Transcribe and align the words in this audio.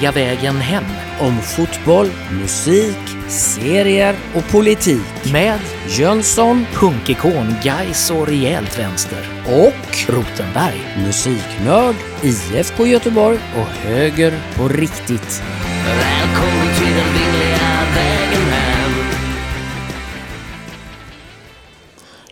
vingliga 0.00 0.12
vägen 0.12 0.56
hem 0.56 0.84
Om 1.20 1.38
fotboll, 1.42 2.10
musik, 2.40 2.98
serier 3.28 4.16
och 4.34 4.52
politik. 4.52 5.32
med 5.32 5.60
Jönsson 5.88 6.66
punkikon 6.74 7.54
Gais 7.64 8.10
och 8.10 8.26
rejält 8.26 8.78
vänster. 8.78 9.18
och 9.46 10.14
Rotenberg. 10.14 10.80
musiknörd, 11.06 11.94
IFK 12.22 12.86
Göteborg 12.86 13.38
och 13.56 13.66
höger 13.66 14.32
på 14.56 14.68
riktigt. 14.68 15.42
Välkommen 15.86 16.74
till 16.78 16.94
den 16.96 17.12
vingliga 17.12 17.82
vägen 17.94 18.52
hem. 18.52 18.92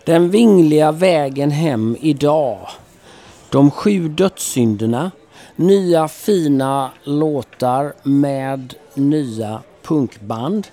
Den 0.05 0.29
vingliga 0.29 0.91
vägen 0.91 1.51
hem 1.51 1.97
idag. 2.01 2.69
De 3.49 3.71
sju 3.71 4.07
dödssynderna. 4.07 5.11
Nya 5.59 6.07
fina 6.07 6.91
låtar 7.03 7.93
med 8.03 8.73
nya 8.93 9.61
punkband. 9.83 10.67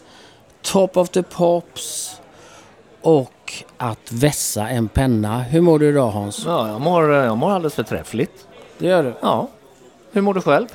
Top 0.62 0.96
of 0.96 1.09
the 1.09 1.22
Pops 1.22 2.20
och 3.02 3.52
att 3.76 4.12
vässa 4.12 4.68
en 4.68 4.88
penna. 4.88 5.38
Hur 5.42 5.60
mår 5.60 5.78
du 5.78 5.88
idag 5.88 6.10
Hans? 6.10 6.45
Ja, 6.46 6.68
jag 6.68 6.80
mår, 6.80 7.12
jag 7.12 7.38
mår 7.38 7.50
alldeles 7.50 7.74
förträffligt. 7.74 8.46
Det 8.78 8.86
gör 8.86 9.02
du? 9.02 9.14
Ja. 9.20 9.48
Hur 10.12 10.20
mår 10.20 10.34
du 10.34 10.40
själv? 10.40 10.66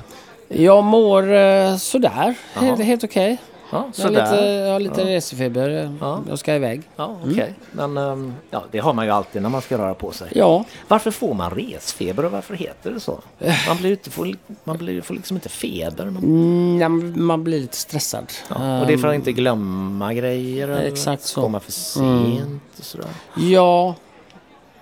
Jag 0.47 0.83
mår 0.83 1.33
eh, 1.33 1.77
sådär. 1.77 2.35
Helt, 2.53 2.83
helt 2.83 3.03
okej. 3.03 3.37
Ja, 3.71 3.89
Jag 3.95 4.03
har 4.05 4.11
lite, 4.11 4.45
jag 4.45 4.71
har 4.73 4.79
lite 4.79 5.01
Ja. 5.01 5.07
resefeber. 5.07 5.97
Ja. 6.01 6.19
Jag 6.29 6.39
ska 6.39 6.55
iväg. 6.55 6.81
Ja, 6.95 7.17
okej. 7.31 7.53
Men 7.71 7.97
ehm, 7.97 8.33
ja, 8.49 8.63
det 8.71 8.79
har 8.79 8.93
man 8.93 9.05
ju 9.05 9.11
alltid 9.11 9.41
när 9.41 9.49
man 9.49 9.61
ska 9.61 9.77
röra 9.77 9.93
på 9.93 10.11
sig. 10.11 10.31
Ja, 10.35 10.63
Varför 10.87 11.11
får 11.11 11.33
man 11.33 11.51
resfeber 11.51 12.25
och 12.25 12.31
varför 12.31 12.53
heter 12.55 12.91
det 12.91 12.99
så? 12.99 13.19
Man 13.67 13.77
blir 13.77 13.91
inte, 13.91 14.09
får, 14.09 14.35
man 14.63 14.77
blir, 14.77 15.01
får 15.01 15.13
liksom 15.13 15.37
inte 15.37 15.49
feber. 15.49 16.05
Man, 16.05 16.23
mm, 16.23 17.25
man 17.25 17.43
blir 17.43 17.59
lite 17.59 17.77
stressad. 17.77 18.25
ja, 18.49 18.81
och 18.81 18.87
det 18.87 18.93
är 18.93 18.97
för 18.97 19.07
att 19.07 19.15
inte 19.15 19.31
glömma 19.31 20.13
grejer. 20.13 20.67
eller 20.67 20.83
exakt 20.87 21.23
så. 21.23 21.41
Komma 21.41 21.59
för 21.59 21.71
sent 21.71 22.61
och 22.79 22.83
sådär. 22.85 23.07
Ja, 23.37 23.95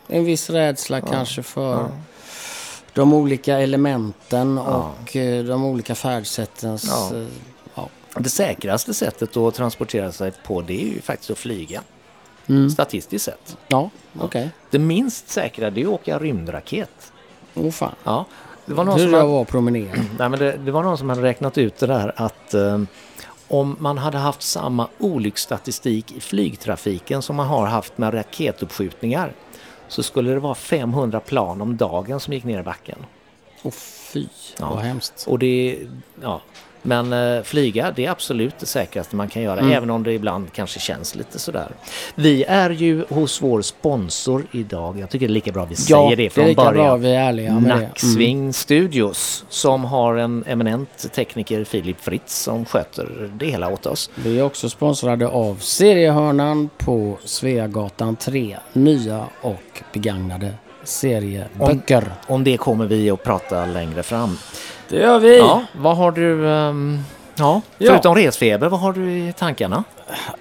en 0.08 0.26
viss 0.26 0.50
rädsla 0.50 1.02
kanske 1.02 1.44
för 1.44 1.88
de 2.94 3.14
olika 3.14 3.60
elementen 3.60 4.58
och 4.58 5.16
eh, 5.16 5.44
de 5.44 5.66
olika 5.66 5.95
färdsättens... 5.95 7.12
Det 8.17 8.29
säkraste 8.29 8.93
sättet 8.93 9.38
att 9.38 9.55
transportera 9.55 10.11
sig 10.11 10.31
på 10.43 10.61
det 10.61 10.81
är 10.81 10.85
ju 10.93 11.02
faktiskt 11.02 11.31
att 11.31 11.38
flyga. 11.38 11.81
Mm. 12.47 12.69
Statistiskt 12.69 13.25
sett. 13.25 13.57
Ja, 13.67 13.89
okej. 14.19 14.49
Det 14.69 14.79
minst 14.79 15.29
säkra 15.29 15.69
det 15.69 15.81
är 15.81 15.85
att 15.85 15.91
åka 15.91 16.19
rymdraket. 16.19 17.11
Åh 17.55 17.71
fan. 17.71 17.95
Ja. 18.03 18.25
Det 18.65 18.73
var 18.73 18.83
någon 18.83 18.99
som 18.99 19.13
jag 19.13 19.27
var 19.27 19.45
promenera. 19.45 19.91
Nej, 20.17 20.30
men 20.30 20.39
det, 20.39 20.52
det 20.52 20.71
var 20.71 20.83
någon 20.83 20.97
som 20.97 21.09
hade 21.09 21.21
räknat 21.21 21.57
ut 21.57 21.77
det 21.77 21.87
där 21.87 22.13
att 22.15 22.53
eh, 22.53 22.81
om 23.47 23.75
man 23.80 23.97
hade 23.97 24.17
haft 24.17 24.41
samma 24.41 24.87
olycksstatistik 24.99 26.11
i 26.11 26.19
flygtrafiken 26.19 27.21
som 27.21 27.35
man 27.35 27.47
har 27.47 27.65
haft 27.65 27.97
med 27.97 28.13
raketuppskjutningar 28.13 29.33
så 29.87 30.03
skulle 30.03 30.31
det 30.31 30.39
vara 30.39 30.55
500 30.55 31.19
plan 31.19 31.61
om 31.61 31.77
dagen 31.77 32.19
som 32.19 32.33
gick 32.33 32.43
ner 32.43 32.59
i 32.59 32.63
backen. 32.63 32.97
Åh 33.63 33.71
fy, 33.71 34.27
Ja. 34.59 34.69
vad 34.69 34.80
hemskt. 34.80 35.25
Och 35.27 35.39
det, 35.39 35.80
ja, 36.21 36.41
men 36.81 37.13
eh, 37.13 37.44
flyga 37.44 37.91
det 37.95 38.05
är 38.05 38.11
absolut 38.11 38.59
det 38.59 38.66
säkraste 38.66 39.16
man 39.16 39.30
kan 39.30 39.41
göra 39.41 39.59
Mm. 39.59 39.71
även 39.71 39.89
om 39.89 40.04
det 40.04 40.14
ibland 40.14 40.54
kanske 40.54 40.80
känns 40.80 41.15
lite 41.15 41.39
sådär. 41.39 41.67
Vi 42.15 42.43
är 42.43 42.70
ju 42.70 43.05
hos 43.09 43.42
vår 43.42 43.61
sponsor 43.61 44.45
idag. 44.52 44.99
Jag 44.99 45.09
tycker 45.09 45.27
det 45.27 45.31
är 45.31 45.33
lika 45.33 45.52
bra 45.52 45.65
vi 45.65 45.76
säger 45.76 46.09
det 46.09 46.15
det 46.15 46.26
är 46.26 46.30
från 46.30 46.45
lika 46.45 46.61
bra 46.61 46.71
början. 46.71 47.02
vi 47.02 47.15
är 47.15 47.20
ärliga 47.20 47.54
med. 47.54 47.71
Mm. 47.71 47.83
Nacksving 47.83 48.54
Studios 48.54 49.45
som 49.49 49.86
har 49.86 50.15
en 50.15 50.43
eminent 50.48 51.14
tekniker 51.14 51.64
Filip 51.64 52.02
Fritz 52.02 52.36
som 52.43 52.65
sköter 52.65 53.30
det 53.33 53.45
hela 53.45 53.70
åt 53.70 53.86
oss. 53.86 54.09
Vi 54.15 54.39
är 54.39 54.43
också 54.43 54.70
sponsrade 54.70 55.27
av 55.27 55.55
Seriehörnan 55.55 56.70
på 56.77 57.17
Sveagatan 57.25 58.15
3. 58.15 58.58
Nya 58.73 59.25
och 59.42 59.83
begagnade 59.93 60.54
serieböcker. 60.83 62.04
Om 62.27 62.43
det 62.43 62.58
kommer 62.58 62.86
vi 62.86 63.09
att 63.09 63.23
prata 63.23 63.65
längre 63.65 64.04
fram. 64.04 64.37
Det 64.89 64.95
gör 64.98 65.20
vi. 65.20 65.38
Ja, 65.38 65.64
vad 65.77 65.98
har 65.98 66.11
du, 66.11 66.50
ehm, 66.50 67.00
ja, 67.36 67.61
Ja. 67.77 67.92
förutom 67.92 68.16
resfeber, 68.16 68.67
vad 68.70 68.80
har 68.80 68.94
du 68.94 69.11
i 69.11 69.33
tankarna? 69.38 69.83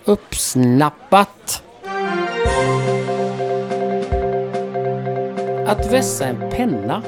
Uppsnappat. 0.05 1.63
Att 5.67 5.93
vässa 5.93 6.25
en 6.25 6.51
penna. 6.51 7.03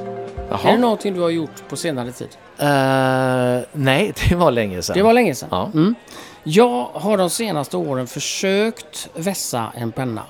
Är 0.65 0.73
det 0.73 0.79
någonting 0.79 1.15
du 1.15 1.21
har 1.21 1.31
gjort 1.31 1.69
på 1.69 1.77
senare 1.77 2.13
tid? 2.13 2.29
Eh, 2.59 3.67
nej, 3.73 4.13
det 4.29 4.35
var 4.35 4.51
länge 4.51 4.83
sedan. 4.83 4.97
Det 4.97 5.03
var 5.03 5.13
länge 5.13 5.35
sedan. 5.35 5.49
Ja. 5.53 5.71
Mm. 5.75 5.95
Jag 6.43 6.87
har 6.93 7.17
de 7.19 7.31
senaste 7.31 7.77
åren 7.77 8.07
försökt 8.07 9.09
vässa 9.15 9.73
en 9.75 9.93
penna. 9.93 10.23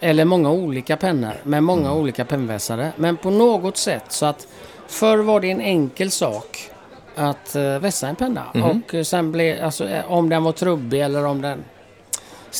Eller 0.00 0.24
många 0.24 0.50
olika 0.50 0.96
pennor 0.96 1.32
med 1.42 1.62
många 1.62 1.86
Mm. 1.88 1.98
olika 2.00 2.24
pennvässare. 2.24 2.92
Men 2.96 3.16
på 3.16 3.30
något 3.30 3.76
sätt 3.76 4.04
så 4.08 4.26
att 4.26 4.46
förr 4.90 5.18
var 5.18 5.40
det 5.40 5.50
en 5.50 5.60
enkel 5.60 6.10
sak 6.10 6.70
att 7.16 7.56
uh, 7.56 7.78
vässa 7.78 8.08
en 8.08 8.16
penna. 8.16 8.42
Mhm. 8.54 8.64
Och 8.64 8.94
eh, 8.94 9.02
sen 9.02 9.32
blev, 9.32 9.64
alltså 9.64 9.88
eh, 9.88 10.12
om 10.12 10.28
den 10.28 10.44
var 10.44 10.52
trubbig 10.52 11.00
eller 11.00 11.26
om 11.26 11.42
den 11.42 11.64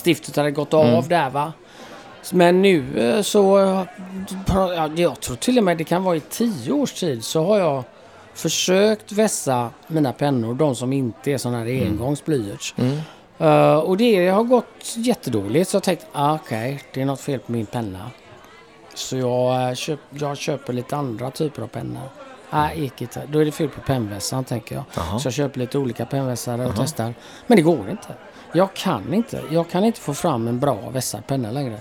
stiftet 0.04 0.36
hade 0.36 0.50
gått 0.50 0.72
Mm. 0.72 0.94
av 0.94 1.08
där 1.08 1.30
va. 1.30 1.52
Men 2.32 2.62
nu 2.62 2.98
eh, 3.00 3.22
så, 3.22 3.58
eh, 3.58 3.82
ja, 4.46 4.88
jag 4.96 5.20
tror 5.20 5.36
till 5.36 5.58
och 5.58 5.64
med 5.64 5.76
det 5.76 5.84
kan 5.84 6.04
vara 6.04 6.16
i 6.16 6.20
tio 6.20 6.72
års 6.72 6.92
tid 6.92 7.24
så 7.24 7.44
har 7.44 7.58
jag 7.58 7.84
försökt 8.34 9.12
vässa 9.12 9.70
mina 9.86 10.12
pennor, 10.12 10.54
de 10.54 10.74
som 10.76 10.92
inte 10.92 11.32
är 11.32 11.38
sådana 11.38 11.58
här 11.58 11.66
engångsblyerts. 11.86 12.74
Mm. 12.78 12.98
Eh, 13.38 13.76
och 13.78 13.96
det 13.96 14.28
har 14.28 14.42
gått 14.44 14.94
jättedåligt 14.96 15.70
så 15.70 15.76
jag 15.76 15.82
tänkte, 15.82 16.06
ah, 16.12 16.34
okej, 16.34 16.82
det 16.94 17.00
är 17.02 17.04
något 17.04 17.20
fel 17.20 17.38
på 17.40 17.52
min 17.52 17.66
penna. 17.66 18.10
Så 18.94 19.16
jag, 19.16 19.68
eh, 19.68 19.74
köp, 19.74 20.00
jag 20.10 20.36
köper 20.36 20.72
lite 20.72 20.96
andra 20.96 21.30
typer 21.30 21.62
av 21.62 21.66
pennor. 21.66 22.08
Nej, 22.50 22.80
gick 22.80 23.02
inte. 23.02 23.22
Då 23.28 23.38
är 23.38 23.44
det 23.44 23.52
fel 23.52 23.68
på 23.68 23.80
pennvässaren 23.80 24.44
tänker 24.44 24.74
jag. 24.74 24.84
Jaha. 24.94 25.18
Så 25.18 25.26
jag 25.26 25.34
köper 25.34 25.60
lite 25.60 25.78
olika 25.78 26.06
pennvässare 26.06 26.66
och 26.66 26.72
testar. 26.76 27.14
Men 27.46 27.56
det 27.56 27.62
går 27.62 27.90
inte. 27.90 28.14
Jag 28.52 28.74
kan 28.74 29.14
inte. 29.14 29.42
Jag 29.50 29.70
kan 29.70 29.84
inte 29.84 30.00
få 30.00 30.14
fram 30.14 30.48
en 30.48 30.60
bra 30.60 30.90
vässad 30.90 31.26
penna 31.26 31.50
längre. 31.50 31.80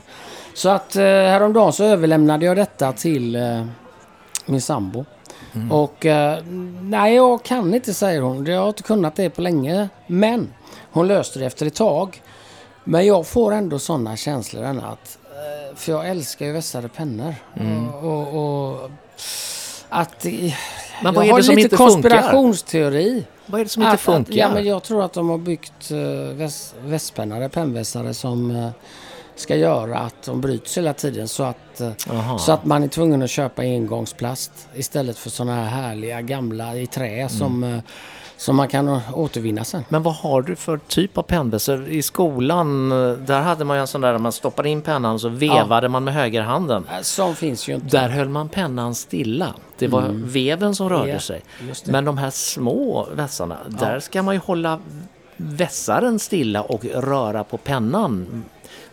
Så 0.53 0.69
att 0.69 0.95
eh, 0.95 1.03
häromdagen 1.03 1.73
så 1.73 1.83
överlämnade 1.83 2.45
jag 2.45 2.57
detta 2.57 2.93
till 2.93 3.35
eh, 3.35 3.65
min 4.45 4.61
sambo. 4.61 5.05
Och 5.71 6.05
eh, 6.05 6.43
nej, 6.81 7.15
jag 7.15 7.43
kan 7.43 7.73
inte 7.73 7.93
säger 7.93 8.21
hon. 8.21 8.45
Jag 8.45 8.61
har 8.61 8.67
inte 8.67 8.83
kunnat 8.83 9.15
det 9.15 9.29
på 9.29 9.41
länge. 9.41 9.89
Men 10.07 10.53
hon 10.91 11.07
löste 11.07 11.39
det 11.39 11.45
efter 11.45 11.65
ett 11.65 11.75
tag. 11.75 12.21
Men 12.83 13.05
jag 13.05 13.27
får 13.27 13.51
ändå 13.51 13.79
sådana 13.79 14.15
känslor 14.15 14.63
än 14.63 14.79
att... 14.79 15.18
eh, 15.69 15.75
För 15.75 15.91
jag 15.91 16.09
älskar 16.09 16.45
ju 16.45 16.51
vässade 16.51 16.89
pennor. 16.89 17.35
Och, 18.01 18.03
och, 18.03 18.73
och 18.83 18.91
att... 19.89 20.25
eh, 20.25 20.53
Men 21.03 21.13
vad 21.13 21.23
jag 21.23 21.27
är 21.27 21.31
har 21.31 21.37
det 21.39 21.43
som 21.43 21.55
lite 21.55 21.65
inte 21.65 21.77
funkar? 21.77 21.93
konspirationsteori. 21.93 23.23
Vad 23.45 23.61
är 23.61 23.65
det 23.65 23.69
som 23.69 23.83
inte 23.83 23.93
Att- 23.93 23.99
funkar? 24.01 24.31
Att, 24.31 24.37
ja, 24.37 24.49
men 24.53 24.65
jag 24.65 24.83
tror 24.83 25.03
att 25.03 25.13
de 25.13 25.29
har 25.29 25.37
byggt 25.37 25.91
uh, 25.91 25.99
väs, 26.33 26.75
västpennare, 26.83 27.49
pennvässare 27.49 28.13
som 28.13 28.51
eh, 28.51 28.69
ska 29.35 29.55
göra 29.55 29.99
att 29.99 30.23
de 30.25 30.41
bryts 30.41 30.77
hela 30.77 30.93
tiden 30.93 31.27
så 31.27 31.43
att, 31.43 31.81
eh, 31.81 31.91
Jaha. 32.07 32.37
så 32.39 32.51
att 32.51 32.65
man 32.65 32.83
är 32.83 32.87
tvungen 32.87 33.21
att 33.21 33.29
köpa 33.29 33.61
engångsplast 33.61 34.51
istället 34.75 35.17
för 35.17 35.29
sådana 35.29 35.55
här 35.65 35.81
härliga 35.81 36.21
gamla 36.21 36.75
i 36.75 36.87
trä 36.87 37.29
som, 37.29 37.63
Mm. 37.63 37.75
eh, 37.75 37.81
som 38.39 38.55
man 38.55 38.67
kan 38.67 38.99
återvinna 39.13 39.63
sen. 39.63 39.83
Men 39.89 40.03
vad 40.03 40.15
har 40.15 40.41
du 40.41 40.55
för 40.55 40.77
typ 40.87 41.17
av 41.17 41.21
pennvässare? 41.23 41.87
I 41.87 42.01
skolan, 42.01 42.91
eh, 42.91 43.11
där 43.11 43.41
hade 43.41 43.65
man 43.65 43.77
ju 43.77 43.81
en 43.81 43.87
sån 43.87 44.01
där, 44.01 44.17
man 44.17 44.31
stoppade 44.31 44.69
in 44.69 44.81
pennan 44.81 45.13
och 45.13 45.21
så 45.21 45.29
vevade 45.29 45.89
man 45.89 46.03
med 46.03 46.13
högerhanden. 46.13 46.85
Eh, 46.91 47.01
Som 47.01 47.35
finns 47.35 47.69
ju 47.69 47.75
inte. 47.75 47.87
Där 47.87 48.09
höll 48.09 48.29
man 48.29 48.49
pennan 48.49 48.95
stilla. 48.95 49.53
Det 49.77 49.87
var 49.87 50.09
veven 50.13 50.75
som 50.75 50.89
rörde 50.89 51.09
Ja, 51.11 51.19
sig. 51.19 51.41
Men 51.85 52.05
de 52.05 52.17
här 52.17 52.29
små 52.29 53.07
vässarna, 53.15 53.57
där 53.67 53.99
ska 53.99 54.23
man 54.23 54.35
ju 54.35 54.41
hålla 54.45 54.79
vässaren 55.37 56.19
stilla 56.19 56.61
och 56.61 56.85
röra 56.85 57.43
på 57.43 57.57
pennan. 57.57 58.43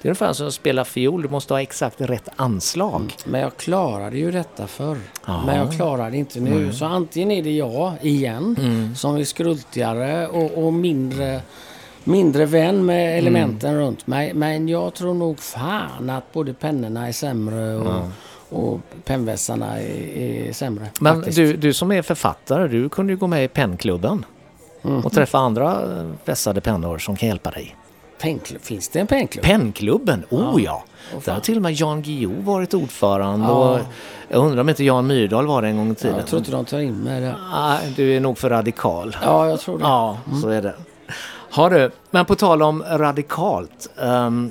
Det 0.07 0.09
är 0.09 0.11
ungefär 0.11 0.33
som 0.33 0.47
att 0.47 0.55
spela 0.55 0.85
fiol, 0.85 1.23
du 1.23 1.29
måste 1.29 1.55
ha 1.55 1.63
exakt 1.63 2.01
rätt 2.01 2.29
anslag. 2.37 3.15
Men 3.25 3.41
jag 3.41 3.57
klarade 3.57 4.19
ju 4.19 4.31
detta 4.31 4.67
förr. 4.67 4.99
Ja. 5.27 5.43
Men 5.47 5.57
jag 5.57 5.73
klarar 5.73 6.11
det 6.11 6.17
inte 6.17 6.41
nu. 6.41 6.73
Så 6.73 6.85
antingen 6.85 7.31
är 7.31 7.43
det 7.43 7.51
jag 7.51 7.93
igen 8.03 8.57
som 8.97 9.17
är 9.17 9.25
skrultigare 9.25 10.29
och, 10.29 10.67
och 10.67 10.73
mindre, 10.73 11.41
mindre 12.05 12.47
vän 12.47 12.87
med 12.87 13.19
elementen 13.19 13.77
runt 13.77 14.07
mig. 14.07 14.35
Men 14.35 14.69
jag 14.69 14.95
tror 14.95 15.15
nog 15.15 15.39
fan 15.39 16.11
att 16.11 16.33
både 16.33 16.55
pennorna 16.55 17.09
är 17.09 17.13
sämre 17.13 17.77
och, 17.77 18.03
och 18.49 18.81
pennvässarna 19.05 19.81
är, 19.81 20.17
är 20.19 20.53
sämre. 20.53 20.87
Men 21.01 21.15
faktiskt. 21.15 21.37
du, 21.37 21.57
du 21.57 21.73
som 21.73 21.93
är 21.93 22.03
författare, 22.03 22.69
du 22.69 22.89
kunde 22.89 23.13
ju 23.13 23.17
gå 23.17 23.27
med 23.27 23.45
i 23.45 23.49
pennklubben. 23.49 24.25
Och 25.05 25.13
träffa 25.13 25.39
andra 25.39 25.83
vässade 26.25 26.61
pennor 26.61 26.99
som 26.99 27.17
kan 27.17 27.29
hjälpa 27.29 27.51
dig. 27.51 27.77
Pennklubb, 28.19 28.63
finns 28.63 28.89
det 28.89 29.01
en 29.01 29.07
pennklubb? 29.07 29.45
Pennklubben, 29.45 30.25
oh 30.31 30.63
ja! 30.63 30.85
Åh, 31.15 31.21
Där 31.25 31.33
har 31.33 31.41
till 31.41 31.57
och 31.57 31.63
med 31.63 31.73
Jan 31.73 32.03
Guillou 32.03 32.43
varit 32.43 32.75
ordförande 32.75 33.47
Ja. 33.49 33.53
och 33.75 33.79
Jag 34.29 34.45
undrar 34.45 34.61
om 34.61 34.69
inte 34.69 34.85
Jan 34.85 35.07
Myrdal 35.07 35.47
var 35.47 35.63
det 35.63 35.69
en 35.69 35.77
gång 35.77 35.93
i 35.93 35.95
tiden. 35.95 36.17
Jag 36.17 36.27
tror 36.27 36.39
inte 36.39 36.51
de 36.51 36.65
tar 36.65 36.79
in 36.81 36.97
med 36.97 37.23
det. 37.23 37.35
Nej, 37.53 37.93
du 37.97 38.17
är 38.17 38.21
nog 38.21 38.39
för 38.39 38.51
radikal. 38.51 39.17
Ja, 39.23 39.49
jag 39.49 39.61
tror 39.61 39.79
det. 39.79 39.85
Ja, 39.85 40.19
så 40.43 40.49
är 40.49 40.63
det. 40.63 40.75
Har 41.51 41.71
du, 41.71 41.91
men 42.11 42.25
på 42.25 42.35
tal 42.35 42.63
om 42.63 42.83
radikalt. 42.91 43.91
ehm, 44.03 44.51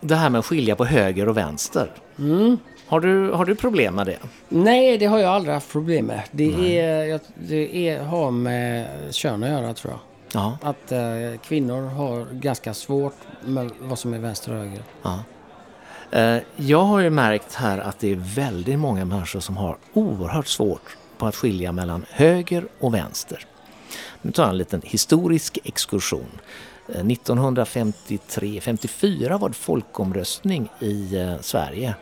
det 0.00 0.14
här 0.14 0.30
med 0.30 0.38
att 0.38 0.46
skilja 0.46 0.76
på 0.76 0.84
höger 0.84 1.28
och 1.28 1.36
vänster. 1.36 1.90
Mm. 2.18 2.58
Har, 2.86 3.00
du, 3.00 3.30
har 3.30 3.44
du 3.44 3.54
problem 3.54 3.94
med 3.94 4.06
det? 4.06 4.18
Nej, 4.48 4.98
det 4.98 5.06
har 5.06 5.18
jag 5.18 5.30
aldrig 5.34 5.54
haft 5.54 5.72
problem 5.72 6.06
med. 6.06 6.20
Det, 6.30 6.78
är, 6.80 7.20
det 7.34 7.88
är, 7.88 8.02
har 8.02 8.30
med 8.30 8.86
kön 9.10 9.42
att 9.44 9.50
göra 9.50 9.74
tror 9.74 9.92
jag. 9.92 10.00
Ja. 10.32 10.58
Att 10.62 10.92
eh, 10.92 11.00
kvinnor 11.42 11.82
har 11.88 12.26
ganska 12.32 12.74
svårt 12.74 13.16
med 13.44 13.70
vad 13.80 13.98
som 13.98 14.14
är 14.14 14.18
vänster 14.18 14.52
och 14.52 14.58
höger. 14.58 14.82
ja. 15.02 15.18
Eh, 16.10 16.38
Jag 16.56 16.84
har 16.84 17.00
ju 17.00 17.10
märkt 17.10 17.54
här 17.54 17.78
att 17.78 17.98
det 17.98 18.12
är 18.12 18.16
väldigt 18.16 18.78
många 18.78 19.04
människor 19.04 19.40
som 19.40 19.56
har 19.56 19.76
oerhört 19.92 20.46
svårt 20.46 20.96
på 21.18 21.26
att 21.26 21.36
skilja 21.36 21.72
mellan 21.72 22.04
höger 22.10 22.68
och 22.80 22.94
vänster. 22.94 23.46
Nu 24.22 24.32
tar 24.32 24.42
jag 24.42 24.50
en 24.50 24.58
liten 24.58 24.82
historisk 24.84 25.58
exkursion. 25.64 26.40
Eh, 26.88 27.04
1953-54 27.04 29.38
var 29.38 29.48
det 29.48 29.54
folkomröstning 29.54 30.68
i 30.80 31.16
eh, 31.16 31.34
Sverige 31.40 31.94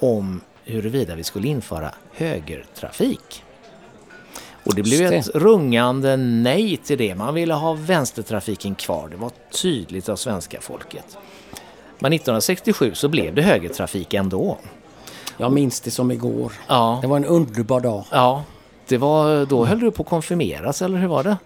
om 0.00 0.40
huruvida 0.64 1.14
vi 1.14 1.24
skulle 1.24 1.48
införa 1.48 1.94
högertrafik. 2.12 3.44
Och 4.70 4.76
det 4.76 4.82
blev 4.82 5.12
ett 5.12 5.28
rungande 5.34 6.16
nej 6.16 6.76
till 6.76 6.98
det. 6.98 7.14
Man 7.14 7.34
ville 7.34 7.54
ha 7.54 7.72
vänstertrafiken 7.72 8.74
kvar. 8.74 9.08
Det 9.10 9.16
var 9.16 9.30
tydligt 9.62 10.08
av 10.08 10.16
svenska 10.16 10.60
folket. 10.60 11.18
Men 11.98 12.12
1967 12.12 12.94
så 12.94 13.08
blev 13.08 13.34
det 13.34 13.42
högertrafik 13.42 14.14
ändå. 14.14 14.56
Jag 15.36 15.52
minns 15.52 15.80
det 15.80 15.90
som 15.90 16.10
igår. 16.10 16.52
Ja, 16.68 16.98
Det 17.02 17.08
var 17.08 17.16
en 17.16 17.24
underbar 17.24 17.80
dag. 17.80 18.04
ja 18.10 18.42
det 18.88 18.98
var, 18.98 19.46
då 19.46 19.64
höll 19.64 19.80
du 19.80 19.90
på 19.90 20.02
att 20.02 20.08
konfirmeras 20.08 20.82
eller 20.82 20.98
hur 20.98 21.08
var 21.08 21.22
det? 21.24 21.36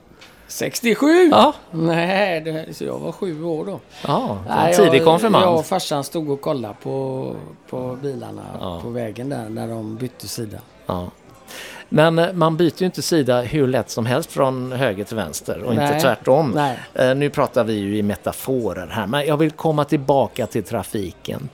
67? 0.49 1.29
Ja, 1.31 1.53
Nej, 1.70 2.41
det, 2.41 2.77
så 2.77 2.85
jag 2.85 2.99
var 2.99 3.12
sju 3.12 3.44
år 3.44 3.65
då. 3.65 3.81
ja 4.06 4.38
Nej, 4.49 4.75
tidig 4.77 4.94
jag, 4.94 5.05
konfirmand. 5.05 5.44
Jag 5.44 5.55
och 5.59 5.67
farsan 5.67 6.05
stod 6.05 6.31
och 6.31 6.41
kollade 6.41 6.75
på, 6.82 7.32
på 7.70 7.99
bilarna 8.03 8.43
Ja. 8.61 8.81
på 8.82 8.88
vägen 8.88 9.29
där 9.29 9.49
när 9.49 9.69
de 9.69 9.97
bytte 9.97 10.29
sida. 10.29 10.59
Ja. 10.87 11.09
Men 11.94 12.19
eh, 12.19 12.32
man 12.32 12.56
byter 12.56 12.81
ju 12.81 12.87
inte 12.87 13.02
sida 13.02 13.41
hur 13.41 13.67
lätt 13.67 13.91
som 13.91 14.06
helst 14.06 14.32
från 14.32 14.73
höger 14.73 15.05
till 15.05 15.17
vänster 15.17 15.62
och 15.62 15.73
inte 15.73 15.85
Nej. 15.91 16.00
tvärtom. 16.00 16.52
Nej. 16.55 16.79
Eh, 16.94 17.14
Nu 17.14 17.31
pratar 17.31 17.64
vi 17.64 17.75
ju 17.75 17.96
i 17.96 18.02
metaforer 18.02 18.87
här, 18.87 19.06
men 19.06 19.26
jag 19.26 19.37
vill 19.37 19.50
komma 19.50 19.85
tillbaka 19.85 20.46
till 20.46 20.64
trafiken. 20.64 21.49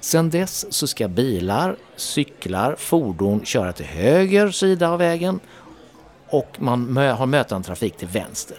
Sen 0.00 0.30
dess 0.30 0.72
så 0.72 0.86
ska 0.86 1.08
bilar, 1.08 1.76
cyklar, 1.96 2.74
fordon 2.78 3.44
köra 3.44 3.72
till 3.72 3.86
höger 3.86 4.50
sida 4.50 4.90
av 4.90 4.98
vägen 4.98 5.40
och 6.28 6.56
man 6.58 6.96
har 6.96 7.26
mötande 7.26 7.66
trafik 7.66 7.96
till 7.96 8.08
vänster. 8.08 8.56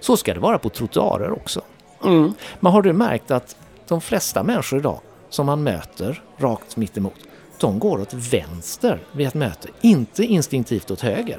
Så 0.00 0.16
ska 0.16 0.34
det 0.34 0.40
vara 0.40 0.58
på 0.58 0.68
trottoarer 0.68 1.32
också. 1.32 1.60
Mm. 2.04 2.32
Men 2.60 2.72
har 2.72 2.82
du 2.82 2.92
märkt 2.92 3.30
att 3.30 3.56
de 3.88 4.00
flesta 4.00 4.42
människor 4.42 4.78
idag 4.78 5.00
som 5.30 5.46
man 5.46 5.62
möter 5.62 6.22
rakt 6.38 6.76
mitt 6.76 6.96
emot, 6.96 7.14
de 7.62 7.78
går 7.78 8.00
åt 8.00 8.14
vänster 8.14 9.00
vid 9.12 9.26
ett 9.26 9.34
möte, 9.34 9.68
inte 9.80 10.24
instinktivt 10.24 10.90
åt 10.90 11.00
höger. 11.00 11.38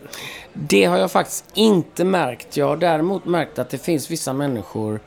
Det 0.53 0.85
har 0.85 0.97
jag 0.97 1.11
faktiskt 1.11 1.45
inte 1.53 2.03
märkt. 2.03 2.57
Jag 2.57 2.67
har 2.67 2.77
däremot 2.77 3.25
märkt 3.25 3.59
att 3.59 3.69
det 3.69 3.77
finns 3.77 4.11
vissa 4.11 4.33
människor 4.33 4.99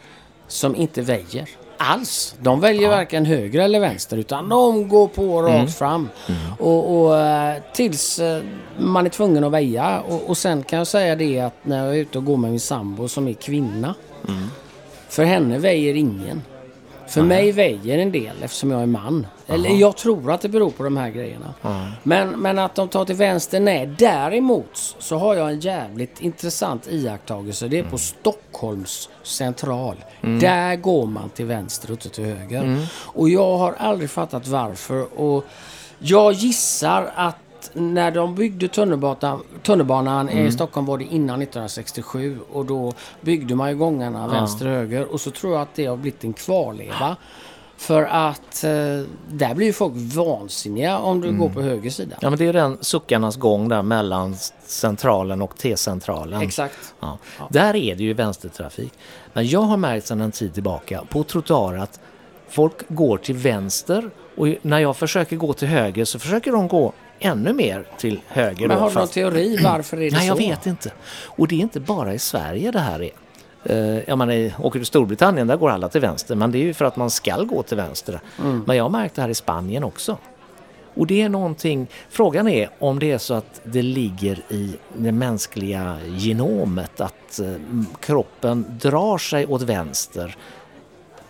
som 0.49 0.77
inte 0.77 1.03
väjer 1.03 1.49
alls. 1.79 2.35
De 2.41 2.61
väljer 2.61 2.89
varken 2.89 3.27
höger 3.27 3.61
eller 3.61 3.81
vänster 3.81 4.17
utan 4.17 4.49
de 4.49 4.89
går 4.89 5.09
på 5.09 5.43
rakt 5.43 5.55
Mm. 5.55 5.69
fram. 5.69 6.09
Och, 6.59 7.01
och 7.07 7.19
eh, 7.19 7.57
tills 7.75 8.19
eh, 8.19 8.43
man 8.79 9.07
är 9.07 9.11
tvungen 9.11 9.45
att 9.45 9.53
väja. 9.53 10.01
Och, 10.01 10.31
och 10.31 10.37
sen 10.39 10.63
kan 10.63 10.79
jag 10.79 10.87
säga 10.87 11.17
det 11.17 11.41
att 11.41 11.55
när 11.63 11.85
jag 11.85 11.95
är 11.95 11.99
ute 12.01 12.19
och 12.19 12.25
går 12.25 12.37
med 12.37 12.51
min 12.51 12.61
sambo 12.61 13.09
som 13.09 13.29
är 13.29 13.33
kvinna. 13.33 13.95
Mm. 14.29 14.49
För 15.09 15.25
henne 15.25 15.59
väjer 15.59 15.95
ingen. 15.95 16.43
För 17.09 17.23
mig 17.23 17.53
väjer 17.53 17.99
en 17.99 18.13
del 18.13 18.43
eftersom 18.43 18.71
jag 18.71 18.83
är 18.83 18.87
man. 18.87 19.27
Eller 19.47 19.71
jag 19.71 19.97
tror 19.97 20.33
att 20.33 20.41
det 20.41 20.49
beror 20.49 20.71
på 20.71 20.83
de 20.83 20.97
här 20.97 21.11
grejerna. 21.11 21.55
Men, 22.03 22.29
men 22.29 22.59
att 22.59 22.75
de 22.75 22.89
tar 22.89 23.05
till 23.05 23.15
vänster, 23.15 23.61
nej. 23.61 23.87
Däremot 23.99 24.97
så 24.99 25.17
har 25.17 25.35
jag 25.35 25.51
en 25.51 25.61
jävligt 25.61 26.21
intressant 26.21 26.89
iakttagelse. 26.91 27.69
Det 27.69 27.79
är 27.79 27.83
på 27.85 27.99
Stockholms 27.99 29.09
central. 29.23 29.97
Där 30.21 30.77
går 30.77 31.07
man 31.07 31.31
till 31.31 31.47
vänster 31.47 31.89
och 31.89 31.93
inte 31.93 32.09
till 32.09 32.25
höger. 32.25 32.87
Och 32.93 33.29
jag 33.29 33.59
har 33.59 33.73
aldrig 33.79 34.11
fattat 34.11 34.47
varför. 34.47 35.21
Och 35.21 35.45
jag 35.99 36.33
gissar 36.33 37.13
att 37.15 37.37
när 37.75 38.11
de 38.11 38.35
byggde 38.35 38.69
tunnelbanan, 38.69 39.43
tunnelbanan 39.63 40.31
i 40.31 40.53
Stockholm 40.53 40.87
var 40.87 40.99
det 40.99 41.05
innan 41.05 41.43
1967 41.43 42.39
och 42.53 42.65
då 42.65 42.93
byggde 43.21 43.55
man 43.55 43.71
ju 43.71 43.77
gångarna 43.77 44.29
vänster 44.29 44.67
och 44.67 44.73
höger 44.73 45.13
och 45.13 45.21
så 45.21 45.31
tror 45.31 45.53
jag 45.53 45.63
att 45.63 45.75
det 45.75 45.87
har 45.87 45.97
blivit 45.97 46.25
en 46.25 46.33
kvarleva. 46.33 47.17
För 47.77 48.03
att 48.03 48.65
eh, 48.65 48.71
där 49.29 49.55
blir 49.55 49.67
ju 49.67 49.73
folk 49.73 49.93
vansinniga 49.97 50.99
om 50.99 51.21
du 51.21 51.33
går 51.33 51.49
på 51.49 51.63
höger 51.63 51.91
sida. 51.91 52.17
Ja, 52.21 52.31
men 52.31 52.39
det 52.39 52.47
är 52.47 52.53
den 52.53 52.79
suckarnas 52.81 53.37
gång 53.37 53.69
där 53.69 53.83
mellan 53.83 54.37
centralen 54.67 55.43
och 55.43 55.57
T-centralen. 55.57 56.43
Exakt. 56.43 56.95
Ja. 57.01 57.19
Där 57.51 57.77
är 57.77 57.97
det 57.97 58.03
ju 58.03 58.15
vänstertrafik. 58.15 58.93
Men 59.33 59.47
jag 59.47 59.61
har 59.61 59.77
märkt 59.77 60.07
sedan 60.07 60.21
en 60.21 60.33
tid 60.33 60.55
tillbaka 60.55 61.03
på 61.09 61.23
trottoarer 61.23 61.79
att 61.79 62.01
folk 62.49 62.89
går 62.89 63.19
till 63.19 63.37
vänster 63.37 64.11
och 64.37 64.49
när 64.63 64.79
jag 64.79 64.97
försöker 64.97 65.37
gå 65.37 65.53
till 65.53 65.69
höger 65.69 66.05
så 66.05 66.19
försöker 66.19 66.53
de 66.53 66.69
gå 66.69 66.93
ännu 67.19 67.53
mer 67.53 67.87
till 67.99 68.21
höger. 68.27 68.69
Men 68.69 68.79
har 68.79 68.89
du 68.91 68.95
någon 68.95 69.09
teori 69.09 69.59
varför 69.65 69.97
är 69.97 70.01
det 70.11 70.17
Nej, 70.17 70.21
så? 70.21 70.27
jag 70.27 70.37
vet 70.37 70.67
inte. 70.67 70.93
Och 71.27 71.49
det 71.49 71.55
är 71.55 71.61
inte 71.61 71.81
bara 71.81 72.15
i 72.15 72.19
Sverige 72.19 72.71
det 72.71 72.79
här 72.81 73.03
är. 73.03 73.11
Uh, 73.71 74.01
jag 74.07 74.19
menar, 74.19 74.33
i- 74.33 74.55
åker 74.59 74.79
till 74.79 74.87
Storbritannien 74.87 75.47
där 75.47 75.57
går 75.57 75.71
alla 75.71 75.89
till 75.89 76.01
vänster, 76.01 76.35
men 76.35 76.53
det 76.53 76.59
är 76.59 76.63
ju 76.63 76.75
för 76.75 76.85
att 76.85 76.97
man 76.97 77.11
ska 77.11 77.43
gå 77.43 77.63
till 77.63 77.77
vänster. 77.77 78.21
Mm. 78.43 78.65
Men 78.67 78.77
jag 78.77 78.85
har 78.85 78.91
märkt 78.91 79.15
det 79.15 79.23
här 79.23 79.29
i 79.29 79.35
Spanien 79.35 79.85
också. 79.85 80.19
Och 80.95 81.07
det 81.07 81.23
är 81.23 81.29
någonting, 81.29 81.87
frågan 82.11 82.49
är 82.49 82.71
om 82.79 82.99
det 82.99 83.13
är 83.13 83.19
så 83.19 83.35
att 83.35 83.61
det 83.65 83.83
ligger 83.83 84.41
i 84.49 84.77
det 84.97 85.13
mänskliga 85.13 85.99
genomet 86.07 87.01
att 87.01 87.41
eh, 87.41 87.53
kroppen 88.01 88.79
drar 88.81 89.19
sig 89.19 89.47
åt 89.47 89.63
vänster 89.63 90.37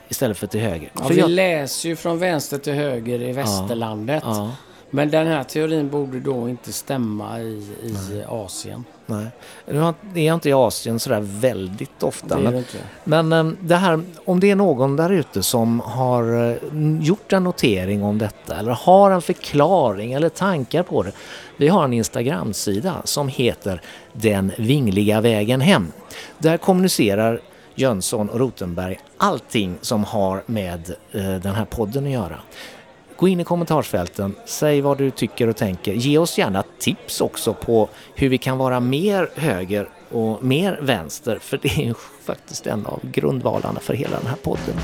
istället 0.09 0.39
för 0.39 0.47
till 0.47 0.61
höger. 0.61 0.91
Ja, 0.99 1.05
för 1.05 1.15
vi 1.15 1.21
jag- 1.21 1.31
läser 1.31 1.89
ju 1.89 1.97
från 1.97 2.19
vänster 2.19 2.59
till 2.59 2.73
höger 2.73 3.23
i 3.23 3.33
västerlandet. 3.33 4.23
ja, 4.27 4.51
Men 4.97 5.11
den 5.11 5.27
här 5.27 5.45
teorin 5.45 5.91
borde 5.91 6.21
då 6.21 6.49
inte 6.49 6.73
stämma 6.73 7.41
i, 7.41 7.65
i 7.83 8.25
Asien. 8.29 8.85
nej. 9.07 9.27
Nu 9.67 9.79
är 10.15 10.21
jag 10.21 10.35
inte 10.35 10.49
i 10.49 10.53
Asien 10.53 11.01
sådär 11.01 11.21
väldigt 11.21 12.03
ofta. 12.03 12.39
Det 12.39 12.51
det 12.51 12.59
inte. 12.59 12.79
Men 13.05 13.33
eh, 13.33 13.45
det 13.61 13.77
här, 13.77 14.03
om 14.25 14.41
det 14.41 14.51
är 14.51 14.57
någon 14.57 14.97
där 14.97 15.11
ute 15.11 15.43
som 15.43 15.81
har 15.81 16.51
eh, 16.51 16.57
gjort 17.01 17.33
en 17.33 17.45
notering 17.45 18.03
om 18.03 18.19
detta 18.19 18.57
eller 18.57 18.73
har 18.73 19.11
en 19.11 19.23
förklaring 19.23 20.13
eller 20.13 20.29
tankar 20.29 20.83
på 20.83 21.03
det. 21.03 21.13
Vi 21.57 21.69
har 21.69 21.85
en 21.85 21.93
Instagram-sida 21.93 22.95
som 23.05 23.29
heter 23.29 23.81
Den 24.13 24.53
vingliga 24.59 25.21
vägen 25.21 25.61
hem. 25.61 25.93
Där 26.39 26.57
kommunicerar 26.57 27.41
Jönsson 27.75 28.29
och 28.29 28.41
Rotenberg 28.41 28.99
allting 29.17 29.79
som 29.81 30.05
har 30.05 30.43
med 30.47 30.95
eh, 31.13 31.35
den 31.35 31.55
här 31.55 31.65
podden 31.65 32.05
att 32.05 32.11
göra. 32.11 32.39
Gå 33.19 33.29
in 33.29 33.41
i 33.41 33.45
kommentarsfälten, 33.45 34.35
säg 34.45 34.81
vad 34.81 34.99
du 34.99 35.11
tycker 35.11 35.49
och 35.49 35.57
tänker. 35.57 35.93
Ge 35.93 36.19
oss 36.19 36.39
gärna 36.39 36.65
tips 36.79 37.21
också 37.21 37.55
på 37.55 37.89
hur 38.15 38.29
vi 38.29 38.39
kan 38.39 38.59
vara 38.59 38.81
mer 38.81 39.31
höger 39.35 39.89
och 40.11 40.45
mer 40.45 40.79
vänster, 40.83 41.39
för 41.39 41.59
det 41.63 41.89
är 41.89 41.95
faktiskt 42.25 42.67
en 42.67 42.87
av 42.87 43.01
grundvalarna 43.03 43.81
för 43.81 43.95
hela 43.95 44.19
den 44.19 44.27
här 44.27 44.37
podden. 44.37 44.77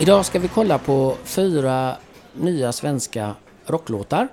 Idag 0.00 0.24
ska 0.24 0.38
vi 0.38 0.48
kolla 0.48 0.78
på 0.78 1.14
fyra 1.24 1.96
nya 2.34 2.72
svenska 2.72 3.34
rocklåtar. 3.66 4.28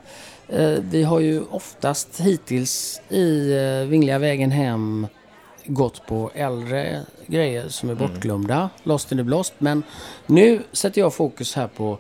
Eh, 0.48 0.78
vi 0.92 1.04
har 1.04 1.20
ju 1.20 1.42
oftast 1.52 2.20
hittills 2.20 3.02
i 3.10 3.54
eh, 3.54 3.90
Vingliga 3.90 4.20
vägen 4.20 4.52
hem 4.52 5.08
gått 5.70 6.06
på 6.08 6.32
äldre 6.34 7.02
grejer 7.28 7.70
som 7.70 7.90
är 7.90 7.96
bortglömda, 7.96 8.70
Lost 8.84 9.12
in 9.12 9.18
the 9.18 9.24
Blåst. 9.24 9.54
Men 9.58 9.84
nu 10.26 10.62
sätter 10.72 11.02
jag 11.02 11.14
fokus 11.14 11.56
här 11.56 11.68
på 11.68 11.98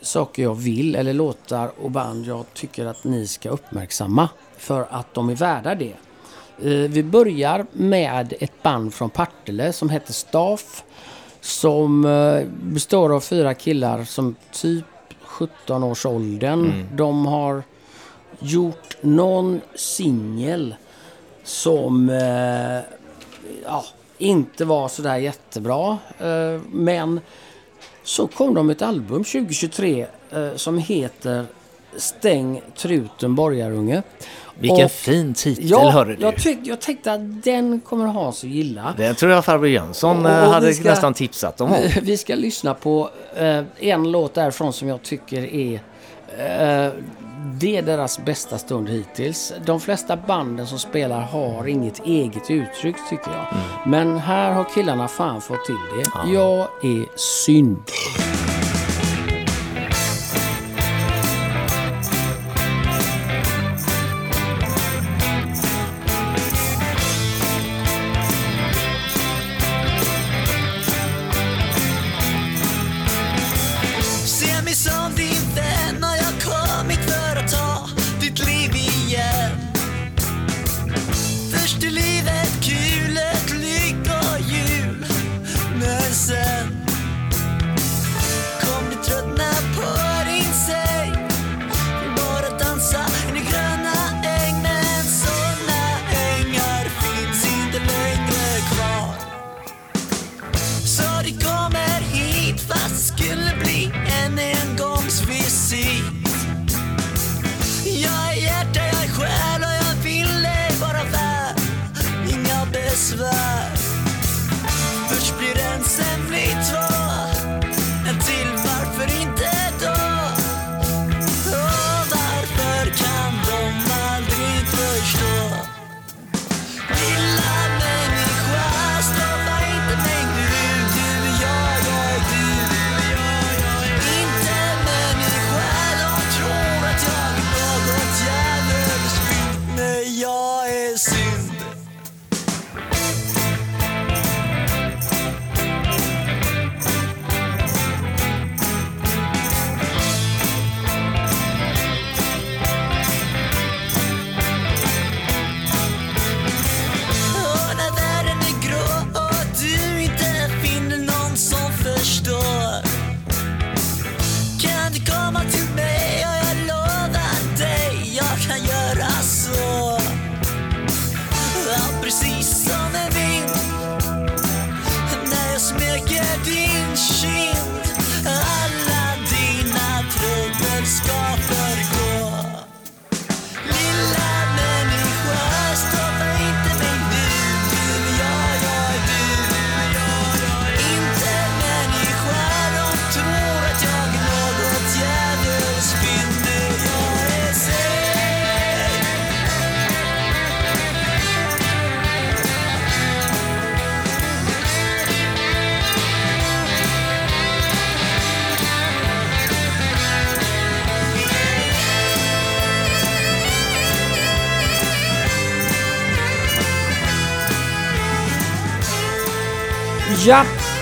saker 0.00 0.42
jag 0.42 0.54
vill 0.54 0.94
eller 0.94 1.12
låtar 1.14 1.70
och 1.82 1.90
band 1.90 2.26
jag 2.26 2.44
tycker 2.54 2.86
att 2.86 3.04
ni 3.04 3.26
ska 3.26 3.48
uppmärksamma 3.48 4.28
för 4.58 4.86
att 4.90 5.14
de 5.14 5.28
är 5.30 5.34
värda 5.34 5.74
det. 5.74 5.94
Eh, 6.62 6.90
Vi 6.90 7.02
börjar 7.02 7.66
med 7.72 8.34
ett 8.40 8.62
band 8.62 8.94
från 8.94 9.10
Partille 9.10 9.72
som 9.72 9.90
heter 9.90 10.12
Staff 10.12 10.84
som 11.40 12.04
eh, 12.04 12.42
består 12.62 13.14
av 13.16 13.20
fyra 13.20 13.54
killar 13.54 14.04
som 14.04 14.36
typ 14.52 14.84
17 15.22 15.84
års 15.84 16.06
åldern. 16.06 16.86
De 16.94 17.26
har 17.26 17.62
gjort 18.38 18.96
någon 19.00 19.60
singel 19.74 20.74
som 21.44 22.08
eh, 22.10 22.80
ja, 23.64 23.84
inte 24.18 24.64
var 24.64 24.88
sådär 24.88 25.16
jättebra. 25.16 25.98
Eh, 26.18 26.60
men 26.72 27.20
så 28.02 28.26
kom 28.26 28.54
de 28.54 28.70
ett 28.70 28.82
album 28.82 29.24
2023 29.24 30.06
eh, 30.30 30.48
som 30.56 30.78
heter 30.78 31.44
Stäng 31.96 32.62
truten 32.76 33.34
borgarunge. 33.34 34.02
Vilken 34.58 34.84
Och- 34.84 34.90
fin 34.90 35.34
titel 35.34 35.70
Ja, 35.70 35.90
hörde 35.90 36.14
du. 36.16 36.22
jag, 36.22 36.36
tyck, 36.36 36.58
jag 36.62 36.80
tänkte 36.80 37.12
att 37.12 37.42
den 37.44 37.80
kommer 37.80 38.06
Hans 38.06 38.44
att 38.44 38.50
gilla. 38.50 38.94
Det 38.96 39.14
tror 39.14 39.32
jag 39.32 39.44
farbror 39.44 39.68
Jönsson 39.68 40.26
Och- 40.26 40.32
eh, 40.32 40.44
och 40.46 40.52
hade 40.54 40.66
vi 40.66 40.74
ska- 40.74 40.90
nästan 40.90 41.14
tipsat 41.14 41.60
om. 41.60 41.74
Vi 42.02 42.16
ska 42.16 42.34
lyssna 42.34 42.74
på 42.74 43.10
eh, 43.36 43.62
en 43.78 44.10
låt 44.12 44.34
därifrån 44.34 44.72
som 44.72 44.88
jag 44.88 45.02
tycker 45.02 45.54
är 45.54 45.80
eh, 46.86 46.92
det 47.44 47.76
är 47.76 47.82
deras 47.82 48.24
bästa 48.24 48.58
stund 48.58 48.88
hittills. 48.88 49.52
De 49.66 49.80
flesta 49.80 50.16
banden 50.16 50.66
som 50.66 50.78
spelar 50.78 51.20
har 51.20 51.66
inget 51.66 52.04
eget 52.04 52.50
uttryck 52.50 52.96
tycker 53.10 53.30
jag. 53.30 53.46
Men 53.86 54.18
här 54.18 54.52
har 54.52 54.64
killarna 54.74 55.08
fan 55.08 55.40
fått 55.40 55.64
till 55.64 55.74
det. 55.74 56.32
Jag 56.32 56.60
är 56.82 57.18
synd. 57.18 57.82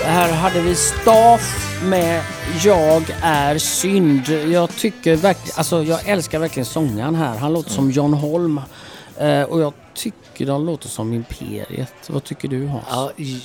Här 0.09 0.33
hade 0.33 0.61
vi 0.61 0.75
Staff 0.75 1.75
med 1.83 2.23
Jag 2.63 3.03
är 3.21 3.57
synd. 3.57 4.27
Jag 4.29 4.69
tycker 4.69 5.15
verkligen, 5.15 5.53
alltså 5.57 5.83
jag 5.83 6.07
älskar 6.09 6.39
verkligen 6.39 6.65
sångaren 6.65 7.15
här. 7.15 7.37
Han 7.37 7.53
låter 7.53 7.69
som 7.69 7.91
John 7.91 8.13
Holm. 8.13 8.61
Eh, 9.17 9.41
och 9.43 9.61
jag 9.61 9.73
tycker 9.93 10.45
de 10.45 10.65
låter 10.65 10.89
som 10.89 11.13
Imperiet. 11.13 11.93
Vad 12.09 12.23
tycker 12.23 12.47
du 12.47 12.67
Hans? 12.67 12.83
Ja, 12.91 13.11
i- 13.17 13.43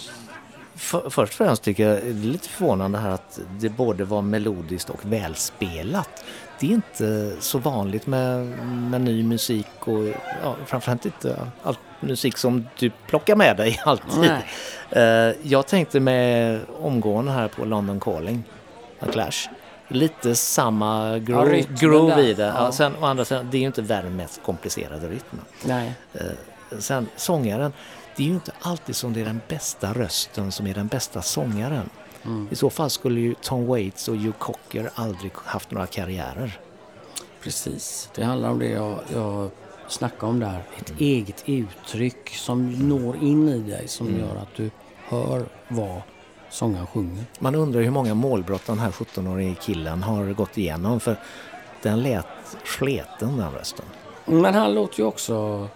för, 0.77 1.11
först 1.11 1.33
och 1.33 1.37
främst 1.47 1.63
tycker 1.63 1.89
jag 1.89 2.03
det 2.03 2.09
är 2.11 2.15
lite 2.15 2.49
förvånande 2.49 2.99
här 2.99 3.11
att 3.11 3.39
det 3.61 3.69
både 3.69 4.05
var 4.05 4.23
melodiskt 4.23 4.91
och 4.91 5.01
välspelat. 5.03 6.25
Det 6.61 6.67
är 6.67 6.71
inte 6.71 7.37
så 7.41 7.59
vanligt 7.59 8.07
med, 8.07 8.47
med 8.67 9.01
ny 9.01 9.23
musik 9.23 9.67
och 9.81 10.05
ja, 10.43 10.57
framförallt 10.67 11.05
inte 11.05 11.47
all 11.63 11.77
musik 12.01 12.39
som 12.39 12.67
du 12.79 12.91
plockar 13.07 13.37
med 13.37 13.57
dig 13.57 13.81
alltid. 13.85 14.31
Nej. 14.31 14.45
Eh, 14.91 15.35
jag 15.43 15.67
tänkte 15.67 16.01
med 16.01 16.61
omgående 16.81 17.33
här 17.33 17.49
på 17.49 17.65
London 17.65 18.01
Calling, 18.01 18.45
A 19.01 19.07
Clash. 19.13 19.49
Lite 19.89 20.35
samma 20.35 21.19
groove, 21.19 21.53
rytmen 21.53 21.79
groove 21.79 22.23
i 22.23 22.35
det. 22.35 22.43
Ja. 22.43 22.55
Ja. 22.59 22.73
sen, 22.73 22.97
å 23.01 23.05
andra 23.05 23.25
sidan, 23.25 23.49
det 23.51 23.57
är 23.57 23.61
ju 23.61 23.67
inte 23.67 23.83
världens 23.83 24.17
mest 24.17 24.43
komplicerade 24.45 25.09
rytm. 25.09 25.41
Nej. 25.65 25.93
Eh, 26.15 26.21
sen 26.79 27.09
sångaren, 27.17 27.73
det 28.17 28.23
är 28.23 28.27
ju 28.27 28.35
inte 28.35 28.53
alltid 28.61 28.97
som 28.97 29.13
det 29.13 29.21
är 29.21 29.25
den 29.25 29.41
bästa 29.49 29.93
rösten 29.93 30.53
som 30.53 30.67
är 30.67 30.75
den 30.75 30.87
bästa 30.87 31.23
sångaren. 31.23 31.91
Mm. 32.25 32.49
I 32.51 32.57
så 32.57 32.71
fall 32.71 32.91
skulle 32.91 33.21
ju 33.21 33.35
Tom 33.35 33.67
Waits 33.67 34.09
och 34.09 34.17
Hugh 34.17 34.39
Cocker 34.39 34.91
aldrig 34.95 35.33
haft 35.35 35.71
några 35.71 35.87
karriärer. 35.87 36.59
Precis. 37.41 38.11
Det 38.15 38.25
handlar 38.25 38.51
om 38.51 38.59
det 38.59 38.69
jag, 38.69 38.99
jag 39.13 39.51
snackade 39.89 40.33
om 40.33 40.41
där. 40.41 40.63
Ett 40.79 41.01
eget 41.01 41.43
uttryck 41.47 42.29
som 42.29 42.89
når 42.89 43.17
in 43.17 43.49
i 43.49 43.59
dig 43.59 43.89
som 43.89 44.19
gör 44.19 44.37
att 44.37 44.55
du 44.57 44.71
hör 45.09 45.45
vad 45.69 46.03
sångaren 46.51 46.87
sjunger. 46.87 47.25
Man 47.39 47.55
undrar 47.55 47.81
hur 47.81 47.91
många 47.91 48.15
målbrott 48.15 48.67
den 48.67 48.79
här 48.79 48.91
17-årige 48.91 49.55
killen 49.55 50.03
har 50.03 50.33
gått 50.33 50.59
igenom 50.59 51.01
för 51.01 51.17
den 51.83 52.03
lät 52.03 52.27
sleten 52.65 53.37
den 53.37 53.53
rösten. 53.53 53.87
Men 54.25 54.55
han 54.55 54.75
låter 54.75 55.01
ju 55.01 55.07
också 55.07 55.69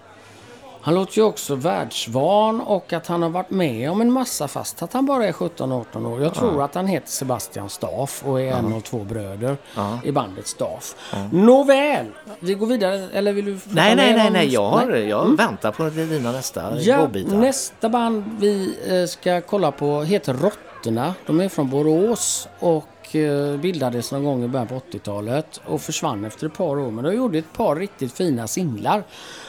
han 0.88 0.95
låter 0.95 1.18
ju 1.18 1.25
också 1.25 1.54
världsvan 1.54 2.61
och 2.61 2.92
att 2.92 3.07
han 3.07 3.23
har 3.23 3.28
varit 3.30 3.50
med 3.50 3.90
om 3.90 4.00
en 4.00 4.12
massa 4.12 4.49
fast 4.49 4.83
att 4.83 4.92
han 4.92 5.07
bara 5.07 5.26
är 5.26 5.33
17-18 5.33 6.07
år. 6.07 6.23
Jag 6.23 6.35
tror 6.35 6.62
att 6.64 6.75
han 6.75 6.87
heter 6.87 7.09
Sebastian 7.09 7.71
Staff 7.71 8.23
och 8.26 8.40
är 8.40 8.52
en 8.52 8.73
av 8.73 8.80
två 8.80 8.99
bröder 8.99 9.57
Ja. 9.75 9.99
i 10.04 10.12
bandet 10.12 10.47
Staff. 10.47 10.95
Nåväl, 11.33 12.07
vi 12.40 12.54
går 12.54 12.66
vidare. 12.66 13.09
Eller 13.12 13.33
vill 13.33 13.45
du 13.45 13.59
Nej, 13.64 13.97
nej, 13.97 14.14
nej, 14.16 14.30
nej, 14.30 14.49
jag, 14.49 14.68
har, 14.71 14.90
jag 14.90 15.37
väntar 15.37 15.73
på 15.73 15.88
dina 15.90 16.33
nästa 16.33 16.80
Ja, 16.80 17.00
godbitar. 17.00 17.37
nästa 17.37 17.88
band 17.88 18.25
vi 18.40 18.78
eh, 18.88 19.07
ska 19.07 19.40
kolla 19.40 19.73
på 19.73 20.02
heter 20.02 20.35
Råttorna. 20.35 21.14
De 21.26 21.40
är 21.40 21.49
från 21.49 21.71
Borås 21.71 22.49
och 22.59 23.16
eh, 23.16 23.57
bildades 23.57 24.12
någon 24.12 24.25
gång 24.25 24.45
i 24.45 24.49
början 24.49 24.66
på 24.68 24.75
80-talet 24.92 25.61
och 25.66 25.80
försvann 25.80 26.25
efter 26.25 26.47
ett 26.47 26.54
par 26.57 26.78
år. 26.78 26.90
Men 26.90 27.04
de 27.04 27.14
gjorde 27.14 27.38
ett 27.38 27.52
par 27.52 27.76
riktigt 27.76 28.12
fina 28.12 28.47
singlar. 28.47 29.02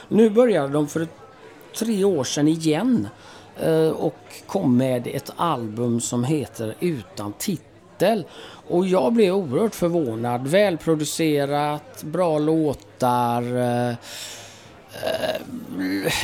Nu 0.08 0.30
började 0.30 0.74
de 0.74 0.88
för 0.88 1.00
ett, 1.02 1.10
tre 1.78 2.04
år 2.04 2.24
sedan 2.24 2.48
igen 2.48 3.08
eh, 3.62 3.90
och 3.90 4.18
kom 4.48 4.78
med 4.78 5.08
ett 5.08 5.32
album 5.36 6.02
som 6.02 6.24
heter 6.24 6.76
Utan 6.80 7.34
titel. 7.34 8.26
Och 8.68 8.88
jag 8.88 9.14
blev 9.14 9.34
oerhört 9.34 9.76
förvånad. 9.76 10.48
Välproducerat, 10.48 12.04
bra 12.04 12.40
låtar. 12.40 13.58
Eh, 13.58 13.90
eh, 13.90 13.96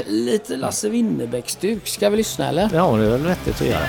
lite 0.07 0.57
Lasse 0.57 0.89
Winnerbäck-stuk. 0.89 1.87
Ska 1.87 2.09
vi 2.09 2.17
lyssna 2.17 2.49
eller? 2.49 2.69
Ja, 2.73 2.97
det 2.97 3.05
är 3.05 3.09
väl 3.09 3.21
vettigt 3.21 3.61
att 3.61 3.67
göra. 3.67 3.85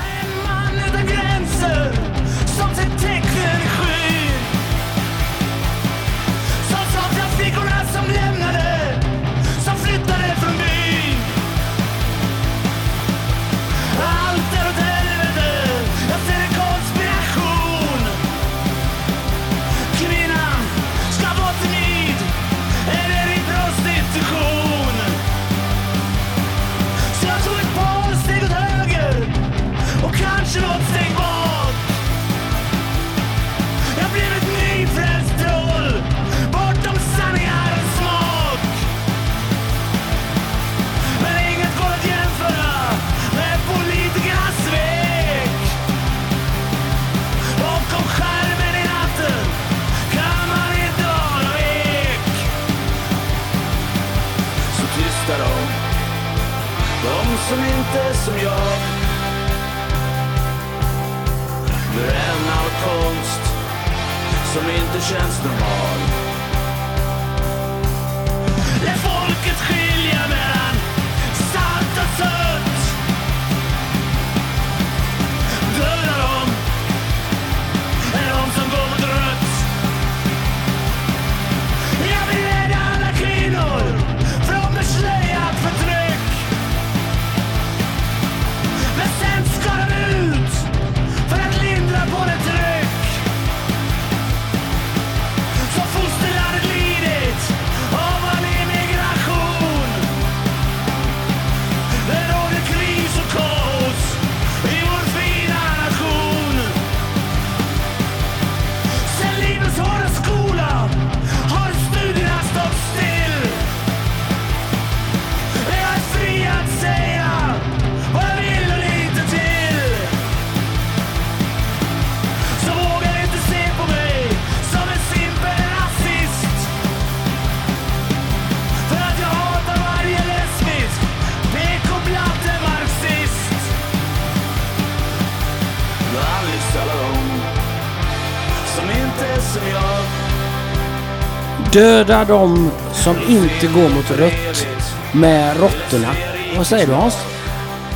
Döda 141.77 142.25
de 142.25 142.71
som 142.93 143.17
inte 143.29 143.67
går 143.67 143.89
mot 143.95 144.11
rött 144.11 144.67
med 145.15 145.57
råttorna. 145.61 146.09
Vad 146.57 146.67
säger 146.67 146.87
du 146.87 146.93
Hans? 146.93 147.15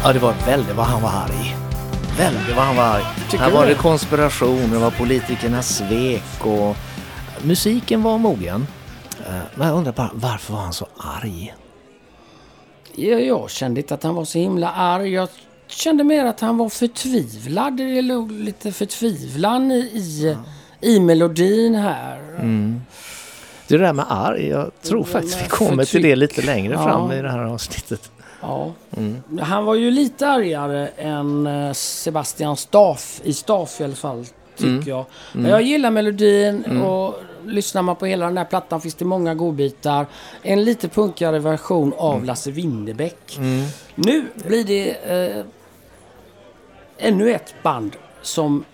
Ja, 0.04 0.12
det 0.12 0.18
var 0.18 0.34
väldigt 0.46 0.76
vad 0.76 0.86
han 0.86 1.02
var 1.02 1.10
arg. 1.10 1.56
Väldigt 2.18 2.56
vad 2.56 2.64
han 2.64 2.76
var 2.76 2.84
arg. 2.84 3.02
Tycker 3.30 3.44
Här 3.44 3.50
var 3.50 3.66
det 3.66 3.74
konspiration, 3.74 4.70
det 4.70 4.78
var 4.78 4.90
politikernas 4.90 5.76
svek 5.76 6.46
och 6.46 6.76
musiken 7.42 8.02
var 8.02 8.18
mogen. 8.18 8.66
Eh, 9.26 9.32
Men 9.54 9.68
jag 9.68 9.76
undrar 9.76 9.92
bara, 9.92 10.10
varför 10.14 10.52
var 10.52 10.60
han 10.60 10.72
så 10.72 10.86
arg? 10.96 11.54
Jag, 12.94 13.26
jag 13.26 13.50
kände 13.50 13.80
inte 13.80 13.94
att 13.94 14.02
han 14.02 14.14
var 14.14 14.24
så 14.24 14.38
himla 14.38 14.70
arg. 14.70 15.12
Jag 15.12 15.28
kände 15.68 16.04
mer 16.04 16.24
att 16.24 16.40
han 16.40 16.58
var 16.58 16.68
förtvivlad. 16.68 17.76
Det 17.76 18.02
låg 18.02 18.32
lite 18.32 18.72
förtvivlan 18.72 19.70
i, 19.72 19.78
i, 19.80 20.36
i 20.80 21.00
melodin 21.00 21.74
här. 21.74 22.18
Det 23.78 23.78
där 23.78 23.92
med 23.92 24.04
arg, 24.08 24.48
jag 24.48 24.70
tror 24.82 24.98
Mm, 24.98 25.10
faktiskt 25.12 25.42
vi 25.44 25.48
kommer 25.48 25.84
till 25.84 26.02
det 26.02 26.16
lite 26.16 26.42
längre 26.42 26.72
Ja. 26.74 26.84
fram 26.84 27.12
i 27.12 27.22
det 27.22 27.30
här 27.30 27.38
avsnittet. 27.44 28.10
Ja. 28.42 28.72
Han 29.40 29.64
var 29.64 29.74
ju 29.74 29.90
lite 29.90 30.28
argare 30.28 30.88
än 30.96 31.46
eh, 31.46 31.72
Sebastian 31.72 32.56
Staff, 32.56 33.20
i 33.24 33.32
Staff 33.32 33.80
i 33.80 33.84
alla 33.84 33.94
fall, 33.94 34.24
tycker 34.56 34.90
jag. 34.90 35.04
Men 35.32 35.50
jag 35.50 35.62
gillar 35.62 35.90
melodin 35.90 36.80
och 36.82 37.14
lyssnar 37.44 37.82
man 37.82 37.96
på 37.96 38.06
hela 38.06 38.26
den 38.26 38.36
här 38.36 38.44
plattan 38.44 38.80
finns 38.80 38.94
det 38.94 39.04
många 39.04 39.34
godbitar. 39.34 40.06
En 40.42 40.64
lite 40.64 40.88
punkigare 40.88 41.38
version 41.38 41.92
av 41.96 42.24
Lasse 42.24 42.50
Winnerbäck. 42.50 43.38
Nu 43.94 44.24
blir 44.34 44.64
det 44.64 44.90
eh, 44.90 45.44
ännu 46.98 47.30
ett 47.34 47.54
band 47.62 47.96
som 48.22 48.64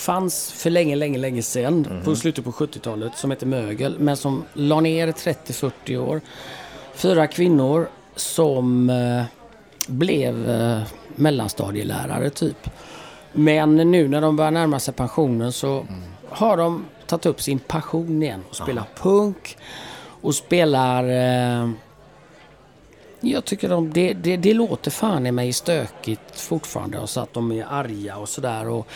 fanns 0.00 0.52
för 0.52 0.70
länge, 0.70 0.96
länge, 0.96 1.18
länge 1.18 1.42
sedan 1.42 2.02
på 2.04 2.16
slutet 2.16 2.44
på 2.44 2.50
70-talet 2.50 3.16
som 3.16 3.30
heter 3.30 3.46
Mögel 3.46 3.98
men 3.98 4.16
som 4.16 4.44
la 4.52 4.80
ner 4.80 5.08
30-40 5.08 5.96
år. 5.96 6.20
Fyra 6.94 7.26
kvinnor 7.26 7.88
som 8.16 8.90
eh, 8.90 9.24
blev 9.86 10.50
eh, 10.50 10.82
mellanstadielärare 11.16 12.30
typ. 12.30 12.70
Men 13.32 13.76
nu 13.76 14.08
när 14.08 14.20
de 14.20 14.36
börjar 14.36 14.50
närma 14.50 14.78
sig 14.78 14.94
pensionen 14.94 15.52
så 15.52 15.86
har 16.28 16.56
de 16.56 16.84
tagit 17.06 17.26
upp 17.26 17.40
sin 17.40 17.58
passion 17.58 18.22
igen 18.22 18.44
och 18.48 18.56
spelar 18.56 18.84
punk 18.96 19.56
och 20.20 20.34
spelar 20.34 21.04
eh, 21.04 21.70
jag 23.20 23.44
tycker 23.44 23.68
de, 23.68 23.92
det, 23.92 24.12
det, 24.12 24.36
det 24.36 24.54
låter 24.54 24.90
fan 24.90 25.26
i 25.26 25.32
mig 25.32 25.52
stökigt 25.52 26.40
fortfarande 26.40 26.98
och 26.98 27.10
så 27.10 27.20
att 27.20 27.34
de 27.34 27.52
är 27.52 27.66
arga 27.70 28.16
och 28.16 28.28
sådär. 28.28 28.68
Och 28.68 28.88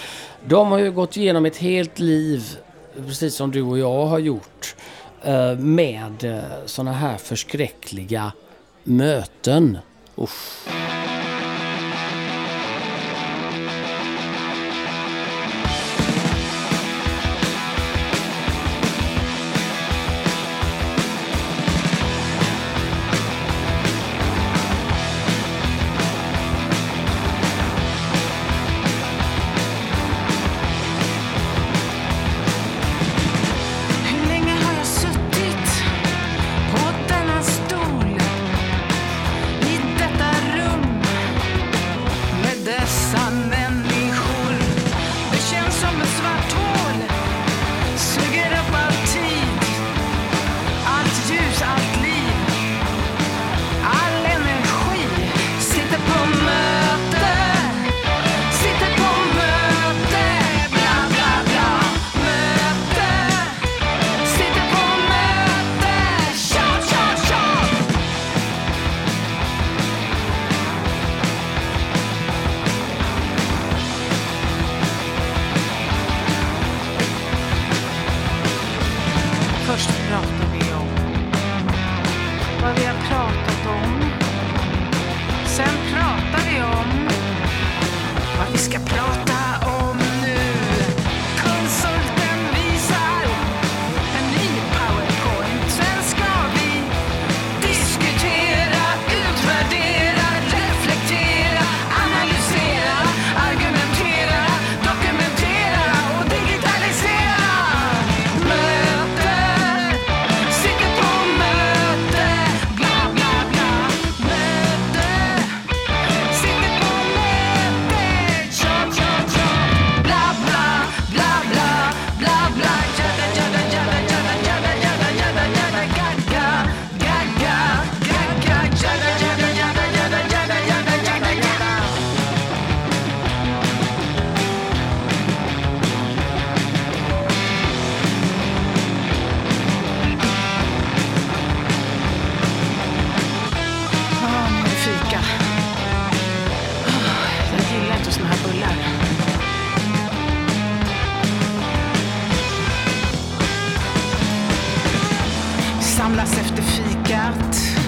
De 0.47 0.71
har 0.71 0.79
ju 0.79 0.93
gått 0.93 1.17
igenom 1.17 1.47
ett 1.47 1.57
helt 1.57 1.99
liv, 1.99 2.59
precis 3.07 3.35
som 3.35 3.51
du 3.51 3.63
och 3.63 3.79
jag 3.79 4.07
har 4.07 4.19
gjort, 4.19 4.77
eh, 5.23 5.59
med 5.59 6.25
eh, 6.25 6.43
sådana 6.67 6.93
här 6.93 7.17
förskräckliga 7.17 8.33
möten. 8.85 9.79
Usch! 10.19 10.84
Vi 88.55 88.59
ska 88.61 88.79
prata 88.79 89.34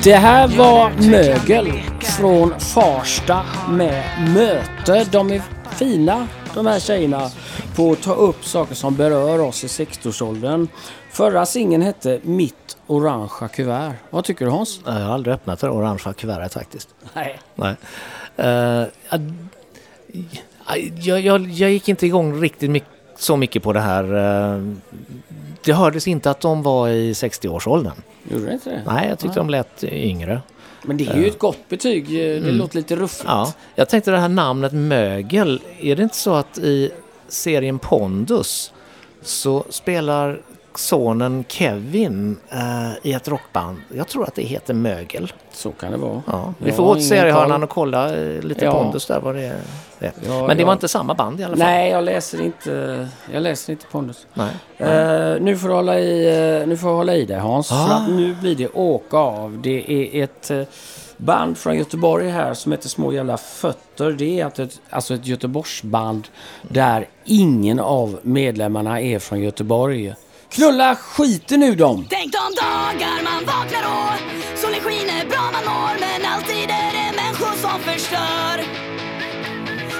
Det 0.07 0.17
här 0.17 0.49
var 0.49 0.91
Mögel 1.11 1.73
från 2.01 2.61
Farsta 2.61 3.43
med 3.71 4.05
Möte. 4.35 5.05
De 5.13 5.31
är 5.31 5.43
fina 5.71 6.29
de 6.55 6.67
här 6.67 6.81
tjejerna 6.81 7.31
på 7.77 7.93
att 7.93 8.03
ta 8.03 8.15
upp 8.15 8.45
saker 8.45 8.75
som 8.75 8.97
berör 8.97 9.39
oss 9.41 9.65
i 9.65 9.67
60-årsåldern. 9.67 10.69
Förra 11.11 11.47
singeln 11.47 11.83
hette 11.83 12.21
Mitt 12.23 12.77
orangea 12.87 13.49
kuvert. 13.49 13.93
Vad 14.11 14.25
tycker 14.25 14.45
du 14.45 14.51
Hans? 14.51 14.81
Jag 14.85 14.93
har 14.93 15.15
aldrig 15.15 15.35
öppnat 15.35 15.61
det 15.61 15.71
orangea 15.71 16.13
kuvertet 16.13 16.53
faktiskt. 16.53 16.89
Nej. 17.15 17.39
Nej. 17.55 17.75
Eh, 18.37 18.85
jag, 21.01 21.21
jag, 21.21 21.49
jag 21.49 21.71
gick 21.71 21.89
inte 21.89 22.07
igång 22.07 22.41
riktigt 22.41 22.71
mycket, 22.71 22.91
så 23.17 23.37
mycket 23.37 23.63
på 23.63 23.73
det 23.73 23.81
här. 23.81 24.05
eh, 24.05 24.73
det 25.65 25.73
hördes 25.73 26.09
inte 26.09 26.31
att 26.31 26.41
de 26.41 26.63
var 26.63 26.89
i 26.89 27.13
60-årsåldern. 27.13 27.97
Gjorde 28.31 28.47
det 28.47 28.53
inte 28.53 28.71
det? 28.71 28.83
Nej, 28.87 29.09
jag 29.09 29.19
tyckte 29.19 29.41
de 29.41 29.51
lät 29.51 29.85
yngre. 29.85 30.41
Men 30.85 30.97
det 30.97 31.07
är 31.07 31.17
ju 31.17 31.27
ett 31.27 31.39
gott 31.39 31.69
betyg. 31.69 32.09
Det 32.09 32.53
låter 32.53 32.77
lite 32.77 32.97
ruffigt. 32.97 33.25
Ja, 33.27 33.53
jag 33.75 33.89
tänkte 33.89 34.11
det 34.11 34.19
här 34.19 34.29
namnet 34.29 34.73
Mögel, 34.73 35.63
är 35.81 35.97
det 35.97 36.03
inte 36.03 36.17
så 36.17 36.35
att 36.35 36.59
i 36.59 36.91
serien 37.29 37.79
Pondus 37.79 38.73
så 39.23 39.65
spelar 39.71 40.41
sonen 40.79 41.45
Kevin 41.49 42.37
eh, 42.51 42.91
i 43.03 43.13
ett 43.13 43.29
rockband. 43.29 43.79
Jag 43.95 44.09
tror 44.09 44.25
att 44.25 44.35
det 44.35 44.43
heter 44.43 44.75
Mögel. 44.75 45.33
Så 45.53 45.71
kan 45.71 45.93
det 45.93 45.99
vara. 45.99 46.23
Ja, 46.27 46.55
vi 46.59 46.73
får 46.73 46.85
åt 46.85 47.05
seriehörnan 47.05 47.63
och 47.63 47.71
kolla 47.71 48.17
eh, 48.17 48.41
lite 48.43 48.65
Ja. 48.65 48.73
Pondus 48.73 49.07
där 49.07 49.21
vad 49.21 49.35
det 49.35 49.43
är. 49.43 49.61
Ja, 49.99 50.11
Men 50.47 50.57
det 50.57 50.61
ja. 50.61 50.67
var 50.67 50.73
inte 50.73 50.89
samma 50.89 51.15
band 51.15 51.41
i 51.41 51.45
alla 51.45 51.57
fall. 51.57 51.67
Nej, 51.67 51.91
jag 51.91 52.05
läser 52.05 52.41
inte, 52.43 53.09
jag 53.33 53.43
läser 53.43 53.73
inte 53.73 53.87
Pondus. 53.87 54.27
Nej. 54.35 54.51
Eh, 54.79 55.41
nu 55.41 55.57
får 55.59 55.69
du 55.69 55.75
hålla 55.75 55.99
i, 56.01 56.27
eh, 56.61 56.69
nu 56.69 56.77
får 56.77 56.89
hålla 56.89 57.15
i 57.15 57.25
dig 57.25 57.39
Hans. 57.39 57.73
Ah. 57.73 57.87
För 57.87 57.95
att 57.95 58.11
nu 58.11 58.35
blir 58.41 58.55
det 58.55 58.69
åka 58.69 59.17
av. 59.17 59.61
Det 59.63 59.93
är 59.93 60.25
ett 60.25 60.51
band 61.17 61.59
från 61.59 61.77
Göteborg 61.77 62.29
här 62.29 62.55
som 62.55 62.73
heter 62.73 62.89
Små 62.89 63.13
jävla 63.13 63.37
fötter. 63.37 64.13
Det 64.13 64.41
är 64.41 64.61
ett, 64.61 64.81
alltså 64.91 65.15
ett 65.15 65.27
Göteborgsband 65.27 66.29
där 66.63 67.09
ingen 67.25 67.81
av 67.81 68.19
medlemmarna 68.23 69.01
är 69.01 69.19
från 69.19 69.41
Göteborg. 69.41 70.15
Knulla 70.51 70.97
skiten 70.97 71.63
ur 71.63 71.77
dem! 71.77 72.07
Tänk 72.11 72.33
de 72.33 72.45
dagar 72.65 73.23
man 73.29 73.45
vaknar 73.47 73.85
och 73.95 74.15
solen 74.59 74.81
skiner 74.81 75.27
bra 75.29 75.45
man 75.53 75.65
mår 75.65 75.95
men 76.01 76.33
alltid 76.33 76.71
är 76.83 76.91
det 76.99 77.11
människor 77.21 77.55
som 77.65 77.81
förstör. 77.81 78.57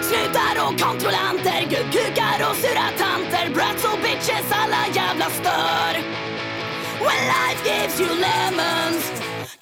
Snutar 0.09 0.55
och 0.65 0.81
kontrollanter, 0.81 1.61
gubbkukar 1.73 2.39
och 2.49 2.57
sura 2.63 2.89
tanter, 3.05 3.55
brats 3.55 3.85
och 3.85 3.99
bitches 4.03 4.49
alla 4.61 4.83
jävla 4.95 5.27
stör. 5.31 5.93
When 7.05 7.23
life 7.35 7.61
gives 7.71 8.01
you 8.01 8.09
lemons, 8.09 9.05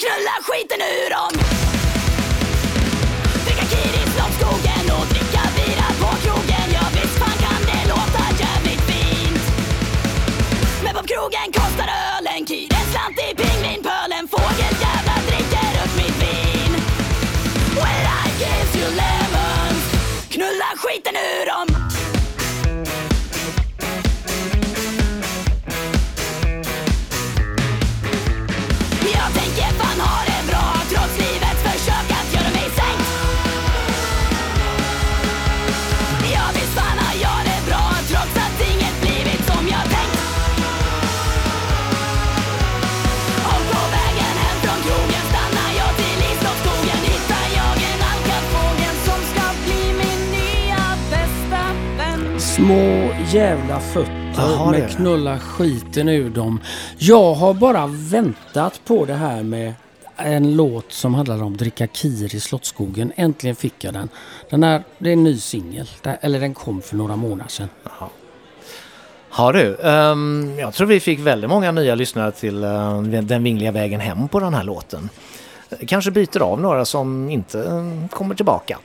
knulla 0.00 0.34
skiten 0.46 0.80
ur 0.96 1.10
dem. 1.16 1.32
Dricka 3.44 3.64
Kiris, 3.70 4.14
i 4.16 4.90
och 4.98 5.03
på 11.04 11.08
krogen 11.08 11.52
kostar 11.52 11.88
ölen 11.88 12.46
Kir 12.46 12.68
en 12.72 12.86
slant 12.92 13.18
i 13.18 13.34
pingvinpölen 13.36 14.28
Fågeljävlar 14.28 15.20
dricker 15.26 15.72
upp 15.84 15.96
mitt 15.96 16.22
vin. 16.22 16.72
Well, 17.76 18.06
I 18.20 18.28
gives 18.40 18.76
you 18.76 18.88
lemons. 19.00 19.84
Knulla 20.30 20.70
skiten 20.76 21.16
ur 21.16 21.46
dem. 21.46 21.73
Små 52.64 53.10
jävla 53.32 53.80
fötter 53.80 54.66
är 54.66 54.70
med 54.70 54.90
knulla 54.90 55.38
skiten 55.38 56.08
ur 56.08 56.30
dem. 56.30 56.60
Jag 56.98 57.34
har 57.34 57.54
bara 57.54 57.86
väntat 57.86 58.80
på 58.84 59.04
det 59.04 59.14
här 59.14 59.42
med 59.42 59.74
en 60.16 60.56
låt 60.56 60.92
som 60.92 61.14
handlar 61.14 61.42
om 61.42 61.56
dricka 61.56 61.86
kir 61.86 62.34
i 62.34 62.40
Slottsskogen. 62.40 63.12
Äntligen 63.16 63.56
fick 63.56 63.84
jag 63.84 63.94
den. 63.94 64.08
Den 64.50 64.62
här, 64.62 64.84
det 64.98 65.08
är 65.08 65.12
en 65.12 65.24
ny 65.24 65.38
singel. 65.38 65.88
Eller 66.20 66.40
den 66.40 66.54
kom 66.54 66.82
för 66.82 66.96
några 66.96 67.16
månader 67.16 67.50
sedan. 67.50 67.68
Har 69.28 69.52
du? 69.52 69.76
ehm, 69.82 70.54
jag 70.58 70.74
tror 70.74 70.86
vi 70.86 71.00
fick 71.00 71.18
väldigt 71.18 71.50
många 71.50 71.72
nya 71.72 71.94
lyssnare 71.94 72.32
till 72.32 72.64
eh, 72.64 73.02
Den 73.02 73.44
vingliga 73.44 73.72
vägen 73.72 74.00
hem 74.00 74.28
på 74.28 74.40
den 74.40 74.54
här 74.54 74.64
låten. 74.64 75.08
Kanske 75.86 76.10
byter 76.10 76.42
av 76.42 76.60
några 76.60 76.84
som 76.84 77.30
inte 77.30 77.60
eh, 77.60 78.08
kommer 78.10 78.34
tillbaka. 78.34 78.78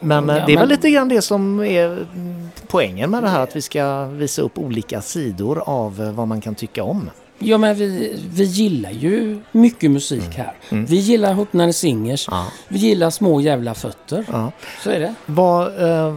Men 0.00 0.30
eh, 0.30 0.36
Ja, 0.36 0.46
det 0.46 0.52
är 0.52 0.56
väl 0.56 0.58
men- 0.58 0.68
lite 0.68 0.90
grann 0.90 1.08
det 1.08 1.22
som 1.22 1.60
är 1.60 1.86
mm, 1.86 2.48
poängen 2.66 3.10
med 3.10 3.22
det 3.22 3.28
här 3.28 3.40
att 3.40 3.56
vi 3.56 3.62
ska 3.62 4.04
visa 4.06 4.42
upp 4.42 4.58
olika 4.58 5.00
sidor 5.02 5.62
av 5.66 6.02
eh, 6.02 6.12
vad 6.12 6.28
man 6.28 6.40
kan 6.40 6.54
tycka 6.54 6.82
om. 6.84 7.10
Ja 7.38 7.58
men 7.58 7.74
vi, 7.76 8.16
vi 8.30 8.44
gillar 8.44 8.90
ju 8.90 9.40
mycket 9.52 9.90
musik 9.90 10.34
här. 10.36 10.52
Vi 10.68 10.96
gillar 10.96 11.34
Hotnare 11.34 11.72
Singers. 11.72 12.28
Ja. 12.30 12.46
Vi 12.68 12.78
gillar 12.78 13.10
Små 13.10 13.40
jävla 13.40 13.74
fötter. 13.74 14.24
Ja. 14.32 14.52
Så 14.82 14.90
är 14.90 15.00
det. 15.00 15.14
Vad, 15.26 15.82
eh, 15.90 16.14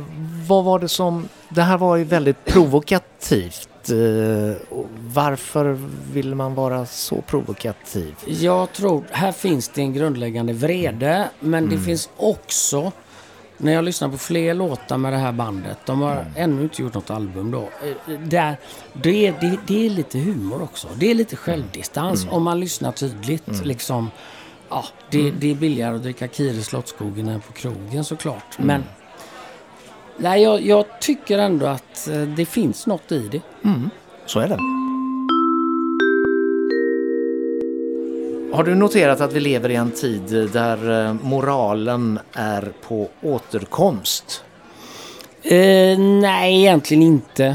vad 0.48 0.64
var 0.64 0.80
det 0.80 0.88
som... 0.88 1.30
Det 1.50 1.62
här 1.62 1.78
var 1.78 1.96
ju 1.96 2.04
väldigt 2.04 2.46
provokativt. 2.46 3.70
Eh, 3.90 4.56
varför 5.14 5.80
vill 6.14 6.36
man 6.36 6.56
vara 6.56 6.86
så 6.86 7.22
provokativ? 7.22 8.16
Jag 8.26 8.72
tror, 8.74 9.04
här 9.12 9.32
finns 9.32 9.70
det 9.70 9.82
en 9.82 9.94
grundläggande 9.94 10.54
vrede, 10.54 11.30
men 11.40 11.64
Mm. 11.64 11.76
det 11.78 11.86
finns 11.86 12.10
också, 12.18 12.92
när 13.58 13.74
jag 13.74 13.84
lyssnar 13.84 14.10
på 14.10 14.18
fler 14.18 14.54
låtar 14.54 14.98
med 14.98 15.14
det 15.14 15.18
här 15.18 15.32
bandet, 15.32 15.78
de 15.86 16.02
har 16.02 16.12
Mm. 16.12 16.26
ännu 16.36 16.64
inte 16.64 16.82
gjort 16.82 16.94
något 16.94 17.10
album 17.10 17.52
då, 17.52 17.62
eh, 18.08 18.20
där, 18.20 18.58
det, 18.94 19.32
det, 19.32 19.58
det 19.68 19.86
är 19.86 19.90
lite 19.90 20.20
humor 20.20 20.62
också. 20.62 20.88
Det 20.96 21.12
är 21.12 21.16
lite 21.16 21.36
självdistans 21.36 22.22
Mm. 22.24 22.34
om 22.34 22.44
man 22.44 22.60
lyssnar 22.60 22.92
tydligt. 22.92 23.66
Liksom, 23.66 24.12
ja, 24.70 24.86
det, 25.10 25.20
Mm. 25.22 25.36
det 25.40 25.52
är 25.52 25.56
billigare 25.56 25.96
att 25.96 26.04
dricka 26.04 26.28
Kir 26.28 26.54
i 26.54 26.64
Slottsskogen 26.64 27.28
än 27.28 27.42
på 27.42 27.54
krogen 27.54 28.04
såklart. 28.04 28.58
Mm. 28.60 28.68
Men 28.68 28.84
nej, 30.18 30.42
jag, 30.44 30.62
jag 30.62 30.86
tycker 31.02 31.38
ändå 31.40 31.66
att 31.66 32.08
eh, 32.08 32.22
det 32.22 32.46
finns 32.46 32.88
något 32.88 33.12
i 33.12 33.28
det. 33.32 33.42
Så 34.26 34.40
är 34.40 34.48
det. 34.48 34.77
Har 38.58 38.64
du 38.64 38.76
noterat 38.76 39.22
att 39.22 39.34
vi 39.34 39.40
lever 39.40 39.70
i 39.70 39.76
en 39.76 39.92
tid 39.92 40.50
där 40.54 41.08
eh, 41.08 41.14
moralen 41.14 42.20
är 42.34 42.72
på 42.88 43.10
återkomst? 43.22 44.44
Eh, 45.44 46.00
nej, 46.00 46.60
egentligen 46.60 47.04
inte. 47.04 47.46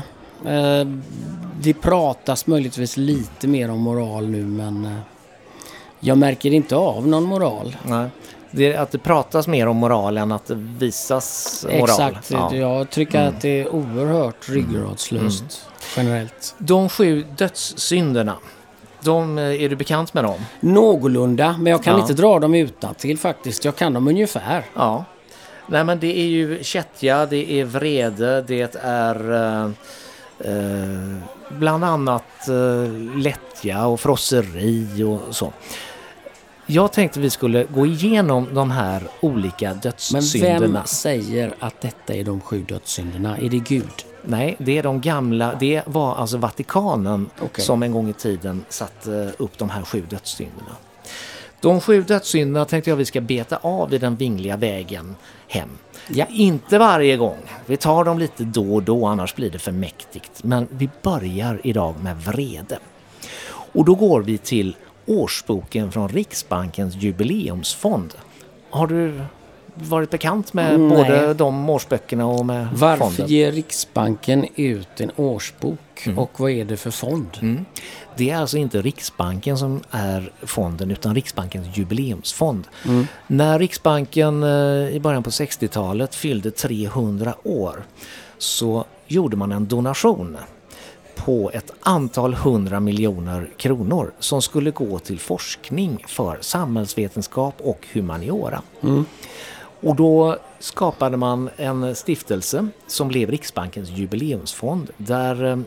Eh, 0.47 0.87
det 1.61 1.75
pratas 1.75 2.47
möjligtvis 2.47 2.97
lite 2.97 3.49
mer 3.49 3.71
om 3.71 3.81
moral 3.81 4.29
nu 4.29 4.45
men 4.45 4.85
eh, 4.85 4.99
jag 6.01 6.19
märker 6.19 6.53
inte 6.53 6.77
av 6.77 7.09
någon 7.09 7.25
moral. 7.25 7.77
Nej. 7.83 8.09
Det 8.51 8.73
är 8.73 8.79
att 8.81 8.91
det 8.91 8.99
pratas 8.99 9.49
mer 9.49 9.67
om 9.67 9.77
moral 9.77 10.19
än 10.19 10.33
att 10.33 10.47
det 10.47 10.55
visas 10.55 11.67
moral. 11.69 11.83
Exakt. 11.85 12.31
Ja. 12.31 12.49
Mm. 12.49 12.61
Jag 12.61 12.91
tycker 12.91 13.21
att 13.21 13.41
det 13.41 13.61
är 13.61 13.69
oerhört 13.69 14.49
ryggradslöst 14.49 15.69
generellt. 15.97 16.55
De 16.59 16.89
sju 16.89 17.25
dödssynderna, 17.37 18.37
de, 19.05 19.39
eh, 19.39 19.63
är 19.63 19.69
du 19.69 19.77
bekant 19.77 20.15
med 20.15 20.25
dem? 20.25 20.41
Någorlunda, 20.61 21.57
men 21.61 21.71
jag 21.71 21.83
kan 21.83 21.95
Ja. 21.97 22.01
inte 22.01 22.15
dra 22.15 22.39
dem 22.39 22.55
utan 22.55 22.95
till 22.95 23.19
faktiskt. 23.19 23.65
Jag 23.65 23.77
kan 23.77 23.93
dem 23.93 24.09
ungefär. 24.09 24.65
Ja. 24.75 25.05
Nej 25.67 25.85
men 25.85 26.01
det 26.01 26.19
är 26.19 26.27
ju 26.27 26.59
kättja, 26.65 27.27
det 27.27 27.53
är 27.53 27.65
vrede, 27.65 28.43
det 28.43 28.77
är 28.83 29.33
eh, 29.33 29.71
eh, 30.39 31.19
bland 31.59 31.85
annat 31.85 32.49
eh, 32.49 33.19
lättja 33.19 33.87
och 33.87 34.01
frosseri 34.01 35.03
och 35.03 35.37
så. 35.37 35.53
Jag 36.67 36.93
tänkte 36.93 37.21
vi 37.21 37.31
skulle 37.31 37.65
gå 37.65 37.87
igenom 37.87 38.49
de 38.55 38.71
här 38.71 39.03
olika 39.21 39.69
Men 39.69 39.81
dödssynderna. 39.81 40.59
vem 40.61 40.79
säger 40.87 41.55
att 41.59 41.81
detta 41.81 42.15
är 42.15 42.25
de 42.25 42.41
sju 42.41 42.65
dödssynderna? 42.69 43.37
Är 43.39 43.49
det 43.49 43.59
Gud? 43.59 44.05
Nej, 44.23 44.57
det 44.59 44.79
är 44.79 44.83
de 44.83 45.01
gamla. 45.01 45.55
Det 45.61 45.83
var 45.87 46.15
alltså 46.15 46.37
Vatikanen 46.37 47.31
Okej. 47.41 47.65
som 47.65 47.83
en 47.83 47.93
gång 47.93 48.09
i 48.09 48.13
tiden 48.13 48.65
satte 48.69 49.33
upp 49.39 49.59
de 49.59 49.71
här 49.71 49.83
sju 49.83 50.03
dödssynderna. 50.11 50.77
De 51.61 51.81
sju 51.81 52.03
dödssynderna 52.03 52.65
tänkte 52.65 52.91
jag 52.91 52.97
vi 52.97 53.05
ska 53.05 53.21
beta 53.21 53.57
av 53.57 53.95
i 53.95 53.99
den 53.99 54.17
vingliga 54.17 54.57
vägen 54.57 55.17
hem. 55.49 55.69
Ja. 56.09 56.27
Inte 56.31 56.79
varje 56.79 57.17
gång. 57.17 57.39
Vi 57.67 57.77
tar 57.77 58.05
dem 58.05 58.19
lite 58.19 58.45
då 58.45 58.75
och 58.75 58.83
då, 58.83 59.07
annars 59.07 59.35
blir 59.35 59.51
det 59.51 59.59
för 59.59 59.73
mäktigt. 59.73 60.45
Men 60.45 60.69
vi 60.71 60.91
börjar 61.03 61.61
idag 61.65 61.95
med 62.03 62.17
vrede. 62.17 62.79
Och 63.49 63.85
då 63.85 63.95
går 63.95 64.23
vi 64.23 64.39
till 64.39 64.77
årsboken 65.07 65.93
från 65.93 66.09
Riksbankens 66.09 66.95
jubileumsfond. 66.95 68.15
Har 68.71 68.87
du 68.87 69.25
varit 69.75 70.11
bekant 70.11 70.53
med 70.53 70.81
Nej. 70.81 70.97
både 70.97 71.35
de 71.35 71.71
årsböckerna 71.71 72.27
och 72.27 72.47
med 72.47 72.69
Varför 72.75 73.05
fonden? 73.05 73.27
ger 73.27 73.53
Riksbanken 73.53 74.47
ut 74.57 75.01
en 75.01 75.11
årsbok? 75.17 75.79
Mm. 76.07 76.19
Och 76.19 76.41
vad 76.41 76.51
är 76.51 76.65
det 76.65 76.77
för 76.77 76.91
fond? 76.91 77.29
Det 78.17 78.31
är 78.31 78.37
alltså 78.37 78.57
inte 78.57 78.83
Riksbanken 78.83 79.59
som 79.59 79.81
är 79.91 80.33
fonden 80.43 80.91
utan 80.91 81.15
Riksbankens 81.15 81.77
jubileumsfond. 81.77 82.67
När 83.27 83.59
Riksbanken 83.59 84.43
eh, 84.43 84.97
i 84.97 85.01
början 85.03 85.23
på 85.23 85.31
60-talet 85.31 86.15
fyllde 86.15 86.51
300 86.51 87.35
år 87.43 87.83
så 88.39 88.85
gjorde 89.07 89.37
man 89.37 89.53
en 89.53 89.67
donation 89.69 90.37
på 91.17 91.51
ett 91.55 91.71
antal 91.81 92.35
hundra 92.35 92.81
miljoner 92.81 93.51
kronor 93.57 94.13
som 94.19 94.43
skulle 94.43 94.71
gå 94.71 94.99
till 94.99 95.19
forskning 95.21 96.05
för 96.09 96.39
samhällsvetenskap 96.41 97.55
och 97.59 97.87
humaniora. 97.93 98.63
Och 99.83 99.97
då 99.97 100.37
skapade 100.59 101.17
man 101.17 101.51
en 101.57 101.95
stiftelse 101.95 102.69
som 102.87 103.09
blev 103.09 103.31
Riksbankens 103.31 103.91
jubileumsfond 103.91 104.91
där 104.97 105.45
eh, 105.45 105.59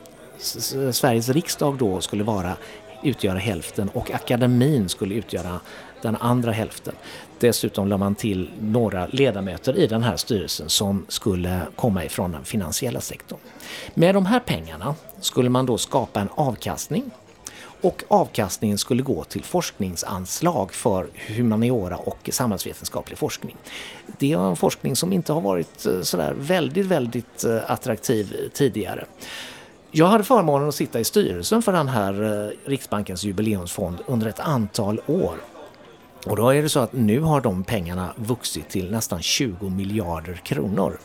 Sveriges 0.91 1.29
riksdag 1.29 1.77
då 1.77 2.01
skulle 2.01 2.23
vara, 2.23 2.57
utgöra 3.03 3.37
hälften 3.37 3.89
och 3.93 4.11
akademin 4.11 4.89
skulle 4.89 5.15
utgöra 5.15 5.59
den 6.01 6.15
andra 6.15 6.51
hälften. 6.51 6.93
Dessutom 7.39 7.87
lade 7.87 7.99
man 7.99 8.15
till 8.15 8.51
några 8.59 9.07
ledamöter 9.07 9.77
i 9.77 9.87
den 9.87 10.03
här 10.03 10.17
styrelsen 10.17 10.69
som 10.69 11.05
skulle 11.07 11.61
komma 11.75 12.05
ifrån 12.05 12.31
den 12.31 12.43
finansiella 12.43 13.01
sektorn. 13.01 13.39
Med 13.93 14.15
de 14.15 14.25
här 14.25 14.39
pengarna 14.39 14.95
skulle 15.21 15.49
man 15.49 15.65
då 15.65 15.77
skapa 15.77 16.19
en 16.21 16.29
avkastning 16.35 17.11
och 17.85 18.03
avkastningen 18.07 18.77
skulle 18.77 19.03
gå 19.03 19.23
till 19.23 19.43
forskningsanslag 19.43 20.73
för 20.73 21.07
humaniora 21.27 21.97
och 21.97 22.29
samhällsvetenskaplig 22.31 23.17
forskning. 23.17 23.55
Det 24.17 24.33
är 24.33 24.49
en 24.49 24.55
forskning 24.55 24.95
som 24.95 25.13
inte 25.13 25.33
har 25.33 25.41
varit 25.41 25.85
eh, 25.85 26.01
sådär 26.01 26.33
väldigt, 26.37 26.85
väldigt 26.85 27.43
eh, 27.43 27.71
attraktiv 27.71 28.49
tidigare. 28.53 29.05
Jag 29.91 30.05
hade 30.05 30.23
förmånen 30.23 30.69
att 30.69 30.75
sitta 30.75 30.99
i 30.99 31.03
styrelsen 31.03 31.61
för 31.61 31.71
den 31.71 31.87
här 31.87 32.23
eh, 32.23 32.69
Riksbankens 32.69 33.23
jubileumsfond 33.23 33.97
under 34.05 34.27
ett 34.27 34.39
antal 34.39 35.01
år. 35.07 35.35
Och 36.25 36.35
då 36.35 36.49
är 36.49 36.61
det 36.61 36.69
så 36.69 36.79
att 36.79 36.93
nu 36.93 37.19
har 37.19 37.41
de 37.41 37.63
pengarna 37.63 38.13
vuxit 38.15 38.69
till 38.69 38.91
nästan 38.91 39.21
20 39.21 39.69
miljarder 39.69 40.33
kronor. 40.33 40.99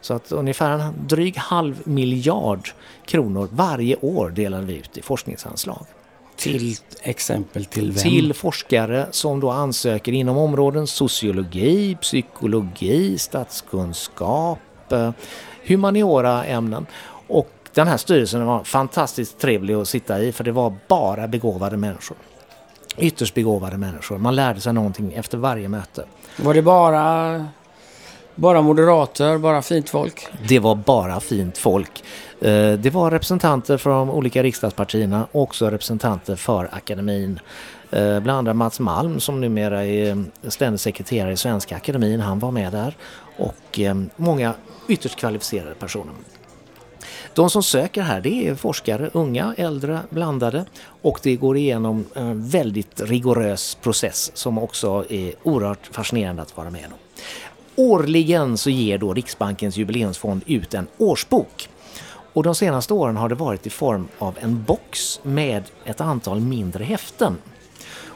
Så 0.00 0.14
att 0.14 0.32
ungefär 0.32 0.70
en 0.70 1.06
dryg 1.06 1.36
halv 1.36 1.82
miljard 1.84 2.70
kronor 3.06 3.48
varje 3.52 3.96
år 3.96 4.30
delar 4.30 4.62
vi 4.62 4.76
ut 4.76 4.98
i 4.98 5.02
forskningsanslag. 5.02 5.86
Till 6.40 6.76
exempel 7.02 7.64
till 7.64 7.92
vem? 7.92 8.02
Till 8.02 8.34
forskare 8.34 9.06
som 9.10 9.40
då 9.40 9.50
ansöker 9.50 10.12
inom 10.12 10.38
områden 10.38 10.86
sociologi, 10.86 11.96
psykologi, 12.00 13.18
statskunskap, 13.18 14.92
eh, 14.92 15.10
humaniora-ämnen. 15.66 16.86
Och 17.28 17.50
den 17.74 17.88
här 17.88 17.96
styrelsen 17.96 18.46
var 18.46 18.64
fantastiskt 18.64 19.38
trevlig 19.38 19.74
att 19.74 19.88
sitta 19.88 20.20
i 20.20 20.32
för 20.32 20.44
det 20.44 20.52
var 20.52 20.76
bara 20.88 21.28
begåvade 21.28 21.76
människor. 21.76 22.16
Ytterst 22.96 23.34
begåvade 23.34 23.76
människor. 23.76 24.18
Man 24.18 24.36
lärde 24.36 24.60
sig 24.60 24.72
någonting 24.72 25.12
efter 25.12 25.38
varje 25.38 25.68
möte. 25.68 26.04
Var 26.36 26.54
det 26.54 26.62
bara, 26.62 27.46
bara 28.40 28.62
moderater, 28.62 29.38
bara 29.38 29.62
fint 29.62 29.90
folk? 29.90 30.26
Det 30.48 30.58
var 30.58 30.74
bara 30.74 31.20
fint 31.20 31.58
folk. 31.58 32.04
Eh, 32.40 32.72
det 32.72 32.90
var 32.92 33.10
representanter 33.10 33.76
från 33.76 34.06
de 34.06 34.10
olika 34.10 34.42
riksdagspartierna 34.42 35.26
och 35.32 35.42
också 35.42 35.70
representanter 35.70 36.36
för 36.36 36.68
akademin. 36.72 37.40
Eh, 37.90 38.20
bland 38.20 38.38
andra 38.38 38.54
Mats 38.54 38.80
Malm 38.80 39.20
som 39.20 39.40
numera 39.40 39.84
är 39.84 40.10
eh, 40.10 40.48
ständig 40.48 40.80
sekreterare 40.80 41.32
i 41.32 41.36
Svenska 41.36 41.76
akademin. 41.76 42.20
Han 42.20 42.38
var 42.38 42.50
med 42.50 42.72
där. 42.72 42.96
Och 43.36 43.80
många 44.16 44.54
ytterst 44.88 45.16
kvalificerade 45.16 45.74
personer. 45.74 46.14
De 47.34 47.50
som 47.50 47.62
söker 47.62 48.02
här 48.02 48.20
det 48.20 48.48
är 48.48 48.54
forskare, 48.54 49.10
unga, 49.12 49.54
äldre, 49.56 50.00
blandade 50.10 50.64
och 51.02 51.20
det 51.22 51.36
går 51.36 51.56
igenom 51.56 52.04
en 52.14 52.48
väldigt 52.48 53.00
rigorös 53.00 53.74
process 53.74 54.30
som 54.34 54.58
också 54.58 55.04
är 55.08 55.32
oerhört 55.42 55.88
fascinerande 55.92 56.42
att 56.42 56.56
vara 56.56 56.70
med 56.70 56.84
om. 56.84 57.09
Årligen 57.80 58.58
så 58.58 58.70
ger 58.70 58.98
då 58.98 59.14
Riksbankens 59.14 59.76
jubileumsfond 59.76 60.42
ut 60.46 60.74
en 60.74 60.86
årsbok. 60.98 61.68
Och 62.32 62.42
de 62.42 62.54
senaste 62.54 62.94
åren 62.94 63.16
har 63.16 63.28
det 63.28 63.34
varit 63.34 63.66
i 63.66 63.70
form 63.70 64.08
av 64.18 64.38
en 64.40 64.64
box 64.64 65.20
med 65.22 65.64
ett 65.84 66.00
antal 66.00 66.40
mindre 66.40 66.84
häften. 66.84 67.36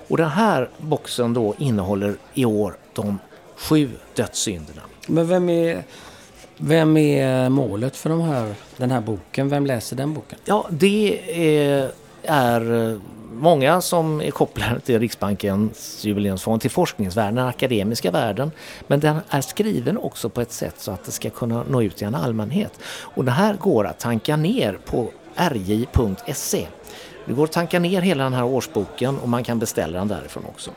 Och 0.09 0.17
den 0.17 0.29
här 0.29 0.71
boxen 0.79 1.35
då 1.35 1.55
innehåller 1.59 2.15
i 2.35 2.45
år 2.45 2.77
de 2.93 3.19
sju 3.57 3.91
dödssynderna. 4.15 4.83
Men 5.09 5.29
vem 5.29 5.49
är, 5.49 5.83
vem 6.57 6.97
är 6.97 7.49
målet 7.49 7.97
för 7.97 8.11
de 8.11 8.21
här, 8.21 8.55
den 8.77 8.91
här 8.91 9.01
boken? 9.01 9.49
Vem 9.49 9.67
läser 9.67 9.97
den 9.97 10.15
boken? 10.15 10.39
Ja, 10.45 10.67
det 10.71 11.21
är, 11.59 11.91
är 12.27 12.91
eh, 12.91 12.99
många 13.33 13.81
som 13.81 14.21
är 14.21 14.31
kopplade 14.31 14.81
till 14.81 14.99
Riksbankens 15.01 16.05
jubileumsfond, 16.05 16.61
till 16.61 16.71
forskningsvärlden, 16.71 17.35
den 17.35 17.47
akademiska 17.47 18.11
världen. 18.11 18.51
Men 18.87 19.01
den 19.01 19.17
är 19.29 19.41
skriven 19.41 19.99
också 19.99 20.29
på 20.29 20.41
ett 20.41 20.53
sätt 20.53 20.75
så 20.79 20.91
att 20.93 21.05
det 21.05 21.13
ska 21.13 21.31
kunna 21.31 21.65
nå 21.69 21.83
ut 21.83 21.97
till 21.97 22.07
en 22.07 22.15
allmänhet. 22.15 22.81
Och 22.87 23.25
det 23.25 23.31
här 23.31 23.55
går 23.55 23.87
att 23.87 23.99
tanka 23.99 24.37
ner 24.37 24.79
på 24.85 25.11
rj.se. 25.37 26.67
Det 27.27 27.33
går 27.33 27.45
att 27.45 27.53
tanka 27.53 27.79
ner 27.79 28.01
hela 28.01 28.25
den 28.25 28.33
här 28.33 28.45
årsboken 28.45 29.19
och 29.19 29.29
man 29.29 29.45
kan 29.45 29.59
beställa 29.59 29.99
den 29.99 30.09
därifrån 30.09 30.45
också. 30.49 30.71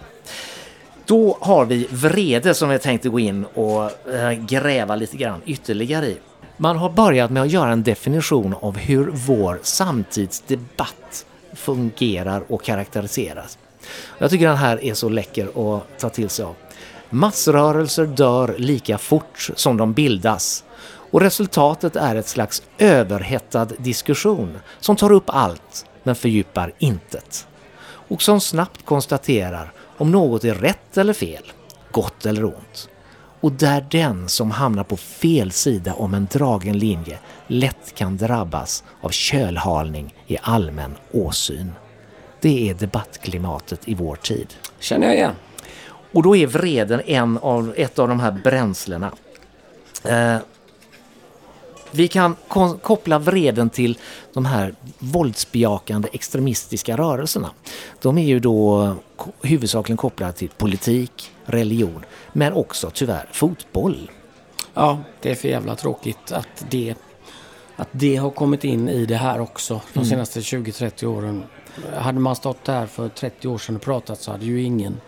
Då 1.06 1.38
har 1.42 1.66
vi 1.66 1.88
vrede 1.92 2.54
som 2.54 2.70
vi 2.70 2.80
tänkte 2.80 3.10
gå 3.10 3.20
in 3.20 3.46
och 3.46 4.10
eh, 4.14 4.32
gräva 4.32 4.96
lite 4.96 5.18
grann 5.18 5.42
ytterligare 5.46 6.06
i. 6.06 6.18
Man 6.58 6.78
har 6.78 6.90
börjat 6.90 7.32
med 7.32 7.44
att 7.44 7.52
göra 7.52 7.72
en 7.72 7.84
definition 7.84 8.56
av 8.62 8.78
hur 8.78 9.12
vår 9.14 9.60
samtidsdebatt 9.64 11.26
fungerar 11.58 12.44
och 12.48 12.64
karaktäriseras. 12.64 13.58
Jag 14.18 14.30
tycker 14.30 14.48
den 14.48 14.58
här 14.58 14.84
är 14.84 14.94
så 14.94 15.10
läcker 15.10 15.76
att 15.78 16.00
ta 16.00 16.10
till 16.10 16.30
sig 16.30 16.46
av. 16.46 16.56
Massrörelser 17.10 18.06
dör 18.06 18.56
lika 18.58 18.98
fort 18.98 19.50
som 19.56 19.78
de 19.78 19.94
bildas 19.94 20.64
och 21.12 21.22
resultatet 21.22 21.96
är 21.96 22.16
ett 22.16 22.28
slags 22.28 22.64
överhettad 22.78 23.66
diskussion 23.66 24.58
som 24.80 24.96
tar 24.96 25.12
upp 25.12 25.30
allt 25.30 25.86
men 26.04 26.16
fördjupar 26.16 26.74
intet 26.80 27.48
och 27.84 28.22
som 28.22 28.42
snabbt 28.42 28.86
konstaterar 28.86 29.72
om 29.98 30.12
något 30.12 30.44
är 30.44 30.56
rätt 30.56 30.98
eller 30.98 31.14
fel, 31.14 31.44
gott 31.92 32.26
eller 32.26 32.46
ont. 32.46 32.90
Och 33.42 33.52
där 33.52 33.86
den 33.92 34.30
som 34.30 34.52
hamnar 34.52 34.84
på 34.84 34.98
fel 34.98 35.52
sida 35.52 35.94
om 35.94 36.14
en 36.14 36.28
dragen 36.32 36.78
linje 36.78 37.20
lätt 37.48 37.96
kan 37.96 38.18
drabbas 38.18 38.84
av 39.02 39.10
kölhalning 39.10 40.16
i 40.28 40.38
allmän 40.42 40.96
åsyn. 41.12 41.72
Det 42.42 42.70
är 42.70 42.74
debattklimatet 42.74 43.88
i 43.88 43.94
vår 43.94 44.16
tid. 44.16 44.54
Känner 44.80 45.08
jag 45.08 45.16
igen. 45.16 45.34
Och 46.12 46.24
då 46.24 46.36
är 46.36 46.48
vreden 46.48 47.02
en 47.06 47.38
av, 47.38 47.74
ett 47.78 48.00
av 48.00 48.08
de 48.08 48.20
här 48.20 48.32
bränslena. 48.32 49.12
Eh, 50.04 50.38
vi 51.92 52.08
kan 52.08 52.36
koppla 52.82 53.20
vreden 53.20 53.70
till 53.70 53.98
de 54.34 54.46
här 54.46 54.76
våldsbejakande 55.00 56.10
extremistiska 56.12 56.98
rörelserna. 56.98 57.52
De 58.02 58.18
är 58.18 58.26
ju 58.26 58.40
då 58.40 58.96
huvudsakligen 59.42 59.98
kopplade 59.98 60.34
till 60.34 60.50
politik, 60.50 61.32
religion, 61.46 62.06
men 62.34 62.54
också 62.54 62.92
tyvärr 62.94 63.30
fotboll. 63.32 64.12
Ja, 64.74 65.00
det 65.22 65.32
är 65.32 65.36
för 65.36 65.48
jävla 65.48 65.76
tråkigt 65.76 66.32
att 66.32 66.66
det, 66.70 66.96
att 67.76 67.90
det 67.92 68.16
har 68.16 68.30
kommit 68.30 68.64
in 68.64 68.90
i 68.90 69.06
det 69.06 69.16
här 69.16 69.40
också 69.40 69.82
de 69.94 70.06
senaste 70.06 70.40
20-30 70.40 71.06
åren. 71.06 71.44
Hade 71.98 72.20
man 72.20 72.36
stått 72.36 72.64
där 72.64 72.86
för 72.86 73.10
30 73.10 73.48
år 73.48 73.58
sedan 73.58 73.76
och 73.76 73.82
pratat 73.82 74.22
så 74.22 74.32
hade 74.32 74.46
ju 74.46 74.62
ingen, 74.62 75.02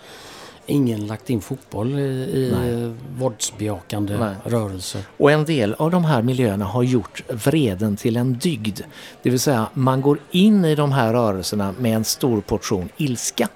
ingen 0.69 1.07
lagt 1.07 1.29
in 1.29 1.41
fotboll 1.41 1.99
i, 1.99 2.03
i 2.03 2.93
våldsbejakande 3.17 4.17
Nej. 4.17 4.35
rörelser. 4.43 5.01
Och 5.17 5.31
en 5.31 5.45
del 5.45 5.73
av 5.73 5.91
de 5.91 6.05
här 6.05 6.21
miljöerna 6.21 6.65
har 6.65 6.83
gjort 6.83 7.23
vreden 7.29 7.97
till 7.97 8.17
en 8.17 8.33
dygd. 8.33 8.81
Det 9.23 9.29
vill 9.29 9.39
säga 9.39 9.67
man 9.73 10.01
går 10.01 10.19
in 10.31 10.65
i 10.65 10.75
de 10.75 10.91
här 10.91 11.13
rörelserna 11.13 11.73
med 11.79 11.95
en 11.95 12.03
stor 12.03 12.41
portion 12.41 12.89
ilska. 12.97 13.47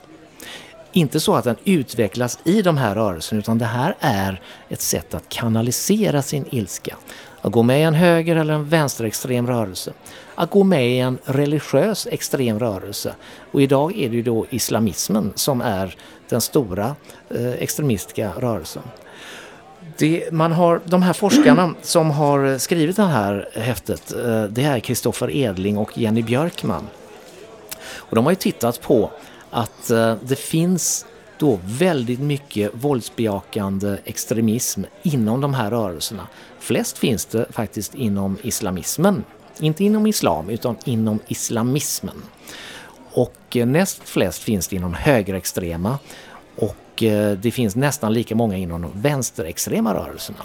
Inte 0.95 1.19
så 1.19 1.36
att 1.36 1.43
den 1.43 1.56
utvecklas 1.63 2.39
i 2.43 2.62
de 2.62 2.78
här 2.78 2.95
rörelserna 2.95 3.39
utan 3.39 3.58
det 3.58 3.65
här 3.65 3.95
är 3.99 4.41
ett 4.69 4.82
sätt 4.82 5.13
att 5.13 5.30
kanalisera 5.30 6.21
sin 6.21 6.45
ilska. 6.49 6.95
Att 7.41 7.52
gå 7.52 7.63
med 7.63 7.80
i 7.80 7.84
en 7.84 7.93
höger 7.93 8.36
eller 8.36 8.54
en 8.54 8.69
vänsterextrem 8.69 9.47
rörelse. 9.47 9.93
Att 10.36 10.49
gå 10.49 10.63
med 10.63 10.89
i 10.89 10.99
en 10.99 11.17
religiös 11.26 12.08
extrem 12.12 12.60
rörelse. 12.60 13.15
Och 13.52 13.62
idag 13.62 13.97
är 13.97 14.10
det 14.10 14.15
ju 14.15 14.23
då 14.23 14.45
islamismen 14.49 15.32
som 15.36 15.62
är 15.62 15.95
den 16.34 16.41
stora 16.41 16.96
eh, 17.30 17.52
extremistiska 17.52 18.32
rörelsen. 18.38 18.84
Det, 19.98 20.32
man 20.32 20.52
har, 20.52 20.82
de 20.86 21.04
här 21.04 21.13
forskarna 21.13 21.74
som 21.82 22.12
har 22.12 22.58
skrivit 22.58 22.96
det 22.96 23.04
här 23.04 23.50
häftet, 23.54 24.13
eh, 24.13 24.43
det 24.43 24.63
är 24.63 24.80
Kristoffer 24.80 25.36
Edling 25.36 25.78
och 25.78 25.98
Jenny 25.98 26.22
Björkman. 26.22 26.88
Och 27.96 28.15
de 28.15 28.26
har 28.26 28.32
ju 28.32 28.36
tittat 28.36 28.82
på 28.82 29.12
att 29.50 29.89
eh, 29.89 30.15
det 30.22 30.36
finns 30.36 31.06
då 31.39 31.60
väldigt 31.63 32.19
mycket 32.19 32.72
våldsbejakande 32.74 33.98
extremism 34.06 34.84
inom 35.04 35.41
de 35.41 35.54
här 35.54 35.69
rörelserna. 35.69 36.28
Flest 36.60 36.98
finns 36.98 37.26
det 37.26 37.46
faktiskt 37.52 37.96
inom 37.96 38.38
islamismen. 38.41 39.24
Inte 39.60 39.84
inom 39.84 40.08
islam 40.08 40.50
utan 40.50 40.76
inom 40.86 41.19
islamismen. 41.28 42.22
Och 43.13 43.58
eh, 43.58 43.65
näst 43.65 44.02
flest 44.10 44.43
finns 44.43 44.67
det 44.67 44.76
inom 44.76 44.93
högerextrema 44.93 45.99
och 46.56 47.04
eh, 47.04 47.32
det 47.32 47.52
finns 47.52 47.76
nästan 47.76 48.13
lika 48.13 48.36
många 48.36 48.58
inom 48.58 48.82
de 48.82 48.91
vänsterextrema 49.02 49.93
rörelserna. 49.93 50.39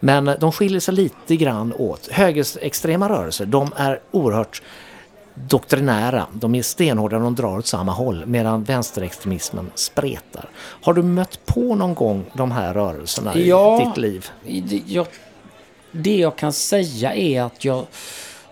Men 0.00 0.28
eh, 0.28 0.34
de 0.40 0.52
skiljer 0.52 0.80
sig 0.80 0.94
lite 0.94 1.36
grann 1.36 1.72
åt. 1.72 2.08
Högerextrema 2.10 3.08
rörelser, 3.08 3.46
de 3.46 3.70
är 3.76 4.00
oerhört 4.10 4.62
doktrinära. 5.34 6.26
De 6.32 6.54
är 6.54 6.62
stenhårda, 6.62 7.18
de 7.18 7.34
drar 7.34 7.58
åt 7.58 7.66
samma 7.66 7.92
håll 7.92 8.26
medan 8.26 8.64
vänsterextremismen 8.64 9.70
spretar. 9.74 10.48
Har 10.56 10.94
du 10.94 11.02
mött 11.02 11.46
på 11.46 11.74
någon 11.74 11.94
gång 11.94 12.24
de 12.32 12.50
här 12.50 12.74
rörelserna 12.74 13.38
Ja. 13.38 13.82
i 13.82 13.84
ditt 13.84 13.96
liv? 13.96 14.26
Jag, 14.86 15.06
det 15.92 16.16
jag 16.16 16.36
kan 16.36 16.52
säga 16.52 17.14
är 17.14 17.42
att 17.42 17.64
jag... 17.64 17.86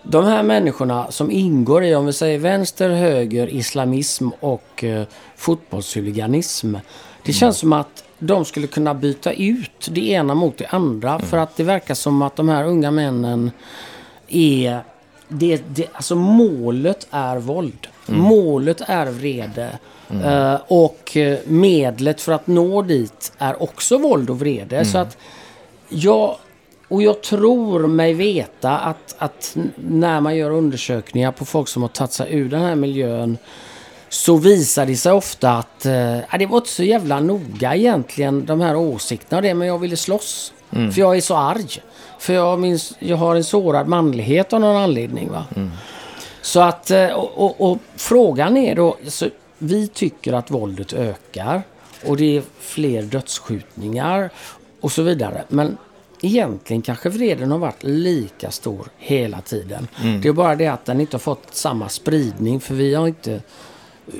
De 0.03 0.25
här 0.25 0.43
människorna 0.43 1.11
som 1.11 1.31
ingår 1.31 1.83
i, 1.83 1.95
om 1.95 2.05
vi 2.05 2.13
säger 2.13 2.39
vänster, 2.39 2.89
höger, 2.89 3.47
islamism 3.47 4.29
och 4.39 4.83
eh, 4.83 5.03
fotbollshuliganism. 5.35 6.75
Det 7.23 7.33
känns 7.33 7.57
som 7.57 7.73
att 7.73 8.03
de 8.19 8.45
skulle 8.45 8.67
kunna 8.67 8.93
byta 8.93 9.33
ut 9.33 9.89
det 9.91 10.09
ena 10.09 10.33
mot 10.35 10.57
det 10.57 10.65
andra. 10.65 11.19
För 11.19 11.37
att 11.37 11.57
det 11.57 11.63
verkar 11.63 11.93
som 11.93 12.21
att 12.21 12.35
de 12.35 12.49
här 12.49 12.63
unga 12.63 12.91
männen 12.91 13.51
är... 14.27 14.79
Det, 15.31 15.63
det, 15.67 15.87
alltså 15.93 16.15
målet 16.15 17.07
är 17.11 17.37
våld. 17.37 17.87
Målet 18.05 18.81
är 18.87 19.05
vrede. 19.05 19.79
Eh, 20.23 20.55
och 20.67 21.17
eh, 21.17 21.39
medlet 21.47 22.21
för 22.21 22.31
att 22.31 22.47
nå 22.47 22.81
dit 22.81 23.31
är 23.37 23.63
också 23.63 23.97
våld 23.97 24.29
och 24.29 24.39
vrede. 24.39 24.85
Så 24.85 24.97
att 24.97 25.17
jag, 25.89 26.35
och 26.89 27.01
jag 27.01 27.21
tror 27.21 27.87
mig 27.87 28.13
veta 28.13 28.77
att, 28.77 29.15
att 29.17 29.57
när 29.75 30.21
man 30.21 30.35
gör 30.35 30.51
undersökningar 30.51 31.31
på 31.31 31.45
folk 31.45 31.67
som 31.67 31.81
har 31.81 31.89
tagit 31.89 32.11
sig 32.11 32.33
ur 32.35 32.49
den 32.49 32.61
här 32.61 32.75
miljön 32.75 33.37
så 34.09 34.37
visar 34.37 34.85
det 34.85 34.95
sig 34.95 35.11
ofta 35.11 35.51
att 35.51 35.85
eh, 35.85 36.17
det 36.39 36.45
var 36.45 36.57
inte 36.57 36.69
så 36.69 36.83
jävla 36.83 37.19
noga 37.19 37.75
egentligen 37.75 38.45
de 38.45 38.61
här 38.61 38.75
åsikterna 38.75 39.37
och 39.37 39.43
det 39.43 39.53
men 39.53 39.67
jag 39.67 39.79
ville 39.79 39.95
slåss. 39.97 40.53
För 40.91 40.99
jag 40.99 41.17
är 41.17 41.21
så 41.21 41.35
arg. 41.35 41.81
För 42.19 42.33
jag, 42.33 42.59
minns, 42.59 42.95
jag 42.99 43.17
har 43.17 43.35
en 43.35 43.43
sårad 43.43 43.87
manlighet 43.87 44.53
av 44.53 44.61
någon 44.61 44.77
anledning. 44.77 45.29
Va? 45.31 45.45
Så 46.41 46.59
att, 46.59 46.91
eh, 46.91 47.07
och, 47.07 47.37
och, 47.37 47.71
och 47.71 47.77
frågan 47.95 48.57
är 48.57 48.75
då, 48.75 48.97
så 49.07 49.25
vi 49.57 49.87
tycker 49.87 50.33
att 50.33 50.51
våldet 50.51 50.93
ökar 50.93 51.61
och 52.05 52.17
det 52.17 52.37
är 52.37 52.43
fler 52.59 53.01
dödsskjutningar 53.01 54.29
och 54.81 54.91
så 54.91 55.01
vidare. 55.01 55.43
Men 55.47 55.77
egentligen 56.21 56.81
kanske 56.81 57.09
vreden 57.09 57.51
har 57.51 57.57
varit 57.57 57.83
lika 57.83 58.51
stor 58.51 58.87
hela 58.97 59.41
tiden. 59.41 59.87
Det 60.21 60.27
är 60.29 60.33
bara 60.33 60.55
det 60.55 60.67
att 60.67 60.85
den 60.85 61.01
inte 61.01 61.13
har 61.15 61.19
fått 61.19 61.55
samma 61.55 61.89
spridning 61.89 62.59
för 62.59 62.75
vi 62.75 62.95
har 62.95 63.07
inte 63.07 63.41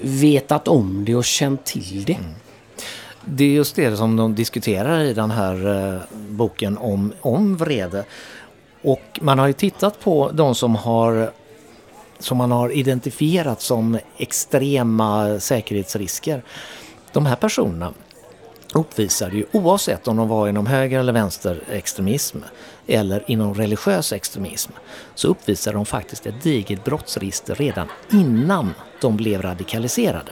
vetat 0.02 0.68
om 0.68 1.06
det 1.06 1.16
och 1.16 1.26
känt 1.26 1.66
till 1.66 2.04
det. 2.04 2.18
Det 3.26 3.44
är 3.44 3.50
just 3.50 3.76
det 3.76 3.98
som 3.98 4.16
de 4.16 4.36
diskuterar 4.36 5.04
i 5.04 5.14
den 5.14 5.32
här 5.32 5.86
eh, 5.94 6.02
boken 6.30 6.78
om, 6.78 7.14
om 7.22 7.58
vrede. 7.58 8.06
Och 8.82 9.20
man 9.22 9.40
har 9.40 9.48
ju 9.48 9.54
tittat 9.54 10.00
på 10.00 10.32
de 10.34 10.56
som 10.56 10.76
har 10.76 11.32
som 12.20 12.38
man 12.38 12.52
har 12.52 12.70
identifierat 12.70 13.62
som 13.62 14.00
extrema 14.18 15.40
säkerhetsrisker. 15.40 16.44
De 17.12 17.26
här 17.26 17.36
personerna 17.36 17.94
uppvisade 18.74 19.36
ju 19.36 19.46
oavsett 19.52 20.08
om 20.08 20.18
de 20.18 20.28
var 20.28 20.48
inom 20.48 20.66
höger 20.66 21.00
eller 21.00 21.14
vänsterextremism 21.14 22.38
eller 22.88 23.24
inom 23.28 23.54
religiös 23.54 24.14
extremism 24.14 24.72
så 25.16 25.28
uppvisade 25.28 25.78
de 25.78 25.86
faktiskt 25.86 26.26
ett 26.26 26.44
digert 26.44 26.84
brottsregister 26.84 27.56
redan 27.56 27.88
innan 28.12 28.74
de 29.02 29.18
blev 29.18 29.42
radikaliserade. 29.42 30.32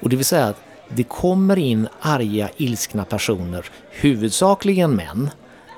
Och 0.00 0.08
det 0.08 0.16
vill 0.16 0.24
säga 0.24 0.44
att 0.46 0.60
det 0.88 1.04
kommer 1.04 1.58
in 1.58 1.88
arga, 2.00 2.50
ilskna 2.56 3.04
personer, 3.04 3.66
huvudsakligen 3.90 4.96
män, 4.96 5.30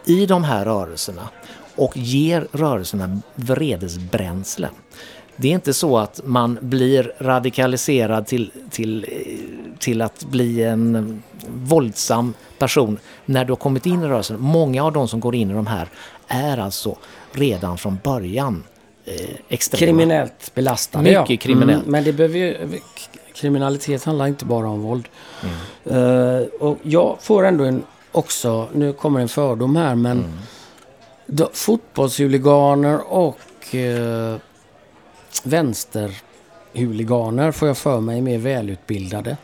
i 0.04 0.26
de 0.26 0.44
här 0.44 0.64
rörelserna 0.64 1.28
och 1.76 1.96
ger 1.96 2.48
rörelserna 2.52 3.20
vredesbränsle. 3.34 4.70
Det 5.40 5.48
är 5.48 5.52
inte 5.52 5.74
så 5.74 5.98
att 5.98 6.20
man 6.24 6.58
blir 6.60 7.12
radikaliserad 7.18 8.26
till, 8.26 8.50
till, 8.70 9.06
till 9.78 10.02
att 10.02 10.24
bli 10.24 10.62
en 10.62 11.22
våldsam 11.48 12.34
person 12.58 12.98
när 13.24 13.44
du 13.44 13.52
har 13.52 13.56
kommit 13.56 13.86
in 13.86 14.02
i 14.02 14.06
rörelsen. 14.06 14.40
Många 14.40 14.84
av 14.84 14.92
de 14.92 15.08
som 15.08 15.20
går 15.20 15.34
in 15.34 15.50
i 15.50 15.54
de 15.54 15.66
här 15.66 15.88
är 16.28 16.58
alltså 16.58 16.96
redan 17.32 17.78
från 17.78 17.98
början 18.04 18.64
eh, 19.04 19.14
extrema. 19.48 19.78
Kriminellt 19.78 20.54
belastade 20.54 21.04
Mycket 21.04 21.30
ja. 21.30 21.36
kriminellt. 21.36 21.82
Mm, 21.82 21.92
men 21.92 22.04
det 22.04 22.12
behöver 22.12 22.38
ju, 22.38 22.80
kriminalitet 23.34 24.04
handlar 24.04 24.26
inte 24.26 24.44
bara 24.44 24.68
om 24.68 24.82
våld. 24.82 25.08
Eh, 25.84 26.40
och 26.60 26.78
jag 26.82 27.16
får 27.20 27.46
ändå 27.46 27.64
en, 27.64 27.82
också, 28.12 28.68
nu 28.72 28.92
kommer 28.92 29.20
en 29.20 29.28
fördom 29.28 29.76
här, 29.76 29.94
men 29.94 30.24
då, 31.26 31.50
fotbollshuliganer 31.52 33.12
och 33.12 33.38
uh, 33.74 34.36
vänsterhuliganer 35.44 37.52
får 37.52 37.68
jag 37.68 37.78
för 37.78 38.00
mig 38.00 38.18
är 38.18 38.22
mer 38.22 38.38
välutbildade 38.38 39.36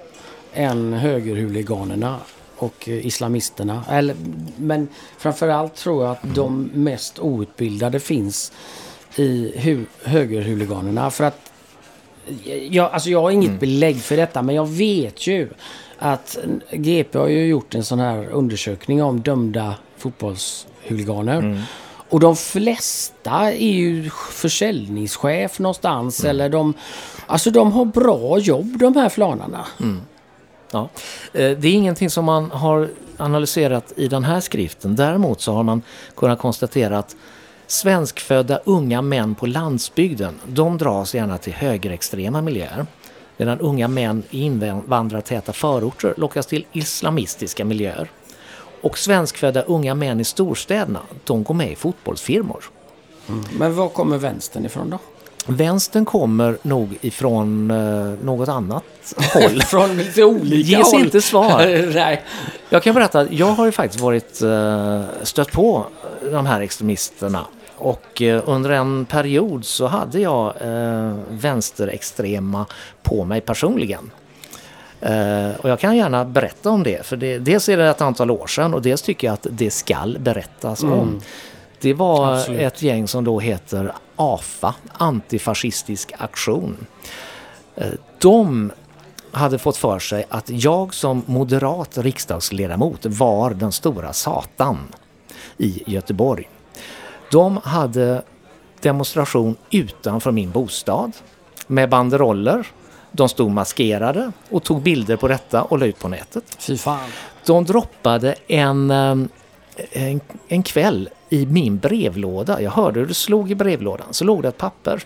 än 0.55 0.93
högerhuliganerna 0.93 2.17
och 2.57 2.89
islamisterna. 2.89 3.85
Eller, 3.91 4.17
men 4.57 4.89
framförallt 5.19 5.75
tror 5.75 6.05
jag 6.05 6.13
att 6.13 6.35
de 6.35 6.71
mest 6.75 7.19
outbildade 7.19 8.01
finns 8.01 8.53
i 9.17 9.53
hu- 9.57 9.87
högerhuliganerna. 10.05 11.11
För 11.11 11.25
att 11.25 11.51
jag, 12.71 12.93
alltså 12.93 13.11
jag 13.11 13.23
har 13.23 13.31
inget 13.31 13.61
belägg 13.61 14.03
för 14.03 14.17
detta 14.17 14.43
men 14.43 14.55
jag 14.55 14.69
vet 14.69 15.27
ju 15.27 15.49
att 15.99 16.39
GP 16.73 17.19
har 17.19 17.29
ju 17.29 17.47
gjort 17.47 17.75
en 17.75 17.85
sån 17.85 17.99
här 17.99 18.29
undersökning 18.29 19.03
om 19.03 19.21
dömda 19.21 19.75
fotbollshuliganer. 19.97 21.63
Och 22.15 22.21
de 22.21 22.37
flesta 22.37 23.53
är 23.53 23.73
ju 23.73 24.11
försäljningschef 24.31 25.59
någonstans 25.59 26.25
eller 26.25 26.49
de... 26.49 26.75
Alltså 27.27 27.51
de 27.51 27.73
har 27.73 27.85
bra 27.85 28.39
jobb 28.39 28.79
de 28.79 28.97
här 28.97 29.09
flanarna. 29.09 29.67
Ja. 30.71 30.89
Eh, 31.33 31.59
Det 31.59 31.69
är 31.69 31.73
ingenting 31.73 32.11
som 32.11 32.25
man 32.25 32.51
har 32.51 32.89
analyserat 33.17 33.93
i 33.97 34.09
den 34.09 34.25
här 34.25 34.41
skriften. 34.41 34.97
Däremot 34.97 35.41
så 35.41 35.53
har 35.53 35.63
man 35.63 35.83
kunnat 36.17 36.39
konstatera 36.39 36.99
att 36.99 37.17
svenskfödda 37.67 38.61
unga 38.65 39.03
män 39.03 39.35
på 39.35 39.47
landsbygden, 39.47 40.35
de 40.47 40.79
dras 40.79 41.15
gärna 41.15 41.39
till 41.39 41.53
högerextrema 41.53 42.43
miljöer. 42.43 42.87
Medan 43.37 43.61
unga 43.61 43.89
män 43.89 44.23
i 44.31 44.43
invandrartäta 44.43 45.53
förorter 45.53 46.15
lockas 46.17 46.47
till 46.47 46.67
islamistiska 46.73 47.65
miljöer. 47.65 48.09
Och 48.85 48.99
svenskfödda 48.99 49.63
unga 49.63 49.95
män 49.95 50.21
i 50.21 50.25
storstäderna, 50.25 51.01
de 51.25 51.45
går 51.45 51.55
med 51.55 51.73
i 51.73 51.75
fotbollsfirmor. 51.75 52.65
Men 53.59 53.75
var 53.77 53.89
kommer 53.89 54.19
vänstern 54.19 54.67
ifrån 54.67 54.91
då? 54.91 54.99
Vänstern 55.47 56.05
kommer 56.05 56.59
nog 56.63 56.99
ifrån 57.01 57.71
eh, 57.71 58.25
något 58.25 58.49
annat 58.49 58.85
håll. 59.35 59.63
Från 59.63 59.97
lite 59.97 60.25
olika 60.25 60.79
Ges 60.79 60.93
håll. 60.93 61.01
inte 61.01 61.21
svar. 61.21 61.91
Nej. 61.95 62.23
Jag 62.69 62.83
kan 62.83 62.95
berätta 62.95 63.21
att 63.21 63.33
jag 63.33 63.47
har 63.47 63.67
ju 63.67 63.73
faktiskt 63.73 64.01
varit 64.03 64.43
eh, 64.43 65.03
stött 65.23 65.53
på 65.53 65.87
de 66.33 66.47
här 66.47 66.61
extremisterna. 66.61 67.47
Och 67.77 68.23
eh, 68.23 68.43
under 68.47 68.71
en 68.71 69.05
period 69.05 69.65
så 69.65 69.87
hade 69.87 70.21
jag 70.21 70.47
eh, 70.61 71.15
vänsterextrema 71.29 72.67
på 73.03 73.25
mig 73.25 73.41
personligen. 73.41 74.11
Eh, 75.05 75.57
och 75.61 75.71
jag 75.71 75.81
kan 75.81 75.97
gärna 75.97 76.25
berätta 76.25 76.71
om 76.71 76.83
det, 76.83 77.07
för 77.07 77.17
det, 77.17 77.39
dels 77.39 77.69
är 77.69 77.77
det 77.77 77.89
ett 77.89 78.01
antal 78.01 78.31
år 78.31 78.47
sedan 78.47 78.75
och 78.75 78.83
dels 78.83 79.03
tycker 79.03 79.27
jag 79.27 79.35
att 79.35 79.47
det 79.51 79.71
skall 79.71 80.19
berättas 80.21 80.83
om. 80.83 81.21
Det 81.81 81.95
var 81.95 82.35
Absolut. 82.35 82.61
ett 82.61 82.83
gäng 82.83 83.09
som 83.09 83.25
då 83.25 83.41
heter 83.41 83.93
AFA, 84.17 84.75
Antifascistisk 84.93 86.13
aktion. 86.19 86.87
Eh, 87.77 87.87
De 88.19 88.73
hade 89.31 89.59
fått 89.59 89.77
för 89.77 89.99
sig 89.99 90.25
att 90.29 90.51
jag 90.51 90.95
som 90.95 91.23
moderat 91.27 91.99
riksdagsledamot 91.99 93.07
var 93.07 93.51
den 93.51 93.73
stora 93.73 94.13
satan 94.13 94.79
i 95.59 95.83
Göteborg. 95.87 96.49
De 97.31 97.61
hade 97.65 98.23
demonstration 98.81 99.57
utanför 99.71 100.33
min 100.33 100.51
bostad 100.51 101.13
med 101.67 101.89
banderoller. 101.89 102.67
De 103.17 103.29
stod 103.29 103.51
maskerade 103.51 104.33
och 104.51 104.63
tog 104.63 104.83
bilder 104.83 105.17
på 105.17 105.29
detta 105.29 105.63
och 105.63 105.79
la 105.79 105.87
ut 105.87 105.99
på 105.99 106.09
nätet. 106.09 106.45
Fy 106.59 106.77
fan. 106.77 107.11
De 107.47 107.65
droppade 107.65 108.35
en, 108.47 108.91
eh, 108.91 109.17
en, 109.93 110.21
en 110.49 110.63
kväll 110.63 111.09
i 111.29 111.47
min 111.47 111.79
brevlåda. 111.79 112.61
Jag 112.61 112.71
hörde 112.71 113.01
hur 113.01 113.07
det 113.07 113.15
slog 113.15 113.51
i 113.51 113.55
brevlådan. 113.55 114.07
Så 114.11 114.25
låg 114.25 114.43
det 114.43 114.49
ett 114.49 114.59
papper. 114.59 115.03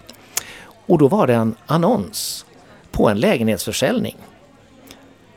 Och 0.70 0.98
då 0.98 1.08
var 1.08 1.26
det 1.26 1.34
en 1.34 1.54
annons 1.66 2.46
på 2.90 3.08
en 3.08 3.20
lägenhetsförsäljning. 3.20 4.16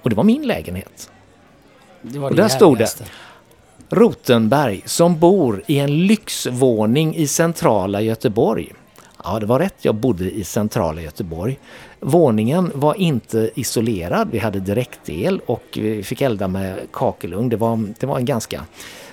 Och 0.01 0.09
det 0.09 0.15
var 0.15 0.24
min 0.24 0.47
lägenhet. 0.47 1.09
Det 2.01 2.19
var 2.19 2.30
Och 2.30 2.36
där 2.36 2.47
stod 2.47 2.78
det. 2.78 3.03
Rotenberg 3.89 4.82
som 4.86 5.19
bor 5.19 5.63
i 5.67 5.80
en 5.80 6.07
lyxvåning 6.07 7.15
i 7.15 7.28
centrala 7.28 8.01
Göteborg. 8.01 8.74
Ja, 9.24 9.39
det 9.39 9.45
var 9.45 9.59
rätt. 9.59 9.76
Jag 9.82 9.95
bodde 9.95 10.32
i 10.32 10.43
centrala 10.43 11.01
Göteborg. 11.01 11.59
Våningen 12.04 12.72
var 12.76 12.95
inte 12.95 13.52
isolerad. 13.56 14.28
Vi 14.32 14.39
hade 14.39 14.60
direktel 14.60 15.41
och 15.45 15.64
vi 15.74 16.04
fick 16.04 16.22
elda 16.22 16.47
med 16.47 16.80
kakelugn. 16.93 17.49
Det 17.49 17.58
var, 17.58 17.93
det 17.99 18.06
var 18.06 18.18
en 18.18 18.26
ganska 18.26 18.66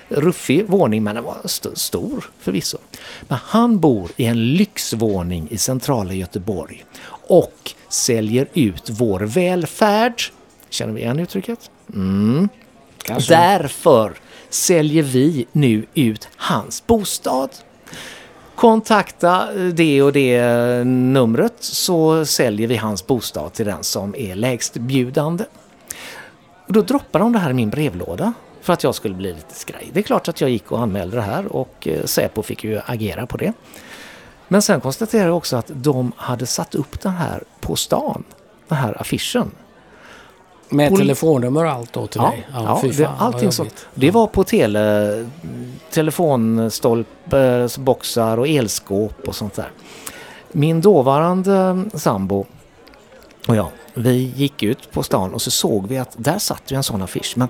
ruffig 0.09 0.65
våning, 0.67 1.03
men 1.03 1.15
den 1.15 1.23
var 1.23 1.37
st- 1.45 1.75
stor 1.75 2.29
förvisso. 2.39 2.77
Men 3.21 3.37
han 3.43 3.79
bor 3.79 4.09
i 4.15 4.25
en 4.25 4.53
lyxvåning 4.53 5.47
i 5.51 5.57
centrala 5.57 6.13
Göteborg 6.13 6.85
och 7.09 7.71
säljer 7.89 8.47
ut 8.53 8.89
vår 8.89 9.19
välfärd. 9.19 10.21
Känner 10.69 10.93
vi 10.93 11.01
igen 11.01 11.19
uttrycket? 11.19 11.71
Mm. 11.93 12.49
Därför 13.27 14.13
säljer 14.49 15.03
vi 15.03 15.45
nu 15.51 15.85
ut 15.93 16.27
hans 16.35 16.87
bostad. 16.87 17.49
Kontakta 18.59 19.53
eh, 19.53 19.67
det 19.67 20.01
och 20.01 20.13
det 20.13 20.35
eh, 20.35 20.85
numret 20.85 21.53
så 21.59 22.25
säljer 22.25 22.67
vi 22.67 22.75
hans 22.75 23.07
bostad 23.07 23.53
till 23.53 23.65
den 23.65 23.83
som 23.83 24.15
är 24.15 24.35
lägstbjudande. 24.35 25.43
Och 26.67 26.73
då 26.73 26.81
droppade 26.81 27.25
de 27.25 27.33
det 27.33 27.39
här 27.39 27.49
i 27.49 27.53
min 27.53 27.69
brevlåda 27.69 28.33
för 28.61 28.73
att 28.73 28.83
jag 28.83 28.95
skulle 28.95 29.15
bli 29.15 29.33
lite 29.33 29.55
skraj. 29.55 29.89
Det 29.93 29.99
är 29.99 30.03
klart 30.03 30.27
att 30.27 30.41
jag 30.41 30.49
gick 30.49 30.71
och 30.71 30.79
anmälde 30.79 31.15
det 31.15 31.21
här 31.21 31.45
och 31.55 31.87
eh, 31.87 32.05
Säpo 32.05 32.41
fick 32.41 32.63
ju 32.63 32.81
agera 32.85 33.27
på 33.27 33.37
det. 33.37 33.53
Men 34.47 34.61
sen 34.61 34.81
konstaterade 34.81 35.27
jag 35.27 35.37
också 35.37 35.57
att 35.57 35.71
de 35.73 36.11
hade 36.15 36.45
satt 36.45 36.75
upp 36.75 37.01
den 37.01 37.13
här 37.13 37.43
på 37.59 37.75
stan, 37.75 38.23
den 38.67 38.77
här 38.77 39.01
affischen. 39.01 39.51
Med 40.69 40.95
telefonnummer 40.95 41.65
och 41.65 41.71
allt 41.71 41.93
då 41.93 42.07
till 42.07 42.21
Ja, 42.23 42.29
dig? 42.29 42.47
ja, 42.53 42.79
fy 42.81 42.87
det, 42.87 42.93
fan, 42.93 43.15
vad 43.19 43.27
allting 43.27 43.51
så. 43.51 43.65
Det 43.93 44.11
var 44.11 44.27
på 44.27 44.43
tele, 44.43 45.25
telefonstolpboxar 45.91 48.37
och 48.37 48.47
elskåp 48.47 49.27
och 49.27 49.35
sånt 49.35 49.53
där. 49.53 49.71
Min 50.51 50.81
dåvarande 50.81 51.83
sambo 51.93 52.45
och 53.47 53.55
jag, 53.55 53.67
vi 53.93 54.33
gick 54.35 54.63
ut 54.63 54.91
på 54.91 55.03
stan 55.03 55.33
och 55.33 55.41
så 55.41 55.51
såg 55.51 55.87
vi 55.87 55.97
att 55.97 56.15
där 56.17 56.39
satt 56.39 56.63
ju 56.71 56.75
en 56.75 56.83
sån 56.83 57.01
affisch 57.01 57.33
men 57.37 57.47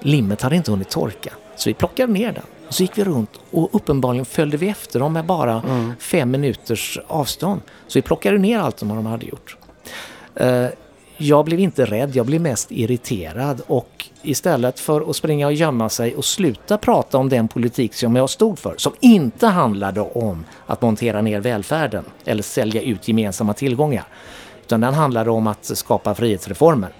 limmet 0.00 0.42
hade 0.42 0.56
inte 0.56 0.70
hunnit 0.70 0.90
torka. 0.90 1.30
Så 1.56 1.70
vi 1.70 1.74
plockade 1.74 2.12
ner 2.12 2.32
den 2.32 2.42
och 2.68 2.74
så 2.74 2.82
gick 2.82 2.98
vi 2.98 3.04
runt 3.04 3.30
och 3.50 3.68
uppenbarligen 3.72 4.24
följde 4.24 4.56
vi 4.56 4.68
efter 4.68 5.00
dem 5.00 5.12
med 5.12 5.26
bara 5.26 5.62
fem 5.98 6.30
minuters 6.30 6.98
avstånd. 7.08 7.60
Så 7.86 7.98
vi 7.98 8.02
plockade 8.02 8.38
ner 8.38 8.58
allt 8.58 8.78
som 8.78 8.88
de 8.88 9.06
hade 9.06 9.26
gjort. 9.26 9.56
Eh, 10.34 10.66
jag 11.16 11.44
blev 11.44 11.60
inte 11.60 11.84
rädd, 11.84 12.16
jag 12.16 12.26
blev 12.26 12.40
mest 12.40 12.72
irriterad 12.72 13.62
och 13.66 14.06
istället 14.22 14.80
för 14.80 15.10
att 15.10 15.16
springa 15.16 15.46
och 15.46 15.52
gömma 15.52 15.88
sig 15.88 16.14
och 16.16 16.24
sluta 16.24 16.78
prata 16.78 17.18
om 17.18 17.28
den 17.28 17.48
politik 17.48 17.94
som 17.94 18.16
jag 18.16 18.30
stod 18.30 18.58
för, 18.58 18.74
som 18.78 18.92
inte 19.00 19.46
handlade 19.46 20.00
om 20.00 20.44
att 20.66 20.82
montera 20.82 21.22
ner 21.22 21.40
välfärden 21.40 22.04
eller 22.24 22.42
sälja 22.42 22.82
ut 22.82 23.08
gemensamma 23.08 23.54
tillgångar, 23.54 24.04
utan 24.64 24.80
den 24.80 24.94
handlade 24.94 25.30
om 25.30 25.46
att 25.46 25.64
skapa 25.64 26.14
frihetsreformer. 26.14 26.90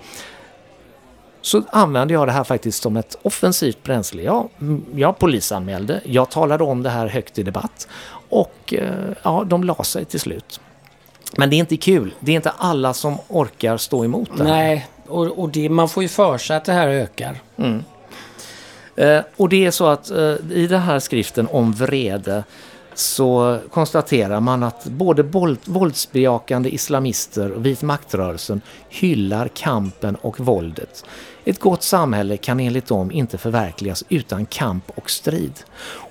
Så 1.41 1.63
använde 1.71 2.15
jag 2.15 2.29
det 2.29 2.33
här 2.33 2.45
faktiskt 2.45 2.83
som 2.83 2.97
ett 2.97 3.17
offensivt 3.23 3.83
bränsle. 3.83 4.23
Jag, 4.23 4.49
mm, 4.61 4.85
jag 4.95 5.19
polisanmälde, 5.19 6.01
jag 6.05 6.31
talade 6.31 6.65
om 6.65 6.83
det 6.83 6.91
här 6.91 7.07
högt 7.07 7.39
i 7.39 7.43
debatt 7.43 7.89
och 8.29 8.75
eh, 8.75 8.91
ja, 9.23 9.45
de 9.47 9.65
la 9.65 9.85
sig 9.85 10.05
till 10.05 10.21
slut. 10.21 10.61
Men 11.37 11.51
det 11.51 11.57
är 11.57 11.59
inte 11.59 11.77
kul. 11.77 12.15
Det 12.21 12.33
är 12.33 12.37
inte 12.37 12.51
alla 12.51 12.95
som 12.95 13.19
orkar 13.29 13.77
stå 13.77 14.05
emot 14.05 14.31
det. 14.37 14.45
Nej, 14.45 14.87
och, 15.07 15.39
och 15.39 15.49
det, 15.49 15.69
man 15.69 15.89
får 15.89 16.03
ju 16.03 16.09
för 16.09 16.39
sig 16.39 16.57
att 16.57 16.65
det 16.65 16.73
här 16.73 16.89
ökar. 16.89 17.41
Eh, 18.97 19.21
och 19.37 19.49
det 19.49 19.67
är 19.67 19.71
så 19.71 19.87
att 19.87 20.11
eh, 20.11 20.35
i 20.51 20.67
den 20.71 20.81
här 20.81 20.99
skriften 20.99 21.49
om 21.51 21.73
vrede 21.73 22.45
så 22.99 23.59
konstaterar 23.71 24.41
man 24.41 24.63
att 24.63 24.85
både 24.85 25.23
våld, 25.23 25.59
våldsbejakande 25.65 26.71
islamister 26.71 27.53
och 27.53 27.67
vit 27.67 27.83
maktrörelsen 27.83 28.61
hyllar 28.89 29.49
kampen 29.49 30.15
och 30.15 30.41
våldet. 30.41 31.05
Ett 31.45 31.59
gott 31.59 31.83
samhälle 31.83 32.37
kan 32.37 32.61
enligt 32.61 32.87
dem 32.87 33.13
inte 33.13 33.39
förverkligas 33.39 34.05
utan 34.09 34.47
kamp 34.47 34.91
och 34.95 35.11
strid. 35.11 35.53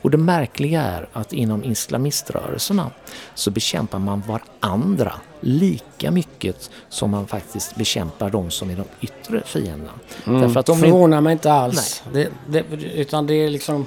Och 0.01 0.11
det 0.11 0.17
märkliga 0.17 0.81
är 0.81 1.07
att 1.13 1.33
inom 1.33 1.63
islamiströrelserna 1.63 2.91
så 3.36 3.51
bekämpar 3.51 3.99
man 3.99 4.23
varandra 4.27 5.13
lika 5.39 6.11
mycket 6.11 6.69
som 6.89 7.11
man 7.11 7.27
faktiskt 7.27 7.75
bekämpar 7.75 8.29
de 8.29 8.51
som 8.51 8.69
är 8.69 8.75
de 8.75 8.86
yttre 9.01 9.41
fienderna. 9.45 9.91
Därför 10.25 10.59
att 10.59 10.65
de 10.65 10.79
Förvånar 10.79 11.21
mig 11.21 11.33
inte 11.33 11.51
alls. 11.51 12.03
Det, 12.13 12.29
det, 12.47 12.63
utan 12.93 13.27
det 13.27 13.33
är 13.33 13.49
liksom 13.49 13.86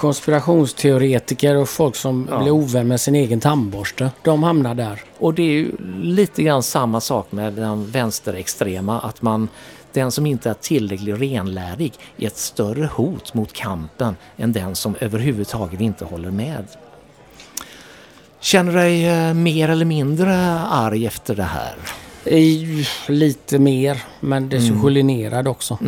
konspirationsteoretiker 0.00 1.56
och 1.56 1.68
folk 1.68 1.96
som 1.96 2.26
Ja. 2.30 2.38
blir 2.42 2.50
ovän 2.52 2.88
med 2.88 3.00
sin 3.00 3.14
egen 3.14 3.40
tandborste. 3.40 4.10
De 4.22 4.42
hamnar 4.42 4.74
där. 4.74 5.00
Och 5.18 5.34
det 5.34 5.42
är 5.42 5.52
ju 5.52 5.72
lite 6.02 6.42
grann 6.42 6.62
samma 6.62 7.00
sak 7.00 7.32
med 7.32 7.52
den 7.52 7.86
vänsterextrema, 7.90 9.00
att 9.00 9.22
man, 9.22 9.48
den 9.92 10.10
som 10.12 10.26
inte 10.26 10.50
är 10.50 10.54
tillräckligt 10.54 11.20
renlärig 11.20 11.92
är 12.16 12.26
ett 12.26 12.36
större 12.36 12.86
hot 12.86 13.34
mot 13.34 13.52
kampen 13.52 14.16
än 14.36 14.52
den 14.52 14.76
som 14.76 14.94
överhuvudtaget 15.00 15.80
inte 15.80 16.04
håller 16.04 16.30
med. 16.30 16.64
Känner 18.40 18.72
du 18.72 18.78
dig 18.78 19.06
eh, 19.08 19.34
mer 19.34 19.68
eller 19.68 19.84
mindre 19.84 20.34
arg 20.60 21.06
efter 21.06 21.34
det 21.34 21.42
här? 21.42 21.74
I, 22.24 22.86
lite 23.08 23.58
mer, 23.58 24.02
men 24.20 24.48
det 24.48 24.56
är 24.56 24.60
så 24.60 24.74
generad 24.88 25.48
också. 25.48 25.78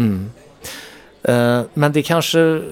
Eh, 1.22 1.60
Men 1.74 1.92
det 1.92 2.02
kanske 2.02 2.62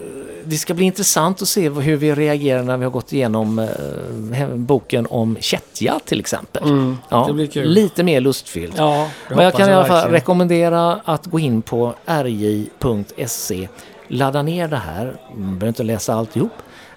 det 0.51 0.57
ska 0.57 0.75
bli 0.75 0.85
intressant 0.85 1.43
att 1.43 1.49
se 1.49 1.69
hur 1.69 1.97
vi 1.97 2.15
reagerar 2.15 2.63
när 2.63 2.77
vi 2.77 2.85
har 2.85 2.91
gått 2.91 3.13
igenom 3.13 3.59
eh, 3.59 4.49
boken 4.55 5.07
om 5.11 5.37
kättja 5.41 6.01
till 6.05 6.21
exempel. 6.21 6.63
ja, 7.09 7.25
det 7.27 7.33
blir 7.33 7.47
kul. 7.47 7.69
Lite 7.69 8.03
mer 8.03 8.21
lustfyllt. 8.21 8.75
Ja, 8.77 9.11
Men 9.29 9.45
jag 9.45 9.55
kan 9.55 9.69
i 9.71 9.73
alla 9.73 9.85
fall 9.85 9.95
verkligen. 9.95 10.13
rekommendera 10.13 11.01
att 11.05 11.27
gå 11.27 11.39
in 11.39 11.63
på 11.63 11.95
rj.se, 12.07 13.69
ladda 14.09 14.43
ner 14.43 14.69
det 14.69 14.77
här, 14.77 15.17
man 15.35 15.59
behöver 15.59 15.69
inte 15.69 15.83
läsa 15.83 16.15
alltihop, 16.15 16.53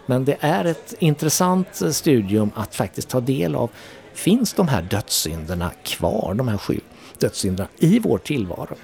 men 0.06 0.26
det 0.26 0.38
är 0.40 0.66
ett 0.66 0.94
intressant 1.00 1.82
eh, 1.82 1.90
studium 1.90 2.52
att 2.56 2.76
faktiskt 2.76 3.10
ta 3.10 3.20
del 3.20 3.56
av. 3.56 3.70
Finns 4.14 4.54
de 4.54 4.68
här 4.68 4.82
dödssynderna 4.82 5.72
kvar, 5.84 6.34
de 6.34 6.48
här 6.48 6.58
sju 6.58 6.80
dödssynderna, 7.20 7.70
i 7.78 8.00
vår 8.00 8.18
tillvaro? 8.18 8.76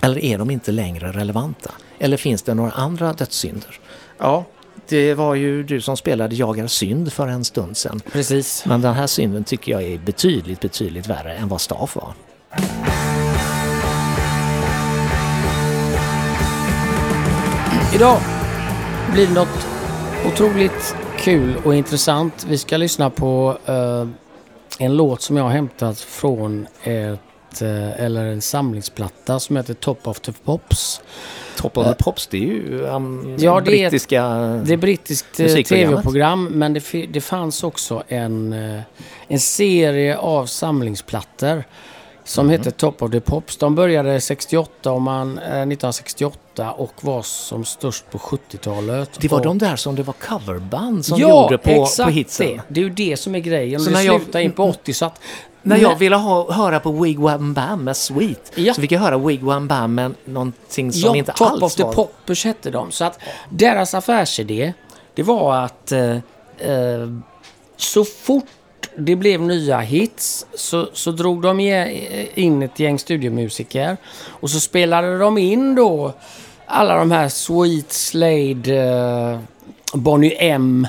Eller 0.00 0.24
är 0.24 0.38
de 0.38 0.50
inte 0.50 0.72
längre 0.72 1.12
relevanta? 1.12 1.70
Eller 1.98 2.16
finns 2.16 2.42
det 2.42 2.54
några 2.54 2.70
andra 2.70 3.12
dödssynder? 3.12 3.80
Ja, 4.18 4.44
det 4.88 5.14
var 5.14 5.34
ju 5.34 5.62
du 5.62 5.80
som 5.80 5.96
spelade 5.96 6.34
Jagar 6.34 6.66
synd 6.66 7.12
för 7.12 7.28
en 7.28 7.44
stund 7.44 7.76
sedan. 7.76 8.00
Precis. 8.12 8.64
Men 8.66 8.80
den 8.80 8.94
här 8.94 9.06
synden 9.06 9.44
tycker 9.44 9.72
jag 9.72 9.82
är 9.82 9.98
betydligt, 9.98 10.60
betydligt 10.60 11.06
värre 11.06 11.34
än 11.34 11.48
vad 11.48 11.60
Staff 11.60 11.96
var. 11.96 12.12
Idag 17.94 18.18
blir 19.12 19.26
det 19.26 19.34
något 19.34 19.66
otroligt 20.26 20.96
kul 21.18 21.56
och 21.64 21.74
intressant. 21.74 22.46
Vi 22.48 22.58
ska 22.58 22.76
lyssna 22.76 23.10
på 23.10 23.58
eh, 23.66 24.06
en 24.78 24.96
låt 24.96 25.22
som 25.22 25.36
jag 25.36 25.44
har 25.44 25.50
hämtat 25.50 26.00
från 26.00 26.66
ett, 26.82 27.20
eh, 27.62 28.00
eller 28.04 28.24
en 28.24 28.40
samlingsplatta 28.42 29.40
som 29.40 29.56
heter 29.56 29.74
Top 29.74 30.06
of 30.08 30.20
the 30.20 30.32
Pops. 30.44 31.00
Top 31.56 31.76
of 31.78 31.86
the 31.86 31.94
Pops, 31.94 32.26
det 32.26 32.36
är 32.36 32.40
ju 32.42 32.80
um, 32.82 33.36
Ja, 33.38 33.60
det 33.60 33.70
är 33.70 33.86
ett- 33.86 33.90
brittiska... 33.90 34.22
Det 34.64 34.72
är 34.72 34.76
brittiskt 34.76 35.40
eh, 35.40 35.46
tv-program 35.62 36.44
men 36.44 36.72
det, 36.72 37.06
det 37.10 37.20
fanns 37.20 37.64
också 37.64 38.02
en, 38.08 38.52
eh, 38.52 38.80
en 39.28 39.40
serie 39.40 40.16
av 40.18 40.46
samlingsplattor 40.46 41.64
som 42.24 42.46
Mhm. 42.46 42.52
hette 42.58 42.70
Top 42.70 43.02
of 43.02 43.10
the 43.10 43.20
Pops. 43.20 43.56
De 43.56 43.74
började 43.74 44.20
68 44.20 44.92
och 44.92 45.02
man, 45.02 45.38
eh, 45.38 45.44
1968 45.44 46.72
och 46.72 46.92
var 47.00 47.22
som 47.22 47.64
störst 47.64 48.10
på 48.10 48.18
70-talet. 48.18 49.10
Det 49.20 49.28
var 49.28 49.38
och, 49.38 49.44
de 49.44 49.58
där 49.58 49.76
som 49.76 49.96
det 49.96 50.02
var 50.02 50.14
coverband 50.14 51.04
som 51.06 51.18
ja, 51.20 51.28
gjorde 51.42 51.58
på, 51.58 51.70
exakt 51.70 52.06
på 52.06 52.10
hitsen. 52.12 52.46
Det. 52.46 52.60
det 52.68 52.80
är 52.80 52.84
ju 52.84 52.90
det 52.90 53.16
som 53.16 53.34
är 53.34 53.38
grejen. 53.38 53.80
Så 53.80 53.90
det 53.90 53.96
när 53.96 54.02
jag- 54.32 54.42
in 54.44 54.52
på 54.52 54.64
80 54.64 54.94
så 54.94 55.04
att... 55.04 55.20
När 55.62 55.76
jag 55.76 55.96
ville 55.96 56.16
ha, 56.16 56.52
höra 56.52 56.80
på 56.80 56.90
Wigwam 56.92 57.54
Bam 57.54 57.84
med 57.84 57.96
Sweet 57.96 58.52
Ja. 58.54 58.74
så 58.74 58.80
fick 58.80 58.92
jag 58.92 59.00
höra 59.00 59.18
Wigwam 59.18 59.68
Bam 59.68 59.94
med 59.94 60.14
någonting 60.24 60.92
som 60.92 61.10
ja, 61.10 61.16
inte 61.16 61.32
Top 61.32 61.50
alls 61.50 61.62
of 61.62 61.74
the 61.74 61.82
var... 61.82 61.92
Poppers 61.92 62.44
hette 62.44 62.70
de. 62.70 62.90
Så 62.90 63.04
att 63.04 63.18
deras 63.50 63.94
affärsidé, 63.94 64.72
det 65.14 65.22
var 65.22 65.56
att 65.64 65.92
eh, 65.92 66.10
eh, 66.58 67.08
så 67.76 68.04
fort 68.04 68.44
det 68.96 69.16
blev 69.16 69.40
nya 69.40 69.78
hits 69.80 70.46
så, 70.54 70.88
så 70.92 71.10
drog 71.10 71.42
de 71.42 71.60
ge- 71.60 72.26
in 72.34 72.62
ett 72.62 72.78
gäng 72.78 72.98
studiomusiker 72.98 73.96
och 74.26 74.50
så 74.50 74.60
spelade 74.60 75.18
de 75.18 75.38
in 75.38 75.74
då 75.74 76.12
alla 76.66 76.96
de 76.96 77.10
här 77.10 77.28
Sweet 77.28 77.92
Slade, 77.92 78.74
eh, 78.76 79.38
Bonnie 79.94 80.36
M, 80.38 80.86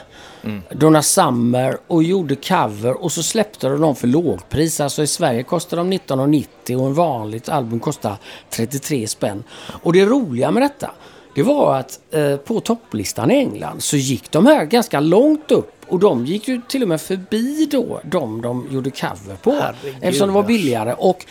Donna 0.71 1.01
Summer 1.01 1.77
och 1.87 2.03
gjorde 2.03 2.35
cover 2.35 3.03
och 3.03 3.11
så 3.11 3.23
släppte 3.23 3.69
de 3.69 3.81
dem 3.81 3.95
för 3.95 4.07
lågpris. 4.07 4.79
Alltså 4.79 5.03
i 5.03 5.07
Sverige 5.07 5.43
kostar 5.43 5.77
de 5.77 5.93
19,90 5.93 6.75
och 6.75 6.87
en 6.87 6.93
vanligt 6.93 7.49
album 7.49 7.79
kostar 7.79 8.15
33 8.49 9.07
spänn. 9.07 9.43
Och 9.83 9.93
det 9.93 10.05
roliga 10.05 10.51
med 10.51 10.63
detta 10.63 10.91
det 11.35 11.43
var 11.43 11.75
att 11.75 11.99
eh, 12.11 12.37
på 12.37 12.59
topplistan 12.59 13.31
i 13.31 13.35
England 13.35 13.83
så 13.83 13.97
gick 13.97 14.31
de 14.31 14.45
här 14.45 14.65
ganska 14.65 14.99
långt 14.99 15.51
upp 15.51 15.71
och 15.87 15.99
de 15.99 16.25
gick 16.25 16.47
ju 16.47 16.61
till 16.67 16.81
och 16.83 16.89
med 16.89 17.01
förbi 17.01 17.67
då 17.71 18.01
de 18.03 18.41
de 18.41 18.67
gjorde 18.71 18.91
cover 18.91 19.35
på. 19.41 19.51
Herregud, 19.51 19.95
eftersom 20.01 20.27
det 20.27 20.33
var 20.33 20.41
ja. 20.41 20.47
billigare. 20.47 20.93
Och 20.93 21.25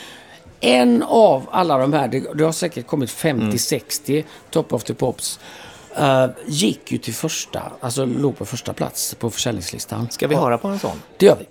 en 0.60 1.02
av 1.02 1.46
alla 1.50 1.78
de 1.78 1.92
här, 1.92 2.08
det, 2.08 2.24
det 2.34 2.44
har 2.44 2.52
säkert 2.52 2.86
kommit 2.86 3.10
50-60 3.10 4.24
Top 4.50 4.72
of 4.72 4.84
the 4.84 4.94
Pops, 4.94 5.40
eh, 5.98 6.26
gick 6.46 6.92
ju 6.92 6.98
till 6.98 7.14
första, 7.14 7.72
alltså 7.80 8.04
låg 8.04 8.38
på 8.38 8.44
första 8.46 8.72
plats 8.72 9.14
på 9.14 9.30
försäljningslistan. 9.30 10.10
Ska 10.10 10.26
vi 10.26 10.34
höra 10.34 10.58
på 10.58 10.68
en 10.68 10.78
sån? 10.78 11.02
Det 11.16 11.26
gör 11.26 11.36
vi. 11.36 11.46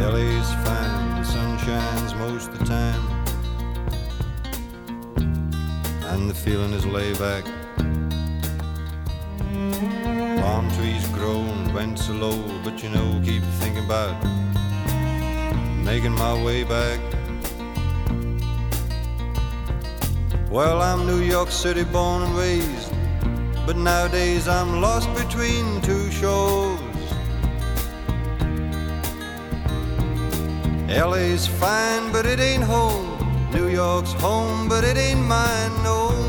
LA's 0.00 0.50
fine, 0.64 1.22
the 1.22 1.24
sun 1.24 1.58
shines 1.58 2.14
most 2.14 2.48
of 2.48 2.58
the 2.58 2.64
time. 2.64 3.02
And 6.10 6.30
the 6.30 6.34
feeling 6.34 6.72
is 6.72 6.86
laid 6.86 7.18
back. 7.18 7.44
And 11.36 11.74
rents 11.74 12.08
are 12.08 12.14
low, 12.14 12.42
but 12.64 12.82
you 12.82 12.88
know, 12.88 13.20
keep 13.24 13.42
thinking 13.60 13.84
about 13.84 14.14
making 15.84 16.12
my 16.12 16.34
way 16.44 16.64
back. 16.64 17.00
Well, 20.50 20.82
I'm 20.82 21.06
New 21.06 21.20
York 21.20 21.50
City 21.50 21.84
born 21.84 22.22
and 22.22 22.34
raised, 22.36 22.92
but 23.66 23.76
nowadays 23.76 24.48
I'm 24.48 24.80
lost 24.80 25.08
between 25.14 25.80
two 25.82 26.10
shores. 26.10 26.80
LA's 30.88 31.46
fine, 31.46 32.10
but 32.12 32.26
it 32.26 32.40
ain't 32.40 32.64
home. 32.64 33.06
New 33.52 33.68
York's 33.68 34.12
home, 34.14 34.68
but 34.68 34.84
it 34.84 34.96
ain't 34.96 35.20
mine 35.20 35.74
no 35.84 36.19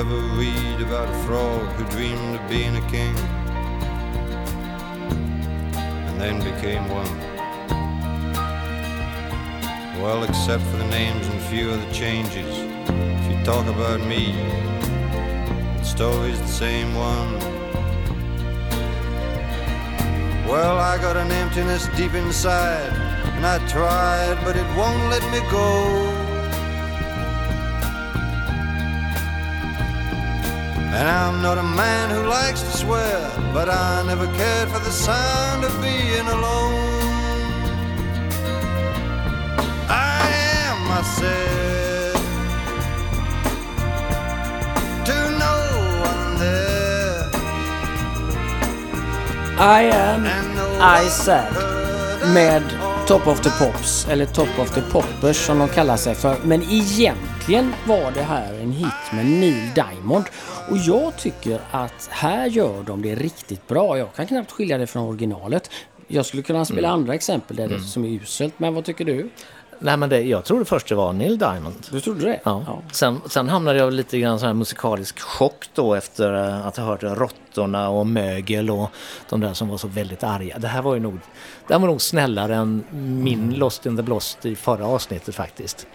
ever 0.00 0.20
read 0.38 0.80
about 0.80 1.06
a 1.10 1.18
frog 1.26 1.68
who 1.72 1.84
dreamed 1.90 2.34
of 2.34 2.48
being 2.48 2.74
a 2.74 2.90
king 2.90 3.14
and 6.06 6.18
then 6.18 6.38
became 6.38 6.82
one? 6.88 7.18
Well, 10.00 10.24
except 10.24 10.62
for 10.62 10.78
the 10.78 10.86
names 10.86 11.26
and 11.26 11.38
few 11.52 11.68
of 11.68 11.86
the 11.86 11.92
changes, 11.92 12.48
if 12.88 13.30
you 13.30 13.44
talk 13.44 13.66
about 13.66 14.00
me, 14.00 14.32
the 15.76 15.84
story's 15.84 16.40
the 16.40 16.48
same 16.48 16.94
one. 16.94 17.34
Well, 20.48 20.78
I 20.78 20.96
got 20.96 21.18
an 21.18 21.30
emptiness 21.30 21.88
deep 21.98 22.14
inside, 22.14 22.90
and 23.36 23.44
I 23.44 23.58
tried, 23.68 24.42
but 24.46 24.56
it 24.56 24.66
won't 24.78 25.10
let 25.10 25.22
me 25.30 25.40
go. 25.50 26.09
And 30.92 31.08
I'm 31.08 31.40
not 31.40 31.56
a 31.56 31.62
man 31.62 32.10
who 32.10 32.28
likes 32.28 32.62
to 32.62 32.76
swear, 32.76 33.30
but 33.54 33.68
I 33.68 34.02
never 34.06 34.26
cared 34.26 34.68
for 34.68 34.80
the 34.80 34.90
sound 34.90 35.64
of 35.64 35.72
being 35.80 36.26
alone. 36.26 36.74
I 39.88 40.20
am, 40.66 41.04
said, 41.04 42.16
to 45.06 45.16
no 45.38 45.56
one 46.08 46.38
there. 46.38 47.30
I 49.58 49.82
am, 49.82 50.26
I 50.80 51.08
heard 51.26 52.34
Med. 52.34 52.62
Top 53.06 53.26
of 53.26 53.42
the 53.42 53.50
Pops, 53.50 54.06
eller 54.08 54.26
Top 54.26 54.58
of 54.58 54.70
the 54.74 54.80
Poppers 54.80 55.36
som 55.36 55.58
de 55.58 55.68
kallar 55.68 55.96
sig 55.96 56.14
för. 56.14 56.36
Men 56.44 56.62
egentligen 56.62 57.16
var 57.86 58.10
det 58.14 58.22
här 58.22 58.54
en 58.54 58.72
hit 58.72 59.12
med 59.12 59.26
Neil 59.26 59.70
Diamond. 59.74 60.24
Och 60.70 60.76
jag 60.76 61.16
tycker 61.16 61.60
att 61.70 62.08
här 62.10 62.46
gör 62.46 62.82
de 62.82 63.02
det 63.02 63.14
riktigt 63.14 63.68
bra. 63.68 63.98
Jag 63.98 64.14
kan 64.14 64.26
knappt 64.26 64.50
skilja 64.52 64.78
det 64.78 64.86
från 64.86 65.02
originalet. 65.08 65.70
Jag 66.08 66.26
skulle 66.26 66.42
kunna 66.42 66.64
spela 66.64 66.88
Mm. 66.88 67.00
andra 67.00 67.14
exempel 67.14 67.56
där 67.56 67.68
det 67.68 67.80
som 67.80 68.04
är 68.04 68.08
uselt. 68.08 68.54
Men 68.58 68.74
vad 68.74 68.84
tycker 68.84 69.04
du? 69.04 69.30
Nej, 69.82 69.96
men 69.96 70.08
det, 70.08 70.20
jag 70.20 70.44
trodde 70.44 70.64
först 70.64 70.88
det 70.88 70.94
var 70.94 71.12
Neil 71.12 71.38
Diamond. 71.38 71.74
Du 71.90 72.00
trodde 72.00 72.20
det? 72.26 72.40
Ja. 72.44 72.82
Sen, 72.92 73.20
sen 73.26 73.48
hamnade 73.48 73.78
jag 73.78 73.92
lite 73.92 74.18
grann 74.18 74.38
så 74.40 74.46
här 74.46 74.52
musikalisk 74.54 75.20
chock 75.20 75.64
då 75.74 75.94
efter 75.94 76.48
eh, 76.48 76.66
att 76.66 76.76
ha 76.76 76.84
hört 76.84 77.02
Råttorna 77.02 77.88
och 77.88 78.06
Mögel 78.06 78.70
och 78.70 78.90
de 79.28 79.40
där 79.40 79.52
som 79.54 79.68
var 79.68 79.76
så 79.76 79.88
väldigt 79.88 80.22
arga. 80.24 80.58
Det 80.58 80.68
här 80.68 80.82
var 80.82 80.94
ju 80.94 81.00
nog, 81.00 81.18
det 81.66 81.74
här 81.74 81.80
var 81.80 81.86
nog 81.88 82.00
snällare 82.02 82.54
än 82.54 82.84
min 83.22 83.54
Lost 83.54 83.86
in 83.86 83.96
the 83.96 84.02
Blost 84.02 84.46
i 84.46 84.56
förra 84.56 84.86
avsnittet 84.86 85.34
faktiskt. 85.34 85.86